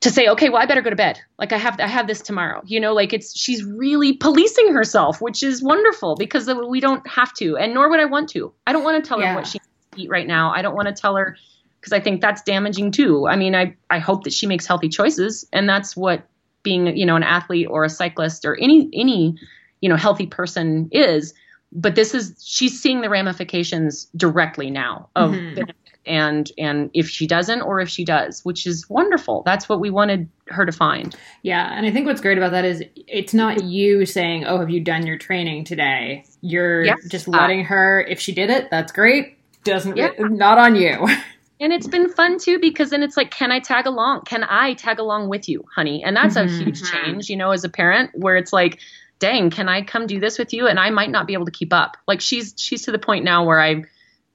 to 0.00 0.10
say 0.10 0.28
okay 0.28 0.48
well 0.48 0.62
i 0.62 0.66
better 0.66 0.82
go 0.82 0.90
to 0.90 0.96
bed. 0.96 1.18
Like 1.38 1.52
i 1.52 1.58
have 1.58 1.80
i 1.80 1.88
have 1.88 2.06
this 2.06 2.20
tomorrow. 2.20 2.62
You 2.64 2.78
know 2.78 2.94
like 2.94 3.12
it's 3.12 3.36
she's 3.36 3.64
really 3.64 4.12
policing 4.12 4.72
herself 4.72 5.20
which 5.20 5.42
is 5.42 5.62
wonderful 5.62 6.14
because 6.16 6.48
we 6.68 6.78
don't 6.78 7.06
have 7.08 7.32
to 7.34 7.56
and 7.56 7.74
nor 7.74 7.90
would 7.90 8.00
i 8.00 8.04
want 8.04 8.28
to. 8.30 8.52
I 8.66 8.72
don't 8.72 8.84
want 8.84 9.02
to 9.02 9.08
tell 9.08 9.20
yeah. 9.20 9.30
her 9.30 9.36
what 9.36 9.46
she 9.48 9.58
eat 9.98 10.10
right 10.10 10.26
now. 10.26 10.52
I 10.52 10.62
don't 10.62 10.74
want 10.74 10.88
to 10.88 10.94
tell 10.94 11.16
her 11.16 11.36
because 11.80 11.92
I 11.92 12.00
think 12.00 12.20
that's 12.20 12.42
damaging 12.42 12.90
too. 12.90 13.26
I 13.26 13.36
mean, 13.36 13.54
I 13.54 13.76
I 13.90 13.98
hope 13.98 14.24
that 14.24 14.32
she 14.32 14.46
makes 14.46 14.66
healthy 14.66 14.88
choices, 14.88 15.46
and 15.52 15.68
that's 15.68 15.96
what 15.96 16.26
being 16.62 16.96
you 16.96 17.06
know 17.06 17.16
an 17.16 17.22
athlete 17.22 17.68
or 17.70 17.84
a 17.84 17.88
cyclist 17.90 18.44
or 18.44 18.56
any 18.56 18.88
any 18.92 19.36
you 19.80 19.88
know 19.88 19.96
healthy 19.96 20.26
person 20.26 20.88
is. 20.92 21.34
But 21.70 21.94
this 21.94 22.14
is 22.14 22.42
she's 22.44 22.80
seeing 22.80 23.02
the 23.02 23.10
ramifications 23.10 24.08
directly 24.16 24.70
now 24.70 25.10
of 25.14 25.32
mm-hmm. 25.32 25.70
and 26.06 26.50
and 26.56 26.90
if 26.94 27.08
she 27.08 27.26
doesn't 27.26 27.60
or 27.60 27.80
if 27.80 27.90
she 27.90 28.04
does, 28.04 28.42
which 28.42 28.66
is 28.66 28.88
wonderful. 28.88 29.42
That's 29.44 29.68
what 29.68 29.78
we 29.78 29.90
wanted 29.90 30.28
her 30.48 30.64
to 30.64 30.72
find. 30.72 31.14
Yeah, 31.42 31.76
and 31.76 31.86
I 31.86 31.90
think 31.90 32.06
what's 32.06 32.22
great 32.22 32.38
about 32.38 32.52
that 32.52 32.64
is 32.64 32.82
it's 33.06 33.34
not 33.34 33.62
you 33.64 34.06
saying, 34.06 34.46
"Oh, 34.46 34.58
have 34.58 34.70
you 34.70 34.80
done 34.80 35.06
your 35.06 35.18
training 35.18 35.64
today?" 35.64 36.24
You're 36.40 36.84
yes. 36.84 37.06
just 37.08 37.28
letting 37.28 37.64
her. 37.64 38.00
If 38.00 38.18
she 38.18 38.32
did 38.32 38.50
it, 38.50 38.70
that's 38.70 38.90
great 38.90 39.37
doesn't 39.68 39.96
yeah. 39.96 40.10
not 40.18 40.58
on 40.58 40.76
you. 40.76 41.06
and 41.60 41.72
it's 41.72 41.86
been 41.86 42.08
fun 42.08 42.38
too 42.38 42.58
because 42.58 42.90
then 42.90 43.02
it's 43.02 43.16
like 43.16 43.30
can 43.30 43.50
i 43.50 43.58
tag 43.58 43.86
along? 43.86 44.22
Can 44.22 44.44
i 44.44 44.74
tag 44.74 44.98
along 44.98 45.28
with 45.28 45.48
you 45.48 45.64
honey? 45.74 46.02
And 46.04 46.16
that's 46.16 46.36
mm-hmm. 46.36 46.60
a 46.60 46.64
huge 46.64 46.82
change 46.90 47.28
you 47.28 47.36
know 47.36 47.50
as 47.50 47.64
a 47.64 47.68
parent 47.68 48.10
where 48.14 48.36
it's 48.36 48.52
like 48.52 48.80
dang 49.18 49.50
can 49.50 49.68
i 49.68 49.82
come 49.82 50.06
do 50.06 50.20
this 50.20 50.38
with 50.38 50.52
you? 50.52 50.66
And 50.66 50.78
i 50.78 50.90
might 50.90 51.10
not 51.10 51.26
be 51.26 51.32
able 51.32 51.46
to 51.46 51.52
keep 51.52 51.72
up. 51.72 51.96
Like 52.06 52.20
she's 52.20 52.54
she's 52.56 52.82
to 52.82 52.92
the 52.92 52.98
point 52.98 53.24
now 53.24 53.44
where 53.44 53.60
i 53.60 53.84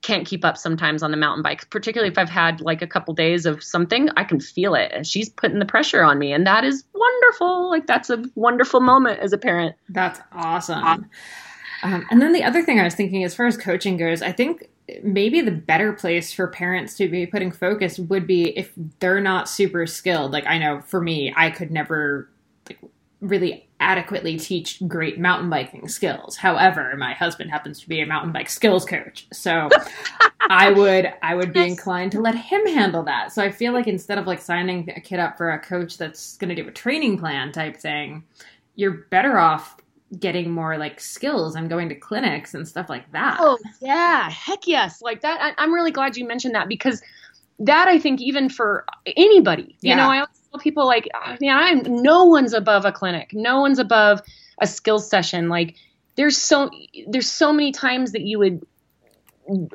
can't 0.02 0.28
keep 0.28 0.44
up 0.44 0.58
sometimes 0.58 1.02
on 1.02 1.12
the 1.12 1.18
mountain 1.18 1.42
bike 1.42 1.70
particularly 1.70 2.12
if 2.12 2.18
i've 2.18 2.28
had 2.28 2.60
like 2.60 2.82
a 2.82 2.88
couple 2.88 3.14
days 3.14 3.46
of 3.46 3.64
something 3.64 4.10
i 4.18 4.24
can 4.24 4.40
feel 4.40 4.76
it. 4.76 4.92
And 4.94 5.08
she's 5.08 5.30
putting 5.30 5.60
the 5.60 5.66
pressure 5.66 6.04
on 6.04 6.20
me 6.20 6.34
and 6.34 6.46
that 6.46 6.64
is 6.64 6.84
wonderful. 6.94 7.70
Like 7.70 7.88
that's 7.88 8.10
a 8.10 8.24
wonderful 8.36 8.82
moment 8.82 9.20
as 9.20 9.34
a 9.34 9.38
parent. 9.38 9.76
That's 9.90 10.20
awesome. 10.32 11.10
Um, 11.84 12.06
and 12.10 12.22
then 12.22 12.32
the 12.32 12.44
other 12.44 12.64
thing 12.64 12.80
I 12.80 12.86
was 12.86 12.96
thinking, 12.96 13.24
as 13.24 13.36
far 13.36 13.46
as 13.46 13.58
coaching 13.58 13.98
goes, 13.98 14.22
I 14.22 14.32
think 14.32 14.70
maybe 15.02 15.42
the 15.42 15.52
better 15.52 15.94
place 15.94 16.34
for 16.34 16.48
parents 16.48 16.96
to 16.98 17.08
be 17.08 17.26
putting 17.26 17.52
focus 17.52 17.98
would 17.98 18.28
be 18.28 18.58
if 18.58 18.72
they're 19.00 19.22
not 19.22 19.50
super 19.50 19.88
skilled. 19.88 20.32
Like 20.32 20.46
I 20.46 20.58
know 20.58 20.82
for 20.82 21.02
me, 21.02 21.34
I 21.36 21.50
could 21.50 21.72
never 21.72 22.30
like, 22.68 22.80
really 23.22 23.68
adequately 23.80 24.38
teach 24.38 24.82
great 24.88 25.20
mountain 25.20 25.50
biking 25.50 25.88
skills. 25.88 26.38
However, 26.38 26.96
my 26.98 27.14
husband 27.14 27.52
happens 27.52 27.80
to 27.82 27.90
be 27.90 28.02
a 28.02 28.06
mountain 28.06 28.32
bike 28.32 28.50
skills 28.50 28.86
coach. 28.86 29.28
So 29.34 29.70
I 30.40 30.72
would 30.72 31.14
I 31.22 31.36
would 31.36 31.54
be 31.54 31.62
inclined 31.62 32.12
to 32.14 32.22
let 32.22 32.36
him 32.36 32.66
handle 32.68 33.04
that. 33.04 33.32
So 33.32 33.44
I 33.44 33.52
feel 33.52 33.74
like 33.74 33.88
instead 33.88 34.18
of 34.18 34.28
like 34.28 34.42
signing 34.42 34.92
a 34.96 35.02
kid 35.02 35.20
up 35.20 35.38
for 35.38 35.52
a 35.52 35.60
coach 35.60 35.98
that's 35.98 36.38
going 36.38 36.54
to 36.54 36.62
do 36.62 36.68
a 36.68 36.72
training 36.72 37.18
plan 37.18 37.52
type 37.52 37.78
thing, 37.78 38.24
you're 38.76 39.06
better 39.10 39.38
off 39.38 39.78
getting 40.20 40.52
more 40.52 40.78
like 40.78 41.00
skills 41.00 41.56
and 41.56 41.70
going 41.70 41.90
to 41.90 41.96
clinics 41.96 42.54
and 42.54 42.68
stuff 42.68 42.90
like 42.90 43.12
that. 43.12 43.38
Oh 43.40 43.58
yeah, 43.82 44.30
heck 44.30 44.68
yes, 44.68 45.02
like 45.02 45.22
that. 45.22 45.56
I, 45.58 45.64
am 45.64 45.74
really 45.74 45.92
glad 45.92 46.18
you 46.18 46.28
mentioned 46.28 46.56
that 46.56 46.68
because 46.68 47.02
that 47.60 47.88
I 47.88 48.00
think 48.00 48.22
even 48.22 48.50
for 48.50 48.86
anybody, 49.18 49.78
yeah. 49.82 49.92
you 49.92 49.98
know, 49.98 50.10
I 50.10 50.16
always 50.18 50.40
tell 50.52 50.60
people 50.60 50.86
like, 50.86 51.08
oh, 51.14 51.36
man, 51.40 51.58
I'm 51.58 52.02
no 52.02 52.26
one's 52.26 52.54
above 52.54 52.86
a 52.86 52.92
clinic, 52.92 53.32
no 53.34 53.62
one's 53.62 53.80
above 53.80 54.22
a 54.60 54.68
skills 54.68 55.10
session. 55.10 55.50
Like 55.50 55.76
there's 56.16 56.38
so 56.38 56.70
there's 57.08 57.30
so 57.30 57.52
many 57.54 57.72
times 57.72 58.12
that 58.12 58.22
you 58.22 58.40
would 58.40 58.66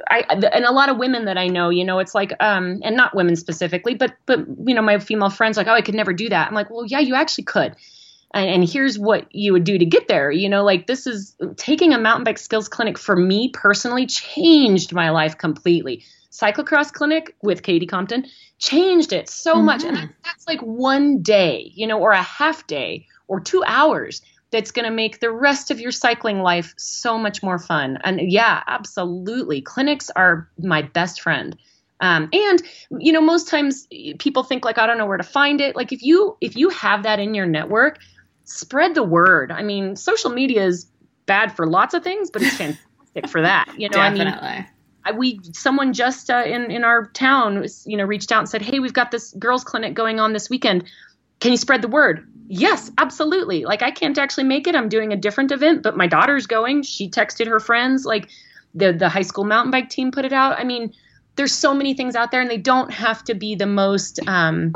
I 0.09 0.25
and 0.31 0.65
a 0.65 0.73
lot 0.73 0.89
of 0.89 0.97
women 0.97 1.27
that 1.27 1.37
I 1.37 1.49
know, 1.49 1.69
you 1.69 1.85
know, 1.85 1.99
it's 1.99 2.15
like 2.15 2.33
um 2.41 2.81
and 2.83 2.97
not 2.97 3.15
women 3.15 3.37
specifically, 3.37 3.95
but 3.95 4.15
but 4.27 4.41
you 4.65 4.75
know, 4.75 4.83
my 4.83 4.99
female 4.99 5.31
friends 5.31 5.57
like, 5.57 5.67
"Oh, 5.67 5.75
I 5.75 5.83
could 5.83 5.95
never 5.95 6.13
do 6.13 6.29
that." 6.29 6.49
I'm 6.49 6.55
like, 6.55 6.71
"Well, 6.71 6.87
yeah, 6.87 7.01
you 7.01 7.15
actually 7.15 7.45
could." 7.45 7.77
And, 8.35 8.49
and 8.49 8.69
here's 8.69 8.99
what 8.99 9.27
you 9.35 9.53
would 9.53 9.65
do 9.65 9.79
to 9.79 9.85
get 9.85 10.09
there. 10.09 10.31
You 10.31 10.49
know, 10.49 10.65
like 10.65 10.87
this 10.87 11.07
is 11.07 11.35
taking 11.57 11.93
a 11.93 11.99
mountain 11.99 12.25
bike 12.25 12.39
skills 12.39 12.69
clinic 12.69 12.99
for 12.99 13.17
me 13.17 13.51
personally 13.53 14.07
changed 14.07 14.93
my 14.93 15.11
life 15.11 15.39
completely. 15.39 16.05
Cyclocross 16.31 16.93
clinic 16.93 17.35
with 17.43 17.63
Katie 17.63 17.87
Compton 17.87 18.27
changed 18.59 19.13
it 19.13 19.29
so 19.29 19.55
mm-hmm. 19.55 19.65
much. 19.65 19.85
And 19.85 19.97
that, 19.97 20.11
that's 20.25 20.47
like 20.47 20.61
one 20.61 21.23
day, 21.23 21.73
you 21.75 21.87
know, 21.87 21.99
or 21.99 22.13
a 22.13 22.23
half 22.23 22.67
day 22.67 23.07
or 23.29 23.41
two 23.41 23.65
hours 23.67 24.23
that's 24.51 24.71
going 24.71 24.85
to 24.85 24.91
make 24.91 25.21
the 25.21 25.31
rest 25.31 25.71
of 25.71 25.81
your 25.81 25.91
cycling 25.91 26.41
life 26.41 26.75
so 26.77 27.19
much 27.19 27.43
more 27.43 27.59
fun. 27.59 27.99
And 28.05 28.21
yeah, 28.31 28.63
absolutely. 28.67 29.61
Clinics 29.61 30.11
are 30.17 30.49
my 30.59 30.83
best 30.83 31.21
friend. 31.21 31.57
Um, 32.01 32.29
and 32.33 32.63
you 33.01 33.13
know, 33.13 33.21
most 33.21 33.49
times 33.49 33.89
people 34.19 34.45
think 34.45 34.65
like, 34.65 34.79
I 34.79 34.87
don't 34.87 34.99
know 34.99 35.07
where 35.07 35.17
to 35.17 35.25
find 35.25 35.61
it. 35.61 35.75
Like 35.75 35.93
if 35.93 36.03
you 36.03 36.37
if 36.41 36.57
you 36.57 36.69
have 36.69 37.03
that 37.03 37.19
in 37.19 37.35
your 37.35 37.47
network, 37.47 37.99
spread 38.49 38.95
the 38.95 39.03
word. 39.03 39.53
I 39.53 39.63
mean, 39.63 39.95
social 39.97 40.31
media 40.31 40.65
is 40.65 40.87
bad 41.27 41.55
for 41.55 41.67
lots 41.67 41.95
of 41.95 42.03
things, 42.03 42.31
but 42.31 42.43
it's 42.43 42.57
fantastic 42.57 43.29
for 43.29 43.43
that. 43.43 43.73
You 43.77 43.89
know, 43.89 43.99
Definitely. 43.99 44.49
I 44.49 44.57
mean, 44.57 44.67
I, 45.05 45.13
we 45.13 45.41
someone 45.53 45.93
just 45.93 46.31
uh, 46.31 46.43
in 46.45 46.71
in 46.71 46.85
our 46.85 47.07
town, 47.09 47.67
you 47.87 47.97
know, 47.97 48.05
reached 48.05 48.33
out 48.33 48.41
and 48.41 48.49
said, 48.49 48.63
"Hey, 48.63 48.81
we've 48.81 48.93
got 48.93 49.11
this 49.11 49.33
girls' 49.35 49.65
clinic 49.65 49.95
going 49.95 50.19
on 50.19 50.33
this 50.33 50.51
weekend. 50.51 50.85
Can 51.41 51.53
you 51.53 51.57
spread 51.57 51.83
the 51.83 51.89
word?" 51.89 52.27
Yes, 52.49 52.91
absolutely. 52.99 53.65
Like 53.65 53.83
I 53.83 53.91
can't 53.91 54.17
actually 54.19 54.45
make 54.45 54.67
it. 54.67 54.75
I'm 54.75 54.89
doing 54.89 55.13
a 55.13 55.17
different 55.17 55.53
event, 55.53 55.83
but 55.83 55.97
my 55.97 56.07
daughter's 56.07 56.47
going. 56.47 56.83
She 56.83 57.09
texted 57.09 57.47
her 57.47 57.61
friends. 57.61 58.05
Like 58.05 58.29
the 58.75 58.93
the 58.93 59.09
high 59.09 59.23
school 59.23 59.45
mountain 59.45 59.71
bike 59.71 59.91
team 59.91 60.11
put 60.11 60.25
it 60.25 60.33
out. 60.33 60.59
I 60.59 60.65
mean, 60.65 60.93
there's 61.37 61.53
so 61.53 61.75
many 61.75 61.95
things 61.95 62.17
out 62.17 62.31
there, 62.31 62.41
and 62.41 62.51
they 62.51 62.59
don't 62.59 62.91
have 62.91 63.23
to 63.25 63.35
be 63.35 63.55
the 63.55 63.67
most 63.67 64.19
um, 64.27 64.73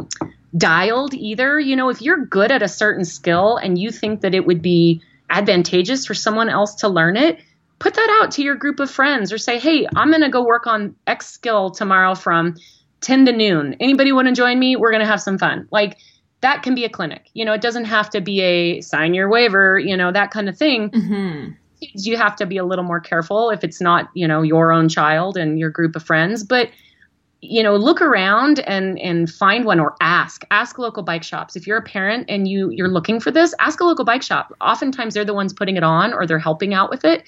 dialed 0.56 1.14
either. 1.14 1.58
You 1.58 1.76
know, 1.76 1.88
if 1.88 2.02
you're 2.02 2.26
good 2.26 2.50
at 2.50 2.62
a 2.62 2.68
certain 2.68 3.04
skill 3.04 3.56
and 3.56 3.78
you 3.78 3.90
think 3.90 4.20
that 4.20 4.34
it 4.34 4.46
would 4.46 4.62
be 4.62 5.02
advantageous 5.30 6.06
for 6.06 6.14
someone 6.14 6.48
else 6.48 6.74
to 6.76 6.88
learn 6.88 7.16
it, 7.16 7.40
put 7.78 7.94
that 7.94 8.20
out 8.20 8.30
to 8.32 8.42
your 8.42 8.54
group 8.54 8.80
of 8.80 8.90
friends 8.90 9.32
or 9.32 9.38
say, 9.38 9.58
hey, 9.58 9.86
I'm 9.96 10.10
going 10.10 10.22
to 10.22 10.28
go 10.28 10.44
work 10.44 10.66
on 10.66 10.94
X 11.06 11.28
skill 11.28 11.70
tomorrow 11.70 12.14
from 12.14 12.56
10 13.00 13.26
to 13.26 13.32
noon. 13.32 13.76
Anybody 13.80 14.12
want 14.12 14.28
to 14.28 14.34
join 14.34 14.58
me? 14.58 14.76
We're 14.76 14.92
going 14.92 15.02
to 15.02 15.10
have 15.10 15.20
some 15.20 15.38
fun. 15.38 15.66
Like, 15.70 15.98
that 16.42 16.62
can 16.62 16.74
be 16.74 16.84
a 16.84 16.88
clinic. 16.88 17.30
You 17.34 17.44
know, 17.44 17.52
it 17.52 17.60
doesn't 17.60 17.86
have 17.86 18.10
to 18.10 18.20
be 18.20 18.40
a 18.40 18.80
sign 18.80 19.14
your 19.14 19.28
waiver, 19.28 19.78
you 19.78 19.96
know, 19.96 20.12
that 20.12 20.32
kind 20.32 20.48
of 20.48 20.56
thing. 20.56 20.90
Mm-hmm. 20.90 21.52
You 21.80 22.16
have 22.16 22.36
to 22.36 22.46
be 22.46 22.58
a 22.58 22.64
little 22.64 22.84
more 22.84 23.00
careful 23.00 23.50
if 23.50 23.64
it's 23.64 23.80
not, 23.80 24.10
you 24.14 24.28
know, 24.28 24.42
your 24.42 24.72
own 24.72 24.88
child 24.88 25.36
and 25.36 25.58
your 25.58 25.70
group 25.70 25.96
of 25.96 26.02
friends. 26.02 26.44
But 26.44 26.68
you 27.42 27.62
know 27.62 27.76
look 27.76 28.00
around 28.00 28.60
and 28.60 28.98
and 28.98 29.28
find 29.28 29.64
one 29.64 29.80
or 29.80 29.94
ask 30.00 30.44
ask 30.50 30.78
local 30.78 31.02
bike 31.02 31.22
shops. 31.22 31.56
If 31.56 31.66
you're 31.66 31.76
a 31.76 31.82
parent 31.82 32.26
and 32.28 32.48
you 32.48 32.70
you're 32.70 32.88
looking 32.88 33.20
for 33.20 33.30
this 33.30 33.54
ask 33.58 33.80
a 33.80 33.84
local 33.84 34.04
bike 34.04 34.22
shop. 34.22 34.54
Oftentimes 34.60 35.14
they're 35.14 35.24
the 35.24 35.34
ones 35.34 35.52
putting 35.52 35.76
it 35.76 35.82
on 35.82 36.14
or 36.14 36.26
they're 36.26 36.38
helping 36.38 36.72
out 36.72 36.88
with 36.88 37.04
it 37.04 37.24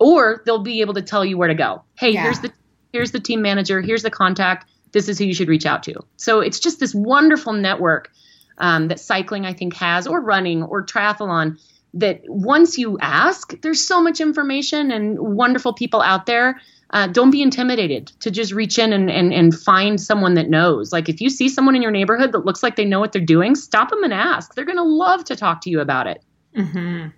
or 0.00 0.42
they'll 0.44 0.62
be 0.62 0.80
able 0.80 0.94
to 0.94 1.02
tell 1.02 1.24
you 1.24 1.38
where 1.38 1.48
to 1.48 1.54
go. 1.54 1.82
Hey 1.96 2.10
yeah. 2.10 2.24
here's 2.24 2.40
the 2.40 2.52
here's 2.92 3.12
the 3.12 3.20
team 3.20 3.40
manager. 3.40 3.80
Here's 3.80 4.02
the 4.02 4.10
contact. 4.10 4.66
This 4.92 5.08
is 5.08 5.18
who 5.18 5.24
you 5.24 5.34
should 5.34 5.48
reach 5.48 5.66
out 5.66 5.82
to. 5.84 5.94
So 6.16 6.40
it's 6.40 6.58
just 6.58 6.80
this 6.80 6.94
wonderful 6.94 7.52
network 7.52 8.10
um, 8.58 8.88
that 8.88 9.00
cycling 9.00 9.44
i 9.44 9.52
think 9.52 9.74
has 9.74 10.06
or 10.06 10.20
running 10.20 10.62
or 10.62 10.84
triathlon 10.84 11.58
that 11.94 12.22
once 12.26 12.78
you 12.78 12.98
ask 13.00 13.58
there's 13.60 13.86
so 13.86 14.02
much 14.02 14.20
information 14.20 14.90
and 14.90 15.18
wonderful 15.18 15.72
people 15.72 16.00
out 16.02 16.26
there 16.26 16.60
uh, 16.90 17.06
don't 17.08 17.30
be 17.30 17.42
intimidated 17.42 18.06
to 18.20 18.30
just 18.30 18.52
reach 18.52 18.78
in 18.78 18.92
and, 18.92 19.10
and, 19.10 19.32
and 19.32 19.58
find 19.58 20.00
someone 20.00 20.34
that 20.34 20.48
knows. 20.48 20.92
Like 20.92 21.08
if 21.08 21.20
you 21.20 21.30
see 21.30 21.48
someone 21.48 21.74
in 21.74 21.82
your 21.82 21.90
neighborhood 21.90 22.32
that 22.32 22.44
looks 22.44 22.62
like 22.62 22.76
they 22.76 22.84
know 22.84 23.00
what 23.00 23.12
they're 23.12 23.22
doing, 23.22 23.54
stop 23.54 23.90
them 23.90 24.04
and 24.04 24.12
ask. 24.12 24.54
They're 24.54 24.64
going 24.64 24.76
to 24.76 24.84
love 24.84 25.24
to 25.24 25.36
talk 25.36 25.60
to 25.62 25.70
you 25.70 25.80
about 25.80 26.06
it. 26.06 26.22
Mm-hmm. 26.56 27.08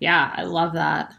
Yeah, 0.00 0.32
I 0.34 0.44
love 0.44 0.72
that. 0.74 1.14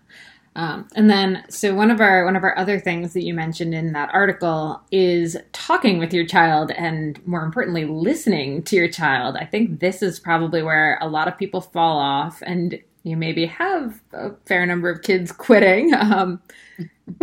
Um, 0.55 0.87
and 0.95 1.09
then, 1.09 1.45
so 1.47 1.73
one 1.73 1.91
of 1.91 2.01
our 2.01 2.25
one 2.25 2.35
of 2.35 2.43
our 2.43 2.57
other 2.57 2.79
things 2.79 3.13
that 3.13 3.23
you 3.23 3.33
mentioned 3.33 3.73
in 3.73 3.93
that 3.93 4.09
article 4.11 4.81
is 4.91 5.37
talking 5.53 5.99
with 5.99 6.13
your 6.13 6.25
child, 6.25 6.71
and 6.71 7.25
more 7.25 7.43
importantly, 7.43 7.85
listening 7.85 8.63
to 8.63 8.75
your 8.75 8.89
child. 8.89 9.37
I 9.37 9.45
think 9.45 9.79
this 9.79 10.01
is 10.01 10.19
probably 10.19 10.61
where 10.61 10.97
a 11.01 11.07
lot 11.07 11.27
of 11.27 11.37
people 11.37 11.61
fall 11.61 11.97
off, 11.97 12.41
and 12.45 12.77
you 13.03 13.15
maybe 13.15 13.45
have 13.45 14.01
a 14.11 14.31
fair 14.47 14.65
number 14.65 14.89
of 14.89 15.01
kids 15.01 15.31
quitting 15.31 15.93
um, 15.93 16.41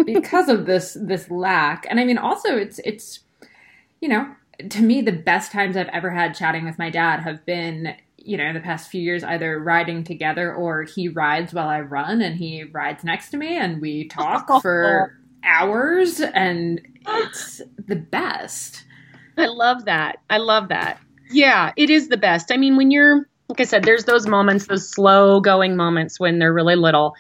because 0.05 0.49
of 0.49 0.67
this 0.67 0.97
this 1.01 1.31
lack. 1.31 1.87
And 1.89 2.01
I 2.01 2.05
mean, 2.05 2.19
also 2.19 2.57
it's 2.57 2.79
it's 2.85 3.21
you 4.01 4.09
know 4.09 4.29
to 4.71 4.83
me 4.83 5.03
the 5.03 5.13
best 5.13 5.53
times 5.53 5.77
I've 5.77 5.89
ever 5.89 6.11
had 6.11 6.35
chatting 6.35 6.65
with 6.65 6.79
my 6.79 6.91
dad 6.91 7.21
have 7.21 7.45
been 7.45 7.95
you 8.17 8.37
know 8.37 8.53
the 8.53 8.61
past 8.61 8.91
few 8.91 9.01
years 9.01 9.23
either 9.23 9.59
riding 9.59 10.03
together 10.03 10.55
or 10.55 10.83
he 10.83 11.09
rides 11.09 11.53
while 11.53 11.69
I 11.69 11.81
run 11.81 12.23
and 12.23 12.37
he 12.37 12.65
rides 12.65 13.05
next 13.05 13.31
to 13.31 13.37
me 13.37 13.57
and 13.57 13.81
we 13.81 14.09
talk 14.09 14.47
for 14.63 15.19
hours 15.45 16.21
and 16.21 16.81
it's 17.07 17.63
the 17.87 17.97
best. 17.97 18.85
I 19.39 19.47
love 19.47 19.85
that. 19.85 20.19
I 20.31 20.39
love 20.39 20.69
that. 20.69 20.99
Yeah, 21.31 21.73
it 21.77 21.91
is 21.91 22.09
the 22.09 22.17
best. 22.17 22.51
I 22.51 22.57
mean, 22.57 22.77
when 22.77 22.91
you're 22.91 23.29
like 23.49 23.61
I 23.61 23.65
said, 23.65 23.85
there's 23.85 24.05
those 24.05 24.27
moments, 24.27 24.67
those 24.67 24.89
slow 24.89 25.41
going 25.41 25.77
moments 25.77 26.19
when 26.19 26.39
they're 26.39 26.53
really 26.53 26.75
little. 26.75 27.15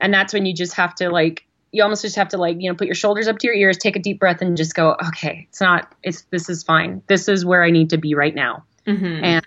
And 0.00 0.12
that's 0.12 0.34
when 0.34 0.44
you 0.44 0.54
just 0.54 0.74
have 0.74 0.94
to 0.96 1.08
like 1.10 1.46
you 1.72 1.82
almost 1.82 2.02
just 2.02 2.16
have 2.16 2.28
to 2.28 2.36
like, 2.36 2.60
you 2.60 2.70
know, 2.70 2.76
put 2.76 2.86
your 2.86 2.94
shoulders 2.94 3.28
up 3.28 3.38
to 3.38 3.46
your 3.46 3.54
ears, 3.54 3.78
take 3.78 3.96
a 3.96 4.00
deep 4.00 4.18
breath 4.18 4.42
and 4.42 4.56
just 4.56 4.74
go, 4.74 4.96
okay, 5.08 5.46
it's 5.48 5.60
not 5.60 5.92
it's 6.02 6.22
this 6.30 6.48
is 6.48 6.62
fine. 6.62 7.02
This 7.06 7.28
is 7.28 7.44
where 7.44 7.62
I 7.62 7.70
need 7.70 7.90
to 7.90 7.98
be 7.98 8.14
right 8.14 8.34
now. 8.34 8.64
Mm-hmm. 8.86 9.24
And 9.24 9.46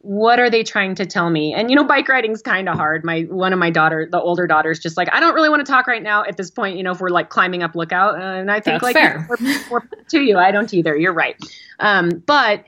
what 0.00 0.38
are 0.38 0.48
they 0.48 0.62
trying 0.62 0.94
to 0.96 1.06
tell 1.06 1.28
me? 1.28 1.54
And 1.54 1.70
you 1.70 1.76
know, 1.76 1.84
bike 1.84 2.08
riding's 2.08 2.42
kind 2.42 2.68
of 2.68 2.76
hard. 2.76 3.04
My 3.04 3.22
one 3.22 3.52
of 3.52 3.58
my 3.58 3.70
daughter, 3.70 4.08
the 4.10 4.20
older 4.20 4.46
daughter's 4.46 4.78
just 4.78 4.96
like, 4.96 5.12
I 5.12 5.20
don't 5.20 5.34
really 5.34 5.48
want 5.48 5.64
to 5.64 5.70
talk 5.70 5.86
right 5.86 6.02
now 6.02 6.24
at 6.24 6.36
this 6.36 6.50
point. 6.50 6.76
You 6.76 6.82
know, 6.82 6.92
if 6.92 7.00
we're 7.00 7.08
like 7.08 7.30
climbing 7.30 7.62
up 7.62 7.74
lookout, 7.74 8.14
uh, 8.14 8.24
and 8.24 8.50
I 8.50 8.60
think 8.60 8.80
That's 8.80 8.82
like 8.82 8.96
fair. 8.96 9.28
More, 9.70 9.88
to 10.10 10.20
you, 10.20 10.38
I 10.38 10.50
don't 10.50 10.72
either. 10.72 10.96
You're 10.96 11.12
right. 11.12 11.36
Um, 11.80 12.22
but 12.26 12.64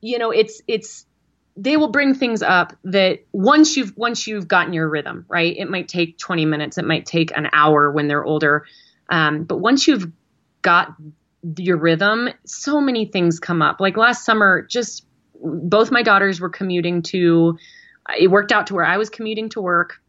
you 0.00 0.18
know, 0.18 0.30
it's 0.30 0.62
it's 0.66 1.06
they 1.56 1.76
will 1.76 1.88
bring 1.88 2.14
things 2.14 2.42
up 2.42 2.76
that 2.84 3.20
once 3.32 3.76
you've 3.76 3.96
once 3.96 4.26
you've 4.26 4.48
gotten 4.48 4.72
your 4.72 4.88
rhythm 4.88 5.24
right? 5.28 5.56
It 5.56 5.70
might 5.70 5.88
take 5.88 6.18
20 6.18 6.44
minutes. 6.46 6.78
It 6.78 6.84
might 6.84 7.06
take 7.06 7.36
an 7.36 7.48
hour 7.52 7.90
when 7.90 8.08
they're 8.08 8.24
older. 8.24 8.66
Um, 9.08 9.44
but 9.44 9.58
once 9.58 9.86
you've 9.86 10.10
got 10.62 10.94
your 11.58 11.76
rhythm 11.76 12.30
so 12.44 12.80
many 12.80 13.04
things 13.04 13.38
come 13.38 13.62
up. 13.62 13.80
Like 13.80 13.96
last 13.96 14.24
summer 14.24 14.62
just 14.62 15.06
both 15.42 15.90
my 15.90 16.02
daughters 16.02 16.40
were 16.40 16.48
commuting 16.48 17.02
to 17.02 17.58
it 18.18 18.30
worked 18.30 18.52
out 18.52 18.66
to 18.68 18.74
where 18.74 18.84
i 18.84 18.96
was 18.96 19.10
commuting 19.10 19.50
to 19.50 19.60
work. 19.60 20.00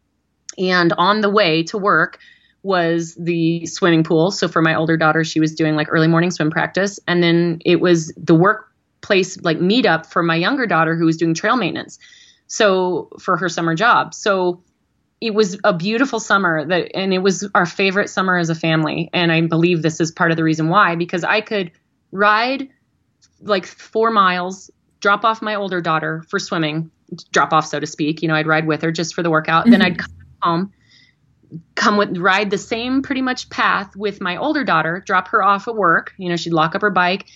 And 0.58 0.92
on 0.94 1.20
the 1.20 1.30
way 1.30 1.64
to 1.64 1.78
work 1.78 2.18
was 2.62 3.14
the 3.14 3.66
swimming 3.66 4.02
pool. 4.02 4.30
So 4.30 4.48
for 4.48 4.62
my 4.62 4.74
older 4.74 4.96
daughter 4.96 5.22
she 5.22 5.38
was 5.38 5.54
doing 5.54 5.76
like 5.76 5.88
early 5.90 6.08
morning 6.08 6.30
swim 6.30 6.50
practice. 6.50 6.98
And 7.06 7.22
then 7.22 7.60
it 7.64 7.80
was 7.80 8.12
the 8.16 8.34
work 8.34 8.72
place 9.06 9.40
like 9.42 9.58
meetup 9.58 10.04
for 10.04 10.22
my 10.22 10.34
younger 10.34 10.66
daughter 10.66 10.96
who 10.96 11.06
was 11.06 11.16
doing 11.16 11.32
trail 11.32 11.56
maintenance. 11.56 11.98
So 12.48 13.08
for 13.20 13.36
her 13.36 13.48
summer 13.48 13.74
job. 13.74 14.12
So 14.12 14.62
it 15.20 15.32
was 15.32 15.58
a 15.64 15.72
beautiful 15.72 16.20
summer 16.20 16.64
that 16.66 16.90
and 16.94 17.14
it 17.14 17.20
was 17.20 17.48
our 17.54 17.66
favorite 17.66 18.10
summer 18.10 18.36
as 18.36 18.50
a 18.50 18.54
family. 18.54 19.08
And 19.12 19.32
i 19.32 19.40
believe 19.40 19.82
this 19.82 20.00
is 20.00 20.10
part 20.10 20.30
of 20.30 20.36
the 20.36 20.44
reason 20.44 20.68
why 20.68 20.96
because 20.96 21.24
i 21.24 21.40
could 21.40 21.70
ride 22.12 22.68
like 23.40 23.64
four 23.66 24.10
miles 24.10 24.70
drop 25.00 25.24
off 25.24 25.40
my 25.40 25.54
older 25.54 25.80
daughter 25.80 26.24
for 26.28 26.38
swimming 26.38 26.90
drop 27.32 27.52
off 27.52 27.66
so 27.66 27.78
to 27.78 27.86
speak. 27.86 28.22
You 28.22 28.28
know 28.28 28.34
i'd 28.34 28.46
ride 28.46 28.66
with 28.66 28.82
her 28.82 28.90
just 28.90 29.14
for 29.14 29.22
the 29.22 29.30
workout. 29.30 29.62
Mm-hmm. 29.62 29.70
then 29.70 29.82
i'd 29.82 29.98
come 29.98 30.14
home 30.42 30.72
come 31.76 31.96
with 31.96 32.18
ride 32.18 32.50
the 32.50 32.58
same 32.58 33.02
pretty 33.02 33.22
much 33.22 33.48
path 33.50 33.94
with 33.94 34.20
my 34.20 34.36
older 34.36 34.64
daughter 34.64 35.02
drop 35.06 35.28
her 35.28 35.42
off 35.42 35.68
at 35.68 35.76
work. 35.76 36.12
You 36.18 36.28
know 36.28 36.36
she'd 36.36 36.52
lock 36.52 36.74
up 36.74 36.82
her 36.82 36.90
bike 36.90 37.26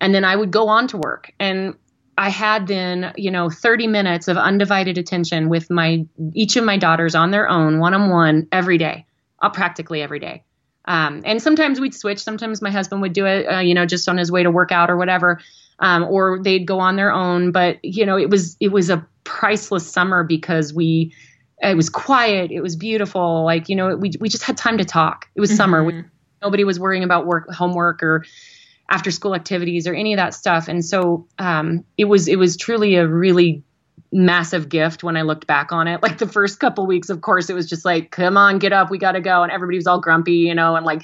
and 0.00 0.14
then 0.14 0.24
I 0.24 0.34
would 0.34 0.50
go 0.50 0.68
on 0.68 0.88
to 0.88 0.96
work. 0.96 1.32
And 1.38 1.74
I 2.16 2.28
had 2.28 2.66
then, 2.66 3.12
you 3.16 3.30
know, 3.30 3.48
30 3.48 3.86
minutes 3.86 4.28
of 4.28 4.36
undivided 4.36 4.98
attention 4.98 5.48
with 5.48 5.70
my 5.70 6.06
each 6.34 6.56
of 6.56 6.64
my 6.64 6.76
daughters 6.76 7.14
on 7.14 7.30
their 7.30 7.48
own, 7.48 7.78
one 7.78 7.94
on 7.94 8.10
one, 8.10 8.48
every 8.52 8.78
day, 8.78 9.06
uh, 9.40 9.50
practically 9.50 10.02
every 10.02 10.18
day. 10.18 10.44
Um, 10.86 11.22
and 11.24 11.40
sometimes 11.42 11.80
we'd 11.80 11.94
switch. 11.94 12.18
Sometimes 12.18 12.60
my 12.62 12.70
husband 12.70 13.02
would 13.02 13.12
do 13.12 13.26
it, 13.26 13.46
uh, 13.46 13.58
you 13.60 13.74
know, 13.74 13.86
just 13.86 14.08
on 14.08 14.16
his 14.16 14.32
way 14.32 14.42
to 14.42 14.50
work 14.50 14.72
out 14.72 14.90
or 14.90 14.96
whatever, 14.96 15.40
um, 15.78 16.04
or 16.04 16.40
they'd 16.42 16.66
go 16.66 16.80
on 16.80 16.96
their 16.96 17.12
own. 17.12 17.52
But 17.52 17.82
you 17.84 18.04
know, 18.06 18.18
it 18.18 18.28
was 18.28 18.56
it 18.60 18.68
was 18.68 18.90
a 18.90 19.06
priceless 19.24 19.90
summer 19.90 20.24
because 20.24 20.74
we 20.74 21.14
it 21.62 21.76
was 21.76 21.90
quiet, 21.90 22.50
it 22.50 22.60
was 22.60 22.76
beautiful. 22.76 23.44
Like 23.44 23.68
you 23.68 23.76
know, 23.76 23.94
we 23.96 24.12
we 24.20 24.28
just 24.28 24.44
had 24.44 24.56
time 24.56 24.78
to 24.78 24.84
talk. 24.84 25.28
It 25.34 25.40
was 25.40 25.50
mm-hmm. 25.50 25.56
summer. 25.56 25.84
We, 25.84 26.04
nobody 26.42 26.64
was 26.64 26.80
worrying 26.80 27.04
about 27.04 27.26
work, 27.26 27.50
homework, 27.50 28.02
or 28.02 28.24
after 28.90 29.10
school 29.10 29.34
activities 29.34 29.86
or 29.86 29.94
any 29.94 30.12
of 30.12 30.18
that 30.18 30.34
stuff. 30.34 30.68
And 30.68 30.84
so 30.84 31.26
um, 31.38 31.84
it 31.96 32.06
was 32.06 32.28
it 32.28 32.38
was 32.38 32.56
truly 32.56 32.96
a 32.96 33.06
really 33.06 33.62
massive 34.12 34.68
gift 34.68 35.04
when 35.04 35.16
I 35.16 35.22
looked 35.22 35.46
back 35.46 35.70
on 35.72 35.86
it. 35.86 36.02
Like 36.10 36.18
the 36.18 36.26
first 36.26 36.58
couple 36.58 36.86
weeks, 36.86 37.08
of 37.08 37.20
course, 37.20 37.48
it 37.48 37.54
was 37.54 37.68
just 37.68 37.84
like, 37.84 38.10
come 38.10 38.36
on, 38.36 38.58
get 38.58 38.72
up, 38.72 38.90
we 38.90 38.98
got 38.98 39.12
to 39.12 39.20
go, 39.20 39.42
and 39.42 39.52
everybody 39.52 39.78
was 39.78 39.86
all 39.86 40.00
grumpy, 40.00 40.34
you 40.34 40.54
know, 40.54 40.74
and 40.74 40.84
like 40.84 41.02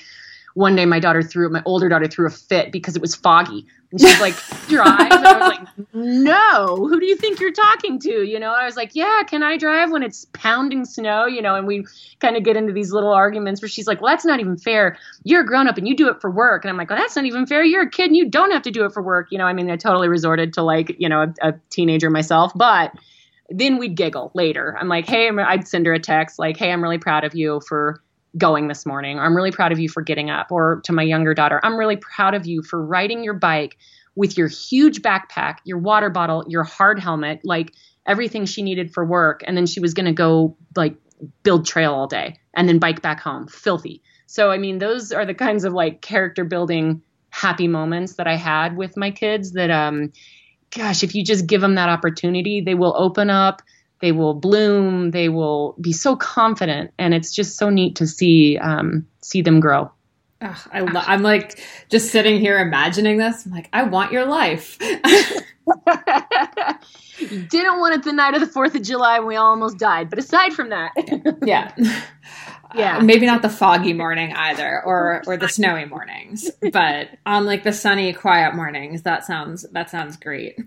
one 0.54 0.74
day 0.74 0.86
my 0.86 0.98
daughter 0.98 1.22
threw 1.22 1.48
my 1.50 1.62
older 1.66 1.88
daughter 1.88 2.08
threw 2.08 2.26
a 2.26 2.30
fit 2.30 2.72
because 2.72 2.96
it 2.96 3.02
was 3.02 3.14
foggy 3.14 3.66
and 3.90 4.00
she's 4.00 4.20
like 4.20 4.34
drive 4.68 5.12
and 5.12 5.26
i 5.26 5.38
was 5.38 5.58
like 5.58 5.94
no 5.94 6.76
who 6.76 6.98
do 6.98 7.06
you 7.06 7.16
think 7.16 7.40
you're 7.40 7.52
talking 7.52 7.98
to? 8.00 8.22
You 8.22 8.38
know 8.38 8.52
i 8.52 8.64
was 8.64 8.76
like 8.76 8.94
yeah 8.94 9.22
can 9.26 9.42
i 9.42 9.56
drive 9.56 9.90
when 9.90 10.02
it's 10.02 10.26
pounding 10.32 10.84
snow? 10.84 11.26
You 11.26 11.42
know 11.42 11.54
and 11.54 11.66
we 11.66 11.86
kind 12.20 12.36
of 12.36 12.42
get 12.42 12.56
into 12.56 12.72
these 12.72 12.92
little 12.92 13.12
arguments 13.12 13.60
where 13.62 13.68
she's 13.68 13.86
like 13.86 14.00
well 14.00 14.12
that's 14.12 14.24
not 14.24 14.40
even 14.40 14.56
fair. 14.56 14.98
You're 15.24 15.42
a 15.42 15.46
grown 15.46 15.68
up 15.68 15.78
and 15.78 15.86
you 15.86 15.96
do 15.96 16.08
it 16.08 16.20
for 16.20 16.30
work. 16.30 16.64
And 16.64 16.70
i'm 16.70 16.76
like 16.76 16.90
well 16.90 16.98
that's 16.98 17.16
not 17.16 17.24
even 17.24 17.46
fair. 17.46 17.64
You're 17.64 17.82
a 17.82 17.90
kid 17.90 18.06
and 18.06 18.16
you 18.16 18.28
don't 18.28 18.50
have 18.50 18.62
to 18.62 18.70
do 18.70 18.84
it 18.84 18.92
for 18.92 19.02
work. 19.02 19.28
You 19.30 19.38
know 19.38 19.46
i 19.46 19.52
mean 19.52 19.70
i 19.70 19.76
totally 19.76 20.08
resorted 20.08 20.54
to 20.54 20.62
like 20.62 20.96
you 20.98 21.08
know 21.08 21.22
a, 21.22 21.48
a 21.48 21.54
teenager 21.70 22.10
myself 22.10 22.52
but 22.54 22.92
then 23.48 23.78
we'd 23.78 23.94
giggle 23.94 24.32
later. 24.34 24.76
I'm 24.78 24.88
like 24.88 25.08
hey 25.08 25.28
i'd 25.28 25.68
send 25.68 25.86
her 25.86 25.94
a 25.94 26.00
text 26.00 26.38
like 26.38 26.56
hey 26.56 26.72
i'm 26.72 26.82
really 26.82 26.98
proud 26.98 27.24
of 27.24 27.34
you 27.34 27.60
for 27.66 28.02
going 28.36 28.68
this 28.68 28.84
morning. 28.84 29.18
I'm 29.18 29.36
really 29.36 29.52
proud 29.52 29.72
of 29.72 29.78
you 29.78 29.88
for 29.88 30.02
getting 30.02 30.30
up. 30.30 30.50
Or 30.50 30.80
to 30.84 30.92
my 30.92 31.02
younger 31.02 31.34
daughter, 31.34 31.60
I'm 31.62 31.76
really 31.76 31.96
proud 31.96 32.34
of 32.34 32.46
you 32.46 32.62
for 32.62 32.84
riding 32.84 33.24
your 33.24 33.34
bike 33.34 33.76
with 34.14 34.36
your 34.38 34.48
huge 34.48 35.02
backpack, 35.02 35.56
your 35.64 35.78
water 35.78 36.10
bottle, 36.10 36.44
your 36.48 36.64
hard 36.64 36.98
helmet, 36.98 37.40
like 37.44 37.72
everything 38.06 38.46
she 38.46 38.62
needed 38.62 38.92
for 38.92 39.04
work. 39.04 39.42
And 39.46 39.56
then 39.56 39.66
she 39.66 39.80
was 39.80 39.94
going 39.94 40.06
to 40.06 40.12
go 40.12 40.56
like 40.74 40.96
build 41.42 41.66
trail 41.66 41.92
all 41.92 42.06
day 42.06 42.38
and 42.54 42.68
then 42.68 42.78
bike 42.78 43.02
back 43.02 43.20
home, 43.20 43.46
filthy. 43.48 44.02
So, 44.26 44.50
I 44.50 44.58
mean, 44.58 44.78
those 44.78 45.12
are 45.12 45.24
the 45.24 45.34
kinds 45.34 45.64
of 45.64 45.72
like 45.72 46.00
character 46.00 46.44
building 46.44 47.02
happy 47.30 47.68
moments 47.68 48.14
that 48.14 48.26
I 48.26 48.36
had 48.36 48.76
with 48.76 48.96
my 48.96 49.10
kids 49.10 49.52
that, 49.52 49.70
um, 49.70 50.12
gosh, 50.70 51.02
if 51.02 51.14
you 51.14 51.24
just 51.24 51.46
give 51.46 51.60
them 51.60 51.76
that 51.76 51.88
opportunity, 51.88 52.60
they 52.60 52.74
will 52.74 52.94
open 52.96 53.30
up 53.30 53.62
they 54.00 54.12
will 54.12 54.34
bloom 54.34 55.10
they 55.10 55.28
will 55.28 55.74
be 55.80 55.92
so 55.92 56.16
confident 56.16 56.92
and 56.98 57.14
it's 57.14 57.34
just 57.34 57.56
so 57.56 57.70
neat 57.70 57.96
to 57.96 58.06
see 58.06 58.58
um, 58.58 59.06
see 59.22 59.42
them 59.42 59.60
grow 59.60 59.90
Ugh, 60.42 60.56
I 60.70 60.80
lo- 60.80 61.02
I'm 61.06 61.22
like 61.22 61.58
just 61.88 62.12
sitting 62.12 62.38
here 62.38 62.58
imagining 62.58 63.16
this. 63.16 63.46
I'm 63.46 63.52
like, 63.52 63.70
I 63.72 63.84
want 63.84 64.12
your 64.12 64.26
life. 64.26 64.76
you 64.80 64.98
didn't 67.48 67.78
want 67.78 67.94
it 67.94 68.02
the 68.04 68.12
night 68.12 68.34
of 68.34 68.40
the 68.40 68.46
4th 68.46 68.74
of 68.74 68.82
July 68.82 69.18
we 69.20 69.36
almost 69.36 69.78
died. 69.78 70.10
But 70.10 70.18
aside 70.18 70.52
from 70.52 70.68
that. 70.68 70.92
yeah 71.42 71.72
yeah, 72.74 72.98
uh, 72.98 73.02
maybe 73.02 73.26
not 73.26 73.42
the 73.42 73.48
foggy 73.48 73.92
morning 73.92 74.32
either, 74.32 74.82
or 74.84 75.22
or 75.26 75.36
the 75.36 75.48
snowy 75.48 75.84
mornings, 75.84 76.50
but 76.72 77.08
on 77.24 77.46
like 77.46 77.64
the 77.64 77.72
sunny, 77.72 78.12
quiet 78.12 78.54
mornings, 78.54 79.02
that 79.02 79.24
sounds 79.24 79.62
that 79.72 79.90
sounds 79.90 80.16
great. 80.16 80.58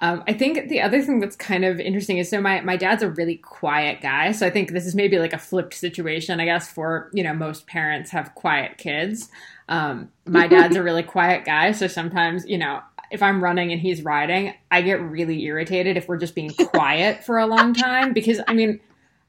Um, 0.00 0.22
I 0.26 0.32
think 0.32 0.68
the 0.68 0.80
other 0.80 1.02
thing 1.02 1.20
that's 1.20 1.36
kind 1.36 1.64
of 1.64 1.80
interesting 1.80 2.18
is 2.18 2.28
so 2.28 2.40
my 2.40 2.60
my 2.60 2.76
dad's 2.76 3.02
a 3.02 3.10
really 3.10 3.36
quiet 3.36 4.00
guy, 4.00 4.32
so 4.32 4.46
I 4.46 4.50
think 4.50 4.72
this 4.72 4.86
is 4.86 4.94
maybe 4.94 5.18
like 5.18 5.32
a 5.32 5.38
flipped 5.38 5.74
situation, 5.74 6.40
I 6.40 6.44
guess, 6.44 6.70
for 6.70 7.10
you 7.12 7.22
know 7.22 7.34
most 7.34 7.66
parents 7.66 8.10
have 8.10 8.34
quiet 8.34 8.78
kids. 8.78 9.28
Um, 9.68 10.10
my 10.26 10.46
dad's 10.48 10.76
a 10.76 10.82
really 10.84 11.02
quiet 11.02 11.44
guy, 11.44 11.72
so 11.72 11.86
sometimes 11.86 12.46
you 12.46 12.58
know 12.58 12.80
if 13.12 13.22
I'm 13.22 13.44
running 13.44 13.72
and 13.72 13.80
he's 13.80 14.02
riding, 14.02 14.54
I 14.70 14.80
get 14.80 15.00
really 15.00 15.44
irritated 15.44 15.98
if 15.98 16.08
we're 16.08 16.16
just 16.16 16.34
being 16.34 16.50
quiet 16.50 17.22
for 17.22 17.38
a 17.38 17.46
long 17.46 17.74
time 17.74 18.14
because 18.14 18.40
I 18.48 18.54
mean 18.54 18.80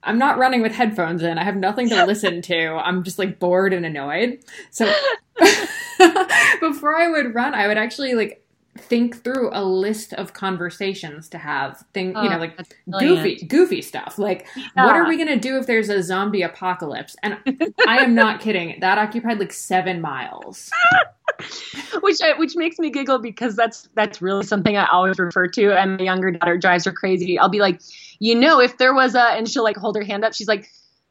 I'm 0.03 0.17
not 0.17 0.37
running 0.37 0.61
with 0.61 0.73
headphones 0.73 1.23
in. 1.23 1.37
I 1.37 1.43
have 1.43 1.55
nothing 1.55 1.89
to 1.89 2.05
listen 2.05 2.41
to. 2.43 2.67
I'm 2.73 3.03
just 3.03 3.17
like 3.19 3.39
bored 3.39 3.73
and 3.73 3.85
annoyed. 3.85 4.39
So 4.69 4.91
before 6.59 6.95
I 6.95 7.07
would 7.09 7.33
run, 7.33 7.53
I 7.53 7.67
would 7.67 7.77
actually 7.77 8.13
like 8.13 8.42
think 8.77 9.23
through 9.23 9.49
a 9.53 9.63
list 9.63 10.13
of 10.13 10.33
conversations 10.33 11.29
to 11.29 11.37
have 11.37 11.83
thing 11.93 12.07
you 12.07 12.13
know 12.29 12.35
Oh, 12.37 12.39
like 12.39 12.57
goofy 12.99 13.35
goofy 13.45 13.81
stuff 13.81 14.17
like 14.17 14.47
Yeah. 14.55 14.85
what 14.85 14.95
are 14.95 15.07
we 15.07 15.15
going 15.15 15.27
to 15.27 15.37
do 15.39 15.57
if 15.57 15.67
there's 15.67 15.89
a 15.89 16.01
zombie 16.01 16.41
apocalypse 16.41 17.15
and 17.21 17.37
i 17.87 17.99
am 17.99 18.15
not 18.15 18.39
kidding 18.45 18.79
that 18.79 18.97
occupied 18.97 19.39
like 19.39 19.53
7 19.53 20.01
miles 20.01 20.71
which 22.01 22.21
I, 22.21 22.37
which 22.37 22.55
makes 22.55 22.79
me 22.79 22.89
giggle 22.89 23.19
because 23.19 23.55
that's 23.55 23.87
that's 23.95 24.21
really 24.21 24.45
something 24.45 24.77
I 24.77 24.85
always 24.91 25.17
refer 25.17 25.47
to. 25.47 25.71
And 25.73 25.97
my 25.97 26.03
younger 26.05 26.31
daughter 26.31 26.57
drives 26.57 26.85
her 26.85 26.91
crazy. 26.91 27.39
I'll 27.39 27.49
be 27.49 27.59
like, 27.59 27.81
you 28.19 28.35
know, 28.35 28.59
if 28.59 28.77
there 28.77 28.93
was 28.93 29.15
a, 29.15 29.21
and 29.21 29.49
she'll 29.49 29.63
like 29.63 29.75
hold 29.77 29.95
her 29.95 30.03
hand 30.03 30.23
up. 30.23 30.33
She's 30.33 30.47
like, 30.47 30.67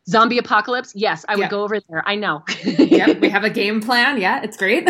zombie 0.09 0.39
apocalypse. 0.39 0.93
Yes, 0.95 1.25
I 1.29 1.35
would 1.37 1.43
Yeah. 1.43 1.49
go 1.49 1.65
over 1.65 1.81
there. 1.89 2.03
I 2.07 2.15
know. 2.17 2.45
yep 2.65 3.19
we 3.21 3.29
have 3.37 3.45
a 3.45 3.51
game 3.51 3.81
plan 3.81 4.21
yeah 4.21 4.43
it's 4.43 4.57
great 4.57 4.89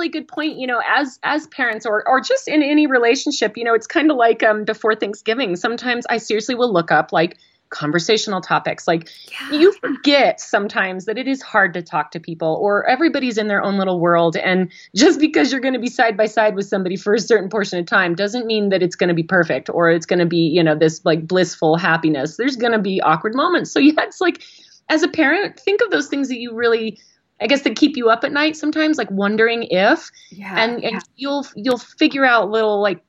really 0.00 0.10
good 0.10 0.28
point. 0.28 0.58
You 0.58 0.66
know, 0.66 0.80
as 0.86 1.18
as 1.22 1.46
parents 1.48 1.86
or 1.86 2.06
or 2.08 2.20
just 2.20 2.48
in 2.48 2.62
any 2.62 2.86
relationship, 2.86 3.56
you 3.56 3.64
know, 3.64 3.74
it's 3.74 3.86
kind 3.86 4.10
of 4.10 4.16
like 4.16 4.42
um 4.42 4.64
before 4.64 4.94
Thanksgiving. 4.94 5.56
Sometimes 5.56 6.06
I 6.08 6.16
seriously 6.16 6.54
will 6.54 6.72
look 6.72 6.90
up 6.90 7.12
like 7.12 7.36
conversational 7.68 8.40
topics 8.40 8.88
like 8.88 9.08
you 9.52 9.72
forget 9.74 10.40
sometimes 10.40 11.04
that 11.04 11.16
it 11.16 11.28
is 11.28 11.40
hard 11.40 11.72
to 11.72 11.80
talk 11.80 12.10
to 12.10 12.18
people 12.18 12.58
or 12.60 12.84
everybody's 12.88 13.38
in 13.38 13.46
their 13.46 13.62
own 13.62 13.78
little 13.78 14.00
world 14.00 14.36
and 14.36 14.72
just 14.96 15.20
because 15.20 15.52
you're 15.52 15.60
going 15.60 15.74
to 15.74 15.78
be 15.78 15.86
side 15.86 16.16
by 16.16 16.26
side 16.26 16.56
with 16.56 16.66
somebody 16.66 16.96
for 16.96 17.14
a 17.14 17.20
certain 17.20 17.48
portion 17.48 17.78
of 17.78 17.86
time 17.86 18.16
doesn't 18.16 18.44
mean 18.44 18.70
that 18.70 18.82
it's 18.82 18.96
going 18.96 19.06
to 19.06 19.14
be 19.14 19.22
perfect 19.22 19.70
or 19.70 19.88
it's 19.88 20.04
going 20.04 20.18
to 20.18 20.26
be 20.26 20.48
you 20.48 20.64
know 20.64 20.74
this 20.74 21.04
like 21.04 21.28
blissful 21.28 21.76
happiness 21.76 22.36
there's 22.36 22.56
going 22.56 22.72
to 22.72 22.80
be 22.80 23.00
awkward 23.02 23.36
moments 23.36 23.70
so 23.70 23.78
yeah 23.78 23.92
it's 23.98 24.20
like 24.20 24.42
as 24.88 25.04
a 25.04 25.08
parent 25.08 25.56
think 25.56 25.80
of 25.80 25.92
those 25.92 26.08
things 26.08 26.26
that 26.26 26.40
you 26.40 26.52
really 26.52 26.98
i 27.40 27.46
guess 27.46 27.62
that 27.62 27.76
keep 27.76 27.96
you 27.96 28.08
up 28.08 28.24
at 28.24 28.32
night 28.32 28.56
sometimes 28.56 28.98
like 28.98 29.10
wondering 29.10 29.66
if. 29.70 30.10
Yeah 30.30 30.54
and, 30.56 30.84
and 30.84 31.02
you'll 31.16 31.46
you'll 31.54 31.78
figure 31.78 32.24
out 32.24 32.50
little 32.50 32.80
like 32.80 33.02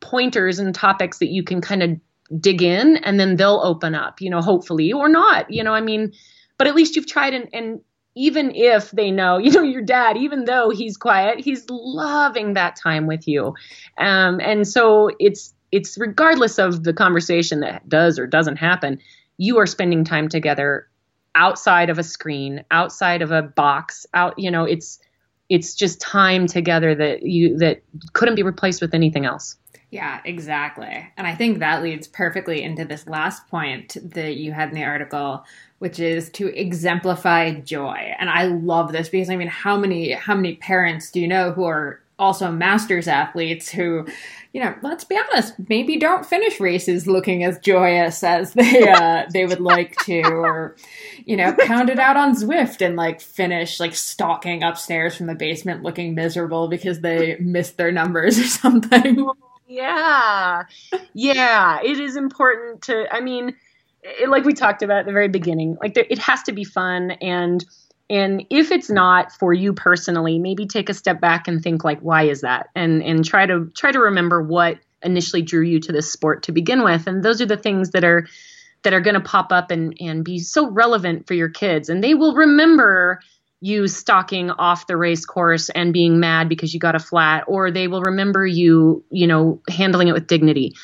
pointers 0.00 0.58
and 0.58 0.74
topics 0.74 1.18
that 1.18 1.28
you 1.28 1.42
can 1.42 1.60
kind 1.60 1.82
of 1.82 1.90
dig 2.40 2.62
in 2.62 2.96
and 2.98 3.20
then 3.20 3.36
they'll 3.36 3.60
open 3.62 3.94
up 3.94 4.20
you 4.20 4.30
know 4.30 4.40
hopefully 4.40 4.92
or 4.92 5.08
not 5.08 5.50
you 5.50 5.62
know 5.62 5.74
i 5.74 5.80
mean 5.80 6.12
but 6.56 6.66
at 6.66 6.74
least 6.74 6.96
you've 6.96 7.06
tried 7.06 7.34
and 7.34 7.48
and 7.52 7.80
even 8.14 8.54
if 8.54 8.90
they 8.92 9.10
know 9.10 9.38
you 9.38 9.50
know 9.50 9.62
your 9.62 9.82
dad 9.82 10.16
even 10.16 10.44
though 10.44 10.70
he's 10.70 10.96
quiet 10.96 11.40
he's 11.40 11.64
loving 11.68 12.54
that 12.54 12.76
time 12.76 13.06
with 13.06 13.26
you. 13.26 13.54
Um 13.98 14.40
and 14.40 14.66
so 14.66 15.10
it's 15.18 15.54
it's 15.70 15.96
regardless 15.98 16.58
of 16.58 16.84
the 16.84 16.92
conversation 16.92 17.60
that 17.60 17.88
does 17.88 18.18
or 18.18 18.26
doesn't 18.26 18.56
happen 18.56 18.98
you 19.38 19.58
are 19.58 19.66
spending 19.66 20.04
time 20.04 20.28
together 20.28 20.88
outside 21.34 21.90
of 21.90 21.98
a 21.98 22.02
screen 22.02 22.64
outside 22.70 23.22
of 23.22 23.30
a 23.30 23.42
box 23.42 24.06
out 24.14 24.38
you 24.38 24.50
know 24.50 24.64
it's 24.64 24.98
it's 25.48 25.74
just 25.74 26.00
time 26.00 26.46
together 26.46 26.94
that 26.94 27.22
you 27.22 27.56
that 27.58 27.82
couldn't 28.12 28.34
be 28.34 28.42
replaced 28.42 28.80
with 28.80 28.94
anything 28.94 29.24
else 29.24 29.56
Yeah, 29.92 30.22
exactly. 30.24 31.06
And 31.18 31.26
I 31.26 31.34
think 31.34 31.58
that 31.58 31.82
leads 31.82 32.08
perfectly 32.08 32.62
into 32.62 32.86
this 32.86 33.06
last 33.06 33.46
point 33.48 33.98
that 34.14 34.36
you 34.36 34.50
had 34.50 34.70
in 34.70 34.74
the 34.74 34.84
article, 34.84 35.44
which 35.80 36.00
is 36.00 36.30
to 36.30 36.48
exemplify 36.58 37.52
joy. 37.60 38.14
And 38.18 38.30
I 38.30 38.44
love 38.44 38.92
this 38.92 39.10
because 39.10 39.28
I 39.28 39.36
mean, 39.36 39.48
how 39.48 39.76
many 39.76 40.12
how 40.12 40.34
many 40.34 40.56
parents 40.56 41.10
do 41.10 41.20
you 41.20 41.28
know 41.28 41.52
who 41.52 41.64
are 41.64 42.00
also 42.22 42.50
masters 42.52 43.08
athletes 43.08 43.68
who, 43.68 44.06
you 44.52 44.62
know, 44.62 44.74
let's 44.82 45.02
be 45.02 45.18
honest, 45.18 45.54
maybe 45.68 45.96
don't 45.98 46.24
finish 46.24 46.60
races 46.60 47.06
looking 47.06 47.42
as 47.42 47.58
joyous 47.58 48.22
as 48.22 48.52
they 48.52 48.88
uh, 48.88 49.24
they 49.32 49.44
would 49.44 49.60
like 49.60 49.96
to, 50.04 50.22
or 50.22 50.76
you 51.26 51.36
know, 51.36 51.54
pound 51.66 51.90
it 51.90 51.98
out 51.98 52.16
on 52.16 52.36
Zwift 52.36 52.80
and 52.80 52.96
like 52.96 53.20
finish 53.20 53.80
like 53.80 53.94
stalking 53.94 54.62
upstairs 54.62 55.16
from 55.16 55.26
the 55.26 55.34
basement 55.34 55.82
looking 55.82 56.14
miserable 56.14 56.68
because 56.68 57.00
they 57.00 57.36
missed 57.40 57.76
their 57.76 57.92
numbers 57.92 58.38
or 58.38 58.44
something. 58.44 59.28
Yeah. 59.68 60.64
Yeah. 61.14 61.78
It 61.82 61.98
is 61.98 62.14
important 62.14 62.82
to, 62.82 63.06
I 63.10 63.20
mean, 63.20 63.56
it, 64.02 64.28
like 64.28 64.44
we 64.44 64.52
talked 64.52 64.82
about 64.82 65.00
at 65.00 65.06
the 65.06 65.12
very 65.12 65.28
beginning, 65.28 65.78
like 65.80 65.94
there, 65.94 66.04
it 66.10 66.18
has 66.18 66.42
to 66.42 66.52
be 66.52 66.62
fun. 66.62 67.12
And, 67.22 67.64
and 68.12 68.44
if 68.50 68.70
it's 68.70 68.90
not 68.90 69.32
for 69.32 69.54
you 69.54 69.72
personally, 69.72 70.38
maybe 70.38 70.66
take 70.66 70.90
a 70.90 70.94
step 70.94 71.18
back 71.18 71.48
and 71.48 71.62
think 71.62 71.82
like, 71.82 71.98
why 72.00 72.24
is 72.24 72.42
that? 72.42 72.68
And, 72.74 73.02
and 73.02 73.24
try 73.24 73.46
to, 73.46 73.72
try 73.74 73.90
to 73.90 73.98
remember 73.98 74.42
what 74.42 74.78
initially 75.02 75.40
drew 75.40 75.62
you 75.62 75.80
to 75.80 75.92
this 75.92 76.12
sport 76.12 76.42
to 76.42 76.52
begin 76.52 76.84
with. 76.84 77.06
And 77.06 77.22
those 77.22 77.40
are 77.40 77.46
the 77.46 77.56
things 77.56 77.92
that 77.92 78.04
are, 78.04 78.28
that 78.82 78.92
are 78.92 79.00
going 79.00 79.14
to 79.14 79.20
pop 79.20 79.50
up 79.50 79.70
and, 79.70 79.96
and 79.98 80.26
be 80.26 80.40
so 80.40 80.68
relevant 80.70 81.26
for 81.26 81.32
your 81.32 81.48
kids. 81.48 81.88
And 81.88 82.04
they 82.04 82.12
will 82.12 82.34
remember 82.34 83.20
you 83.62 83.88
stalking 83.88 84.50
off 84.50 84.88
the 84.88 84.96
race 84.98 85.24
course 85.24 85.70
and 85.70 85.94
being 85.94 86.20
mad 86.20 86.50
because 86.50 86.74
you 86.74 86.80
got 86.80 86.94
a 86.94 86.98
flat, 86.98 87.44
or 87.46 87.70
they 87.70 87.88
will 87.88 88.02
remember 88.02 88.44
you, 88.44 89.02
you 89.10 89.26
know, 89.26 89.62
handling 89.70 90.08
it 90.08 90.12
with 90.12 90.26
dignity. 90.26 90.74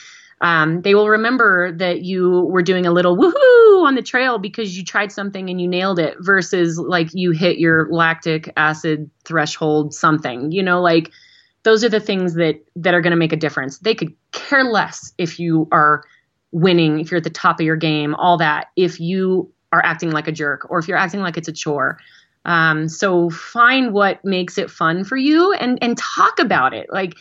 Um, 0.41 0.83
they 0.83 0.95
will 0.95 1.09
remember 1.09 1.73
that 1.73 2.03
you 2.03 2.43
were 2.43 2.63
doing 2.63 2.87
a 2.87 2.93
little 2.93 3.17
woohoo 3.17 3.85
on 3.85 3.95
the 3.95 4.03
trail 4.03 4.39
because 4.39 4.77
you 4.77 4.85
tried 4.85 5.11
something 5.11 5.51
and 5.51 5.61
you 5.61 5.67
nailed 5.67 5.99
it 5.99 6.17
versus 6.21 6.79
like 6.79 7.09
you 7.13 7.33
hit 7.33 7.59
your 7.59 7.93
lactic 7.93 8.53
acid 8.57 9.11
threshold 9.25 9.95
something, 9.95 10.53
you 10.53 10.63
know, 10.63 10.81
like 10.81 11.11
those 11.65 11.83
are 11.83 11.89
the 11.89 12.01
things 12.01 12.35
that, 12.35 12.65
that 12.77 12.95
are 12.95 13.01
going 13.01 13.11
to 13.11 13.17
make 13.17 13.33
a 13.33 13.37
difference. 13.37 13.79
They 13.79 13.95
could 13.95 14.15
care 14.33 14.65
less 14.65 15.13
if 15.19 15.41
you 15.41 15.67
are 15.73 16.05
winning, 16.53 17.01
if 17.01 17.11
you're 17.11 17.19
at 17.19 17.25
the 17.25 17.31
top 17.31 17.59
of 17.59 17.67
your 17.67 17.77
game, 17.77 18.15
all 18.15 18.39
that, 18.39 18.69
if 18.77 19.01
you 19.01 19.53
are 19.73 19.85
acting 19.85 20.11
like 20.11 20.29
a 20.29 20.33
jerk 20.33 20.71
or 20.71 20.79
if 20.79 20.89
you're 20.89 20.97
acting 20.97 21.21
like 21.21 21.37
it's 21.37 21.49
a 21.49 21.53
chore. 21.53 21.99
Um, 22.45 22.89
so 22.89 23.29
find 23.29 23.93
what 23.93 24.25
makes 24.25 24.57
it 24.57 24.71
fun 24.71 25.05
for 25.05 25.17
you 25.17 25.53
and 25.53 25.79
and 25.83 25.99
talk 25.99 26.39
about 26.39 26.73
it. 26.73 26.87
Like 26.91 27.15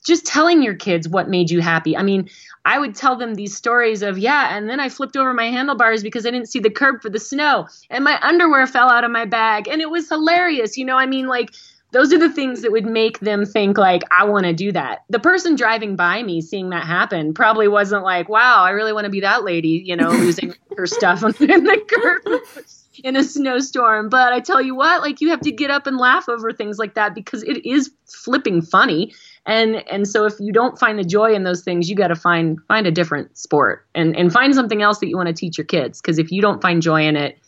just 0.00 0.26
telling 0.26 0.62
your 0.62 0.74
kids 0.74 1.08
what 1.08 1.28
made 1.28 1.50
you 1.50 1.60
happy. 1.60 1.96
I 1.96 2.02
mean, 2.02 2.28
I 2.64 2.78
would 2.78 2.94
tell 2.94 3.16
them 3.16 3.34
these 3.34 3.56
stories 3.56 4.02
of, 4.02 4.18
yeah, 4.18 4.56
and 4.56 4.68
then 4.68 4.80
I 4.80 4.88
flipped 4.88 5.16
over 5.16 5.32
my 5.32 5.46
handlebars 5.46 6.02
because 6.02 6.26
I 6.26 6.30
didn't 6.30 6.48
see 6.48 6.60
the 6.60 6.70
curb 6.70 7.02
for 7.02 7.10
the 7.10 7.20
snow 7.20 7.68
and 7.88 8.04
my 8.04 8.18
underwear 8.22 8.66
fell 8.66 8.90
out 8.90 9.04
of 9.04 9.10
my 9.10 9.24
bag 9.24 9.68
and 9.68 9.80
it 9.80 9.90
was 9.90 10.08
hilarious. 10.08 10.76
You 10.76 10.84
know, 10.84 10.96
I 10.96 11.06
mean, 11.06 11.26
like 11.26 11.50
those 11.92 12.12
are 12.12 12.18
the 12.18 12.30
things 12.30 12.62
that 12.62 12.72
would 12.72 12.86
make 12.86 13.20
them 13.20 13.44
think 13.44 13.76
like 13.76 14.02
I 14.10 14.24
want 14.24 14.44
to 14.44 14.52
do 14.52 14.72
that. 14.72 15.04
The 15.08 15.18
person 15.18 15.56
driving 15.56 15.96
by 15.96 16.22
me 16.22 16.40
seeing 16.40 16.70
that 16.70 16.86
happen 16.86 17.34
probably 17.34 17.68
wasn't 17.68 18.04
like, 18.04 18.28
"Wow, 18.28 18.62
I 18.62 18.70
really 18.70 18.92
want 18.92 19.06
to 19.06 19.10
be 19.10 19.20
that 19.20 19.44
lady," 19.44 19.82
you 19.84 19.96
know, 19.96 20.08
losing 20.10 20.54
her 20.76 20.86
stuff 20.86 21.24
on 21.24 21.34
in 21.40 21.64
the 21.64 21.80
curb 21.88 22.42
in 23.02 23.16
a 23.16 23.24
snowstorm. 23.24 24.08
But 24.08 24.32
I 24.32 24.40
tell 24.40 24.60
you 24.60 24.74
what, 24.74 25.00
like 25.00 25.20
you 25.20 25.30
have 25.30 25.40
to 25.40 25.50
get 25.50 25.70
up 25.70 25.86
and 25.86 25.96
laugh 25.96 26.28
over 26.28 26.52
things 26.52 26.78
like 26.78 26.94
that 26.94 27.14
because 27.14 27.42
it 27.42 27.64
is 27.66 27.90
flipping 28.06 28.62
funny. 28.62 29.12
And 29.46 29.76
and 29.88 30.06
so 30.06 30.26
if 30.26 30.34
you 30.38 30.52
don't 30.52 30.78
find 30.78 30.98
the 30.98 31.04
joy 31.04 31.32
in 31.32 31.44
those 31.44 31.62
things, 31.62 31.88
you 31.88 31.96
got 31.96 32.08
to 32.08 32.14
find 32.14 32.58
find 32.68 32.86
a 32.86 32.90
different 32.90 33.36
sport 33.38 33.86
and 33.94 34.14
and 34.16 34.32
find 34.32 34.54
something 34.54 34.82
else 34.82 34.98
that 34.98 35.08
you 35.08 35.16
want 35.16 35.28
to 35.28 35.32
teach 35.32 35.56
your 35.56 35.64
kids 35.64 36.00
because 36.00 36.18
if 36.18 36.30
you 36.30 36.42
don't 36.42 36.60
find 36.60 36.82
joy 36.82 37.06
in 37.06 37.16
it, 37.16 37.38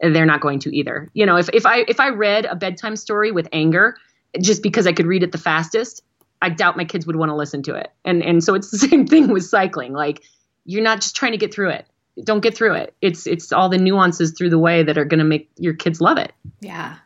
they're 0.00 0.26
not 0.26 0.40
going 0.40 0.58
to 0.60 0.76
either. 0.76 1.10
You 1.12 1.26
know, 1.26 1.36
if 1.36 1.48
if 1.52 1.66
I 1.66 1.84
if 1.88 2.00
I 2.00 2.08
read 2.08 2.46
a 2.46 2.56
bedtime 2.56 2.96
story 2.96 3.30
with 3.32 3.48
anger 3.52 3.96
just 4.40 4.62
because 4.62 4.86
I 4.86 4.92
could 4.92 5.06
read 5.06 5.22
it 5.22 5.32
the 5.32 5.38
fastest, 5.38 6.02
I 6.40 6.48
doubt 6.48 6.76
my 6.76 6.84
kids 6.84 7.06
would 7.06 7.16
want 7.16 7.30
to 7.30 7.36
listen 7.36 7.62
to 7.64 7.74
it. 7.74 7.92
And 8.04 8.22
and 8.22 8.42
so 8.42 8.54
it's 8.54 8.70
the 8.70 8.78
same 8.88 9.06
thing 9.06 9.28
with 9.28 9.44
cycling. 9.44 9.92
Like 9.92 10.22
you're 10.64 10.82
not 10.82 11.00
just 11.00 11.16
trying 11.16 11.32
to 11.32 11.38
get 11.38 11.52
through 11.52 11.70
it. 11.70 11.86
Don't 12.24 12.40
get 12.40 12.54
through 12.54 12.74
it. 12.74 12.94
It's 13.00 13.26
it's 13.26 13.52
all 13.52 13.68
the 13.68 13.78
nuances 13.78 14.32
through 14.36 14.50
the 14.50 14.58
way 14.58 14.82
that 14.82 14.98
are 14.98 15.04
going 15.04 15.18
to 15.18 15.24
make 15.24 15.50
your 15.56 15.74
kids 15.74 16.00
love 16.00 16.18
it. 16.18 16.32
Yeah. 16.60 16.96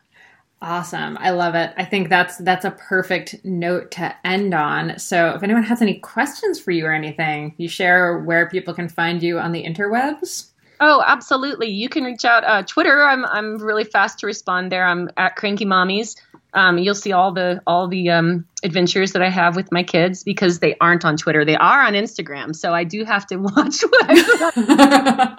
Awesome. 0.62 1.18
I 1.20 1.30
love 1.30 1.54
it. 1.54 1.74
I 1.76 1.84
think 1.84 2.08
that's 2.08 2.38
that's 2.38 2.64
a 2.64 2.70
perfect 2.70 3.44
note 3.44 3.90
to 3.92 4.14
end 4.26 4.54
on. 4.54 4.98
So 4.98 5.30
if 5.30 5.42
anyone 5.42 5.64
has 5.64 5.82
any 5.82 5.98
questions 5.98 6.58
for 6.58 6.70
you 6.70 6.86
or 6.86 6.92
anything, 6.92 7.54
you 7.58 7.68
share 7.68 8.18
where 8.18 8.48
people 8.48 8.72
can 8.72 8.88
find 8.88 9.22
you 9.22 9.38
on 9.38 9.52
the 9.52 9.64
interwebs. 9.64 10.48
Oh, 10.80 11.02
absolutely. 11.06 11.68
You 11.68 11.88
can 11.88 12.04
reach 12.04 12.24
out 12.24 12.44
uh, 12.44 12.62
Twitter. 12.62 13.02
I'm 13.02 13.26
I'm 13.26 13.58
really 13.58 13.84
fast 13.84 14.18
to 14.20 14.26
respond 14.26 14.72
there. 14.72 14.86
I'm 14.86 15.10
at 15.18 15.36
Cranky 15.36 15.66
Mommies. 15.66 16.16
Um, 16.56 16.78
you'll 16.78 16.94
see 16.94 17.12
all 17.12 17.32
the 17.32 17.60
all 17.66 17.86
the 17.86 18.08
um, 18.10 18.46
adventures 18.64 19.12
that 19.12 19.22
I 19.22 19.28
have 19.28 19.54
with 19.56 19.70
my 19.70 19.82
kids 19.82 20.24
because 20.24 20.58
they 20.58 20.74
aren't 20.80 21.04
on 21.04 21.16
Twitter. 21.16 21.44
They 21.44 21.54
are 21.56 21.82
on 21.86 21.92
Instagram. 21.92 22.56
So 22.56 22.72
I 22.72 22.82
do 22.84 23.04
have 23.04 23.26
to 23.28 23.36
watch 23.48 23.82
what 23.82 24.06
I 24.08 25.36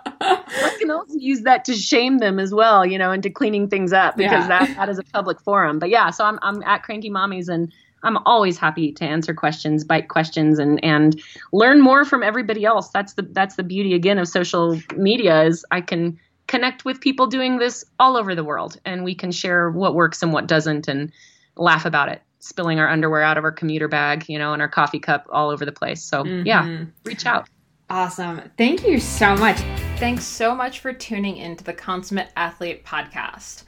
I 0.49 0.75
can 0.79 0.91
also 0.91 1.15
use 1.17 1.41
that 1.41 1.65
to 1.65 1.73
shame 1.73 2.19
them 2.19 2.39
as 2.39 2.53
well, 2.53 2.85
you 2.85 2.97
know, 2.97 3.11
into 3.11 3.29
cleaning 3.29 3.67
things 3.67 3.93
up 3.93 4.15
because 4.17 4.47
Yeah. 4.47 4.59
that, 4.59 4.75
that 4.77 4.89
is 4.89 4.99
a 4.99 5.03
public 5.03 5.41
forum. 5.41 5.79
But 5.79 5.89
yeah, 5.89 6.09
so 6.11 6.23
I'm 6.25 6.39
I'm 6.41 6.61
at 6.63 6.83
Cranky 6.83 7.09
Mommies 7.09 7.49
and 7.49 7.71
I'm 8.03 8.17
always 8.25 8.57
happy 8.59 8.91
to 8.93 9.03
answer 9.05 9.33
questions, 9.33 9.83
bite 9.83 10.07
questions, 10.07 10.59
and 10.59 10.83
and 10.83 11.19
learn 11.51 11.81
more 11.81 12.05
from 12.05 12.21
everybody 12.23 12.63
else. 12.63 12.89
That's 12.89 13.13
the 13.13 13.23
that's 13.23 13.55
the 13.55 13.63
beauty 13.63 13.93
again 13.95 14.19
of 14.19 14.27
social 14.27 14.79
media 14.95 15.43
is 15.43 15.65
I 15.71 15.81
can 15.81 16.19
connect 16.47 16.85
with 16.85 17.01
people 17.01 17.27
doing 17.27 17.57
this 17.57 17.85
all 17.99 18.17
over 18.17 18.35
the 18.35 18.43
world, 18.43 18.79
and 18.85 19.03
we 19.03 19.15
can 19.15 19.31
share 19.31 19.69
what 19.69 19.95
works 19.95 20.23
and 20.23 20.33
what 20.33 20.47
doesn't, 20.47 20.87
and 20.87 21.11
laugh 21.55 21.85
about 21.85 22.09
it. 22.09 22.21
Spilling 22.39 22.79
our 22.79 22.87
underwear 22.87 23.21
out 23.21 23.37
of 23.37 23.43
our 23.43 23.51
commuter 23.51 23.87
bag, 23.87 24.25
you 24.29 24.39
know, 24.39 24.53
and 24.53 24.61
our 24.61 24.69
coffee 24.69 24.99
cup 24.99 25.25
all 25.29 25.49
over 25.49 25.65
the 25.65 25.71
place. 25.71 26.03
So 26.03 26.23
yeah, 26.23 26.63
Mhm. 26.63 26.91
reach 27.03 27.25
out. 27.25 27.47
Awesome. 27.89 28.41
Thank 28.57 28.85
you 28.85 28.99
so 28.99 29.35
much. 29.35 29.57
Thanks 29.97 30.25
so 30.25 30.53
much 30.53 30.79
for 30.79 30.93
tuning 30.93 31.37
into 31.37 31.63
the 31.63 31.73
Consummate 31.73 32.29
Athlete 32.35 32.85
podcast. 32.85 33.63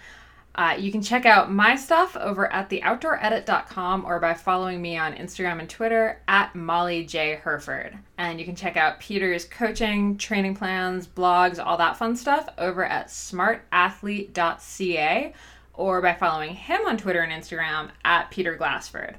Uh, 0.60 0.76
you 0.78 0.92
can 0.92 1.02
check 1.02 1.26
out 1.26 1.50
my 1.50 1.74
stuff 1.74 2.18
over 2.18 2.52
at 2.52 2.70
theoutdooredit.com 2.70 4.04
or 4.04 4.20
by 4.20 4.34
following 4.34 4.82
me 4.82 4.98
on 4.98 5.14
Instagram 5.14 5.62
and 5.62 5.70
Twitter 5.70 6.22
at 6.28 6.54
Molly 6.54 7.06
J. 7.06 7.36
Hurford. 7.36 7.98
And 8.18 8.38
you 8.38 8.46
can 8.46 8.58
check 8.58 8.76
out 8.76 9.00
Peter's 9.00 9.46
coaching, 9.46 10.18
training 10.18 10.56
plans, 10.56 11.08
blogs, 11.08 11.66
all 11.66 11.78
that 11.78 11.96
fun 11.96 12.18
stuff 12.18 12.50
over 12.58 12.84
at 12.84 13.08
smartathlete.ca 13.08 15.34
or 15.76 16.02
by 16.02 16.14
following 16.14 16.54
him 16.54 16.82
on 16.86 16.98
Twitter 16.98 17.22
and 17.22 17.32
Instagram 17.32 17.92
at 18.04 18.30
Peter 18.30 18.58
Glassford. 18.58 19.16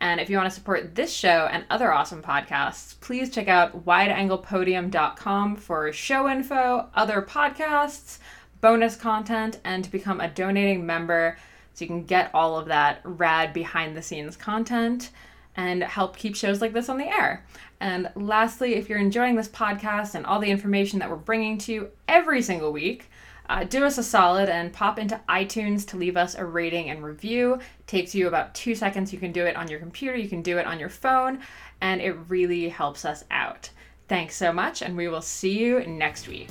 And 0.00 0.20
if 0.20 0.30
you 0.30 0.36
want 0.36 0.48
to 0.48 0.54
support 0.54 0.94
this 0.94 1.12
show 1.12 1.48
and 1.50 1.64
other 1.68 1.92
awesome 1.92 2.22
podcasts, 2.22 3.00
please 3.00 3.30
check 3.30 3.48
out 3.48 3.84
wideanglepodium.com 3.84 5.56
for 5.56 5.92
show 5.92 6.28
info, 6.28 6.88
other 6.94 7.22
podcasts, 7.22 8.20
bonus 8.60 8.96
content, 8.96 9.60
and 9.64 9.84
to 9.84 9.90
become 9.90 10.20
a 10.20 10.28
donating 10.28 10.84
member 10.86 11.36
so 11.74 11.84
you 11.84 11.88
can 11.88 12.04
get 12.04 12.30
all 12.32 12.58
of 12.58 12.66
that 12.66 13.00
rad 13.04 13.52
behind 13.52 13.96
the 13.96 14.02
scenes 14.02 14.36
content 14.36 15.10
and 15.56 15.82
help 15.82 16.16
keep 16.16 16.36
shows 16.36 16.60
like 16.60 16.72
this 16.72 16.88
on 16.88 16.98
the 16.98 17.06
air. 17.06 17.44
And 17.80 18.10
lastly, 18.14 18.74
if 18.74 18.88
you're 18.88 18.98
enjoying 18.98 19.36
this 19.36 19.48
podcast 19.48 20.14
and 20.14 20.24
all 20.24 20.40
the 20.40 20.50
information 20.50 20.98
that 20.98 21.10
we're 21.10 21.16
bringing 21.16 21.58
to 21.58 21.72
you 21.72 21.90
every 22.08 22.42
single 22.42 22.72
week, 22.72 23.10
uh, 23.48 23.64
do 23.64 23.84
us 23.84 23.98
a 23.98 24.02
solid 24.02 24.48
and 24.48 24.72
pop 24.72 24.98
into 24.98 25.20
iTunes 25.28 25.86
to 25.88 25.96
leave 25.96 26.16
us 26.16 26.34
a 26.34 26.44
rating 26.44 26.90
and 26.90 27.04
review. 27.04 27.54
It 27.54 27.86
takes 27.86 28.14
you 28.14 28.26
about 28.26 28.54
two 28.54 28.74
seconds. 28.74 29.12
You 29.12 29.18
can 29.18 29.32
do 29.32 29.44
it 29.44 29.56
on 29.56 29.68
your 29.68 29.78
computer, 29.78 30.16
you 30.16 30.28
can 30.28 30.42
do 30.42 30.58
it 30.58 30.66
on 30.66 30.80
your 30.80 30.88
phone, 30.88 31.40
and 31.80 32.00
it 32.00 32.16
really 32.28 32.68
helps 32.68 33.04
us 33.04 33.24
out. 33.30 33.70
Thanks 34.08 34.36
so 34.36 34.52
much, 34.52 34.82
and 34.82 34.96
we 34.96 35.08
will 35.08 35.22
see 35.22 35.58
you 35.58 35.84
next 35.86 36.28
week. 36.28 36.50